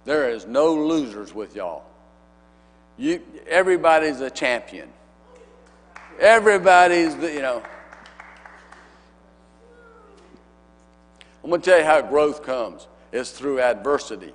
There 0.05 0.31
is 0.31 0.47
no 0.47 0.73
losers 0.75 1.35
with 1.35 1.57
y'all. 1.57 1.85
You, 2.97 3.23
everybody's 3.47 4.21
a 4.21 4.31
champion. 4.31 4.89
Everybody's, 6.21 7.15
the, 7.17 7.33
you 7.33 7.43
know. 7.43 7.63
I'm 11.43 11.51
going 11.51 11.61
to 11.61 11.71
tell 11.71 11.79
you 11.79 11.85
how 11.85 12.01
growth 12.03 12.43
comes. 12.43 12.87
It's 13.13 13.31
through 13.31 13.61
adversity. 13.61 14.33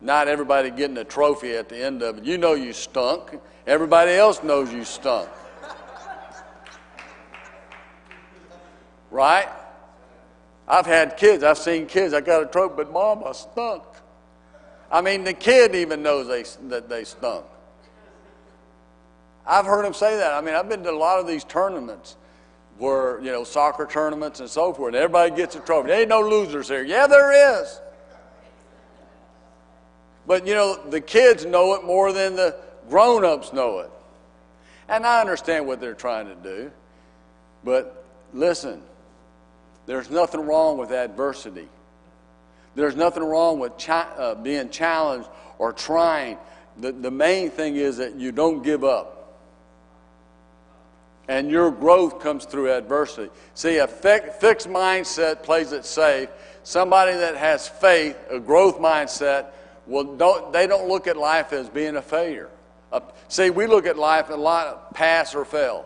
Not 0.00 0.28
everybody 0.28 0.70
getting 0.70 0.98
a 0.98 1.04
trophy 1.04 1.54
at 1.54 1.68
the 1.68 1.82
end 1.82 2.02
of 2.02 2.18
it. 2.18 2.24
You 2.24 2.38
know 2.38 2.54
you 2.54 2.72
stunk. 2.72 3.40
Everybody 3.66 4.12
else 4.12 4.42
knows 4.42 4.72
you 4.72 4.84
stunk. 4.84 5.28
Right? 9.10 9.48
I've 10.68 10.86
had 10.86 11.16
kids, 11.16 11.42
I've 11.42 11.58
seen 11.58 11.86
kids, 11.86 12.12
I 12.12 12.20
got 12.20 12.42
a 12.42 12.46
trophy, 12.46 12.74
but 12.76 12.92
mom, 12.92 13.22
I 13.24 13.32
stunk. 13.32 13.82
I 14.90 15.00
mean, 15.00 15.24
the 15.24 15.32
kid 15.32 15.74
even 15.74 16.02
knows 16.02 16.28
they, 16.28 16.44
that 16.68 16.88
they 16.88 17.04
stunk. 17.04 17.44
I've 19.46 19.66
heard 19.66 19.84
them 19.84 19.94
say 19.94 20.16
that. 20.16 20.32
I 20.32 20.40
mean, 20.40 20.54
I've 20.54 20.68
been 20.68 20.82
to 20.82 20.90
a 20.90 20.92
lot 20.92 21.20
of 21.20 21.26
these 21.26 21.44
tournaments 21.44 22.16
where, 22.78 23.20
you 23.20 23.30
know, 23.30 23.44
soccer 23.44 23.86
tournaments 23.86 24.40
and 24.40 24.50
so 24.50 24.72
forth, 24.72 24.94
and 24.94 24.96
everybody 24.96 25.34
gets 25.34 25.56
a 25.56 25.60
trophy. 25.60 25.88
There 25.88 26.00
ain't 26.00 26.08
no 26.08 26.20
losers 26.20 26.68
here. 26.68 26.82
Yeah, 26.82 27.06
there 27.06 27.62
is. 27.62 27.80
But, 30.26 30.46
you 30.46 30.54
know, 30.54 30.76
the 30.90 31.00
kids 31.00 31.44
know 31.44 31.74
it 31.74 31.84
more 31.84 32.12
than 32.12 32.34
the 32.34 32.56
grown 32.88 33.24
ups 33.24 33.52
know 33.52 33.80
it. 33.80 33.90
And 34.88 35.04
I 35.04 35.20
understand 35.20 35.66
what 35.66 35.80
they're 35.80 35.94
trying 35.94 36.28
to 36.28 36.34
do. 36.34 36.70
But 37.64 38.04
listen, 38.32 38.82
there's 39.86 40.10
nothing 40.10 40.40
wrong 40.40 40.78
with 40.78 40.90
adversity. 40.90 41.68
There's 42.74 42.96
nothing 42.96 43.24
wrong 43.24 43.58
with 43.58 43.76
cha- 43.78 44.12
uh, 44.16 44.34
being 44.34 44.68
challenged 44.68 45.28
or 45.58 45.72
trying. 45.72 46.38
The, 46.78 46.92
the 46.92 47.10
main 47.10 47.50
thing 47.50 47.76
is 47.76 47.96
that 47.96 48.16
you 48.16 48.32
don't 48.32 48.62
give 48.62 48.84
up. 48.84 49.12
And 51.28 51.50
your 51.50 51.70
growth 51.72 52.20
comes 52.20 52.44
through 52.44 52.70
adversity. 52.70 53.30
See, 53.54 53.78
a 53.78 53.88
fi- 53.88 54.30
fixed 54.38 54.68
mindset 54.68 55.42
plays 55.42 55.72
it 55.72 55.84
safe. 55.84 56.28
Somebody 56.62 57.14
that 57.14 57.36
has 57.36 57.66
faith, 57.66 58.16
a 58.30 58.38
growth 58.38 58.78
mindset, 58.78 59.46
well, 59.86 60.04
don't, 60.04 60.52
they 60.52 60.66
don't 60.66 60.88
look 60.88 61.06
at 61.06 61.16
life 61.16 61.52
as 61.52 61.68
being 61.68 61.96
a 61.96 62.02
failure. 62.02 62.50
Uh, 62.96 63.00
see, 63.28 63.50
we 63.50 63.66
look 63.66 63.86
at 63.86 63.98
life 63.98 64.30
a 64.30 64.34
lot 64.34 64.94
pass 64.94 65.34
or 65.34 65.44
fail. 65.44 65.84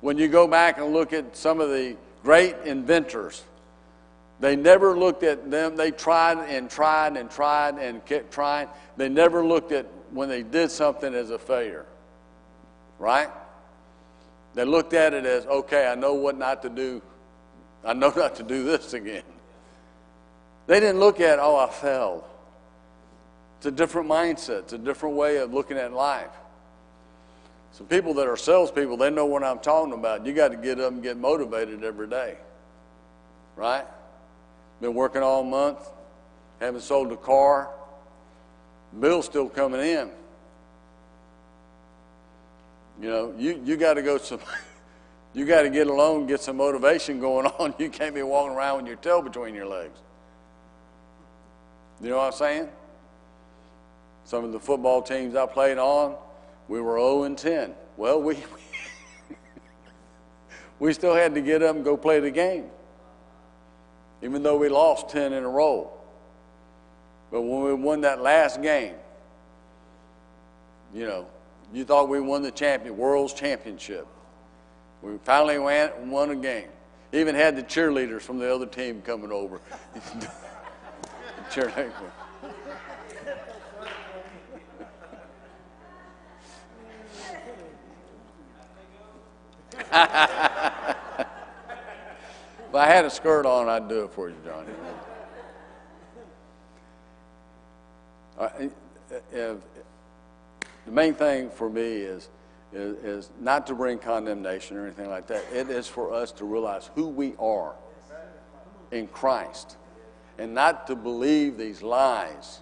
When 0.00 0.18
you 0.18 0.26
go 0.26 0.48
back 0.48 0.78
and 0.78 0.92
look 0.92 1.12
at 1.12 1.36
some 1.36 1.60
of 1.60 1.70
the 1.70 1.96
great 2.24 2.56
inventors, 2.64 3.44
they 4.40 4.56
never 4.56 4.98
looked 4.98 5.22
at 5.22 5.48
them. 5.48 5.76
They 5.76 5.92
tried 5.92 6.38
and 6.48 6.68
tried 6.68 7.16
and 7.16 7.30
tried 7.30 7.78
and 7.78 8.04
kept 8.04 8.32
trying. 8.32 8.68
They 8.96 9.08
never 9.08 9.44
looked 9.44 9.70
at 9.70 9.86
when 10.10 10.28
they 10.28 10.42
did 10.42 10.72
something 10.72 11.14
as 11.14 11.30
a 11.30 11.38
failure. 11.38 11.86
Right? 12.98 13.30
They 14.54 14.64
looked 14.64 14.92
at 14.92 15.14
it 15.14 15.24
as, 15.24 15.46
okay, 15.46 15.86
I 15.86 15.94
know 15.94 16.14
what 16.14 16.36
not 16.36 16.62
to 16.62 16.68
do. 16.68 17.00
I 17.84 17.92
know 17.92 18.10
not 18.16 18.34
to 18.36 18.42
do 18.42 18.64
this 18.64 18.92
again. 18.92 19.22
They 20.66 20.80
didn't 20.80 20.98
look 20.98 21.20
at, 21.20 21.38
oh, 21.38 21.56
I 21.56 21.70
failed. 21.70 22.24
It's 23.58 23.66
a 23.66 23.70
different 23.70 24.08
mindset, 24.08 24.60
it's 24.60 24.72
a 24.72 24.78
different 24.78 25.16
way 25.16 25.38
of 25.38 25.52
looking 25.52 25.78
at 25.78 25.92
life. 25.92 26.30
So 27.72 27.84
people 27.84 28.14
that 28.14 28.26
are 28.26 28.36
salespeople, 28.36 28.96
they 28.96 29.10
know 29.10 29.26
what 29.26 29.42
I'm 29.42 29.58
talking 29.58 29.92
about. 29.92 30.24
You 30.24 30.32
got 30.32 30.48
to 30.48 30.56
get 30.56 30.80
up 30.80 30.92
and 30.92 31.02
get 31.02 31.18
motivated 31.18 31.84
every 31.84 32.08
day. 32.08 32.38
Right? 33.54 33.84
Been 34.80 34.94
working 34.94 35.22
all 35.22 35.44
month, 35.44 35.78
haven't 36.60 36.82
sold 36.82 37.12
a 37.12 37.16
car, 37.16 37.70
bill's 38.98 39.26
still 39.26 39.48
coming 39.48 39.80
in. 39.80 40.10
You 43.00 43.10
know, 43.10 43.34
you, 43.36 43.60
you 43.64 43.76
got 43.76 43.94
to 43.94 44.02
go 44.02 44.16
some, 44.18 44.40
you 45.34 45.44
got 45.44 45.62
to 45.62 45.70
get 45.70 45.86
alone, 45.86 46.26
get 46.26 46.40
some 46.40 46.56
motivation 46.56 47.20
going 47.20 47.46
on. 47.58 47.74
You 47.78 47.90
can't 47.90 48.14
be 48.14 48.22
walking 48.22 48.56
around 48.56 48.78
with 48.78 48.86
your 48.86 48.96
tail 48.96 49.20
between 49.22 49.54
your 49.54 49.66
legs. 49.66 49.98
You 52.00 52.10
know 52.10 52.16
what 52.16 52.26
I'm 52.26 52.32
saying? 52.32 52.68
Some 54.26 54.44
of 54.44 54.50
the 54.50 54.58
football 54.58 55.02
teams 55.02 55.36
I 55.36 55.46
played 55.46 55.78
on, 55.78 56.16
we 56.66 56.80
were 56.80 56.98
0 56.98 57.22
and 57.22 57.38
10. 57.38 57.72
Well, 57.96 58.20
we, 58.20 58.36
we 60.80 60.92
still 60.92 61.14
had 61.14 61.32
to 61.36 61.40
get 61.40 61.62
up 61.62 61.76
and 61.76 61.84
go 61.84 61.96
play 61.96 62.18
the 62.18 62.32
game, 62.32 62.64
even 64.22 64.42
though 64.42 64.56
we 64.56 64.68
lost 64.68 65.08
10 65.10 65.32
in 65.32 65.44
a 65.44 65.48
row. 65.48 65.92
But 67.30 67.42
when 67.42 67.62
we 67.62 67.74
won 67.74 68.00
that 68.00 68.20
last 68.20 68.60
game, 68.60 68.96
you 70.92 71.06
know, 71.06 71.28
you 71.72 71.84
thought 71.84 72.08
we 72.08 72.18
won 72.20 72.42
the 72.42 72.50
champion, 72.50 72.96
world's 72.96 73.32
championship. 73.32 74.08
We 75.02 75.18
finally 75.22 75.60
won, 75.60 76.10
won 76.10 76.30
a 76.30 76.36
game. 76.36 76.68
Even 77.12 77.36
had 77.36 77.54
the 77.54 77.62
cheerleaders 77.62 78.22
from 78.22 78.40
the 78.40 78.52
other 78.52 78.66
team 78.66 79.02
coming 79.02 79.30
over. 79.30 79.60
cheerleaders. 81.50 81.92
If 92.68 92.74
I 92.74 92.86
had 92.86 93.04
a 93.04 93.10
skirt 93.10 93.46
on, 93.46 93.68
I'd 93.68 93.88
do 93.88 94.04
it 94.04 94.12
for 94.12 94.28
you, 94.28 94.36
Johnny. 94.44 94.72
Uh, 98.38 98.48
if, 99.32 99.56
the 100.84 100.92
main 100.92 101.14
thing 101.14 101.50
for 101.50 101.70
me 101.70 101.82
is, 101.82 102.28
is, 102.72 102.96
is, 103.02 103.30
not 103.40 103.66
to 103.66 103.74
bring 103.74 103.98
condemnation 103.98 104.76
or 104.76 104.84
anything 104.84 105.08
like 105.08 105.26
that. 105.28 105.44
It 105.52 105.70
is 105.70 105.86
for 105.86 106.12
us 106.12 106.32
to 106.32 106.44
realize 106.44 106.90
who 106.94 107.08
we 107.08 107.34
are 107.38 107.74
in 108.90 109.08
Christ 109.08 109.76
and 110.38 110.54
not 110.54 110.86
to 110.88 110.94
believe 110.94 111.56
these 111.56 111.82
lies 111.82 112.60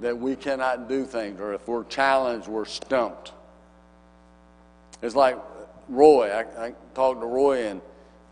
that 0.00 0.18
we 0.18 0.36
cannot 0.36 0.88
do 0.88 1.04
things 1.04 1.40
or 1.40 1.54
if 1.54 1.66
we're 1.66 1.84
challenged, 1.84 2.46
we're 2.46 2.64
stumped. 2.64 3.32
It's 5.02 5.14
like 5.14 5.38
Roy. 5.88 6.30
I, 6.30 6.66
I 6.66 6.74
talked 6.94 7.20
to 7.20 7.26
Roy 7.26 7.66
and 7.66 7.80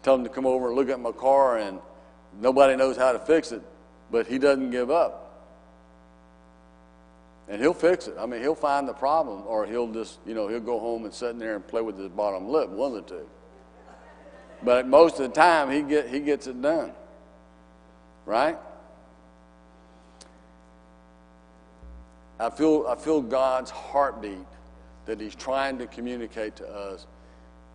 tell 0.02 0.14
him 0.14 0.24
to 0.24 0.30
come 0.30 0.46
over 0.46 0.68
and 0.68 0.76
look 0.76 0.88
at 0.88 1.00
my 1.00 1.12
car, 1.12 1.58
and 1.58 1.78
nobody 2.40 2.76
knows 2.76 2.96
how 2.96 3.12
to 3.12 3.18
fix 3.18 3.52
it, 3.52 3.62
but 4.10 4.26
he 4.26 4.38
doesn't 4.38 4.70
give 4.70 4.90
up. 4.90 5.18
And 7.48 7.60
he'll 7.60 7.74
fix 7.74 8.06
it. 8.08 8.14
I 8.18 8.26
mean, 8.26 8.40
he'll 8.40 8.54
find 8.54 8.88
the 8.88 8.94
problem, 8.94 9.42
or 9.46 9.66
he'll 9.66 9.92
just, 9.92 10.18
you 10.26 10.34
know, 10.34 10.48
he'll 10.48 10.60
go 10.60 10.78
home 10.78 11.04
and 11.04 11.12
sit 11.12 11.30
in 11.30 11.38
there 11.38 11.56
and 11.56 11.66
play 11.66 11.82
with 11.82 11.98
his 11.98 12.08
bottom 12.08 12.48
lip, 12.48 12.70
one 12.70 12.96
of 12.96 13.06
the 13.06 13.16
two. 13.16 13.28
But 14.62 14.86
most 14.86 15.18
of 15.18 15.28
the 15.28 15.34
time, 15.34 15.70
he, 15.70 15.82
get, 15.82 16.08
he 16.08 16.20
gets 16.20 16.46
it 16.46 16.60
done. 16.62 16.92
Right? 18.24 18.56
I 22.38 22.50
feel, 22.50 22.86
I 22.88 22.96
feel 22.96 23.20
God's 23.20 23.70
heartbeat 23.70 24.46
that 25.06 25.20
He's 25.20 25.34
trying 25.34 25.78
to 25.78 25.86
communicate 25.86 26.56
to 26.56 26.68
us. 26.68 27.06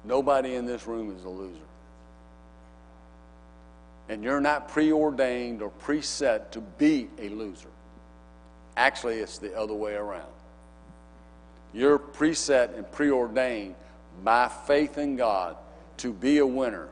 Nobody 0.03 0.55
in 0.55 0.65
this 0.65 0.87
room 0.87 1.15
is 1.15 1.23
a 1.23 1.29
loser. 1.29 1.59
And 4.09 4.23
you're 4.23 4.39
not 4.39 4.69
preordained 4.69 5.61
or 5.61 5.69
preset 5.69 6.51
to 6.51 6.61
be 6.61 7.09
a 7.19 7.29
loser. 7.29 7.69
Actually, 8.77 9.15
it's 9.15 9.37
the 9.37 9.57
other 9.57 9.73
way 9.73 9.95
around. 9.95 10.31
You're 11.73 11.99
preset 11.99 12.77
and 12.77 12.89
preordained 12.91 13.75
by 14.23 14.47
faith 14.47 14.97
in 14.97 15.15
God 15.15 15.57
to 15.97 16.13
be 16.13 16.37
a 16.37 16.45
winner 16.45 16.87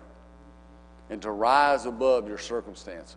and 1.10 1.22
to 1.22 1.32
rise 1.32 1.86
above 1.86 2.28
your 2.28 2.38
circumstances. 2.38 3.16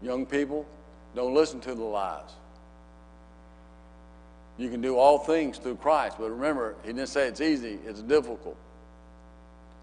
Young 0.00 0.24
people, 0.24 0.66
don't 1.14 1.34
listen 1.34 1.60
to 1.60 1.74
the 1.74 1.82
lies. 1.82 2.30
You 4.58 4.70
can 4.70 4.80
do 4.80 4.96
all 4.96 5.18
things 5.18 5.58
through 5.58 5.76
Christ, 5.76 6.16
but 6.18 6.30
remember, 6.30 6.76
he 6.82 6.88
didn't 6.88 7.08
say 7.08 7.28
it's 7.28 7.40
easy, 7.40 7.78
it's 7.86 8.00
difficult. 8.00 8.56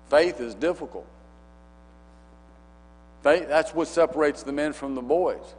Faith 0.09 0.39
is 0.39 0.55
difficult. 0.55 1.07
Faith, 3.21 3.47
that's 3.47 3.73
what 3.73 3.87
separates 3.87 4.43
the 4.43 4.51
men 4.51 4.73
from 4.73 4.95
the 4.95 5.01
boys. 5.01 5.55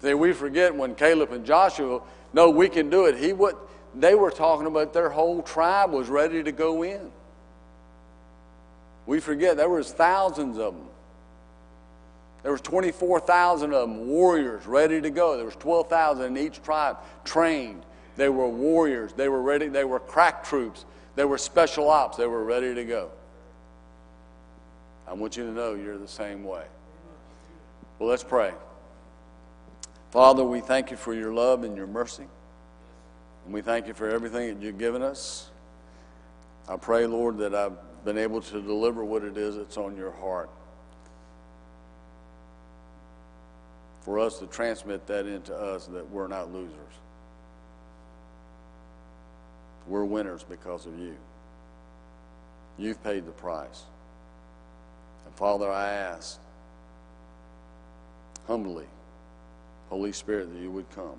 See, 0.00 0.14
we 0.14 0.32
forget 0.32 0.74
when 0.74 0.94
Caleb 0.94 1.32
and 1.32 1.44
Joshua, 1.44 2.02
no, 2.32 2.50
we 2.50 2.68
can 2.68 2.88
do 2.88 3.06
it. 3.06 3.16
He 3.16 3.32
would, 3.32 3.54
they 3.94 4.14
were 4.14 4.30
talking 4.30 4.66
about 4.66 4.92
their 4.92 5.10
whole 5.10 5.42
tribe 5.42 5.90
was 5.90 6.08
ready 6.08 6.42
to 6.42 6.52
go 6.52 6.82
in. 6.82 7.10
We 9.06 9.20
forget 9.20 9.56
there 9.56 9.68
was 9.68 9.92
thousands 9.92 10.58
of 10.58 10.74
them. 10.74 10.86
There 12.42 12.52
was 12.52 12.60
24,000 12.60 13.72
of 13.72 13.88
them, 13.88 14.08
warriors 14.08 14.66
ready 14.66 15.00
to 15.00 15.10
go. 15.10 15.36
There 15.36 15.44
was 15.44 15.56
12,000 15.56 16.36
in 16.36 16.46
each 16.46 16.62
tribe, 16.62 16.98
trained. 17.24 17.84
They 18.16 18.28
were 18.28 18.48
warriors. 18.48 19.12
They 19.12 19.28
were 19.28 19.42
ready. 19.42 19.68
They 19.68 19.84
were 19.84 20.00
crack 20.00 20.44
troops. 20.44 20.84
They 21.14 21.24
were 21.24 21.38
special 21.38 21.88
ops. 21.88 22.16
They 22.16 22.26
were 22.26 22.44
ready 22.44 22.74
to 22.74 22.84
go. 22.84 23.10
I 25.06 25.14
want 25.14 25.36
you 25.36 25.44
to 25.44 25.52
know 25.52 25.74
you're 25.74 25.98
the 25.98 26.08
same 26.08 26.44
way. 26.44 26.64
Well, 27.98 28.08
let's 28.08 28.24
pray. 28.24 28.52
Father, 30.10 30.44
we 30.44 30.60
thank 30.60 30.90
you 30.90 30.96
for 30.96 31.14
your 31.14 31.32
love 31.32 31.64
and 31.64 31.76
your 31.76 31.86
mercy. 31.86 32.26
And 33.44 33.54
we 33.54 33.62
thank 33.62 33.86
you 33.86 33.94
for 33.94 34.08
everything 34.08 34.48
that 34.48 34.64
you've 34.64 34.78
given 34.78 35.02
us. 35.02 35.50
I 36.68 36.76
pray, 36.76 37.06
Lord, 37.06 37.38
that 37.38 37.54
I've 37.54 37.76
been 38.04 38.18
able 38.18 38.40
to 38.40 38.60
deliver 38.60 39.04
what 39.04 39.22
it 39.22 39.36
is 39.36 39.56
that's 39.56 39.76
on 39.76 39.96
your 39.96 40.12
heart. 40.12 40.50
For 44.02 44.18
us 44.18 44.38
to 44.40 44.46
transmit 44.46 45.06
that 45.06 45.26
into 45.26 45.54
us 45.54 45.86
that 45.86 46.10
we're 46.10 46.26
not 46.26 46.52
losers. 46.52 46.74
We're 49.86 50.04
winners 50.04 50.44
because 50.48 50.86
of 50.86 50.98
you. 50.98 51.16
You've 52.78 53.02
paid 53.02 53.26
the 53.26 53.32
price. 53.32 53.82
And 55.26 55.34
Father, 55.34 55.70
I 55.70 55.90
ask 55.90 56.40
humbly, 58.46 58.86
Holy 59.88 60.12
Spirit, 60.12 60.52
that 60.52 60.60
you 60.60 60.70
would 60.70 60.90
come. 60.90 61.16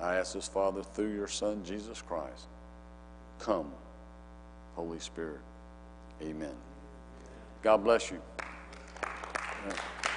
I 0.00 0.16
ask 0.16 0.34
this, 0.34 0.48
Father, 0.48 0.82
through 0.82 1.14
your 1.14 1.28
Son, 1.28 1.62
Jesus 1.64 2.02
Christ. 2.02 2.46
Come, 3.38 3.70
Holy 4.74 4.98
Spirit. 4.98 5.40
Amen. 6.20 6.54
God 7.62 7.84
bless 7.84 8.10
you. 8.10 8.20
Yeah. 9.64 10.11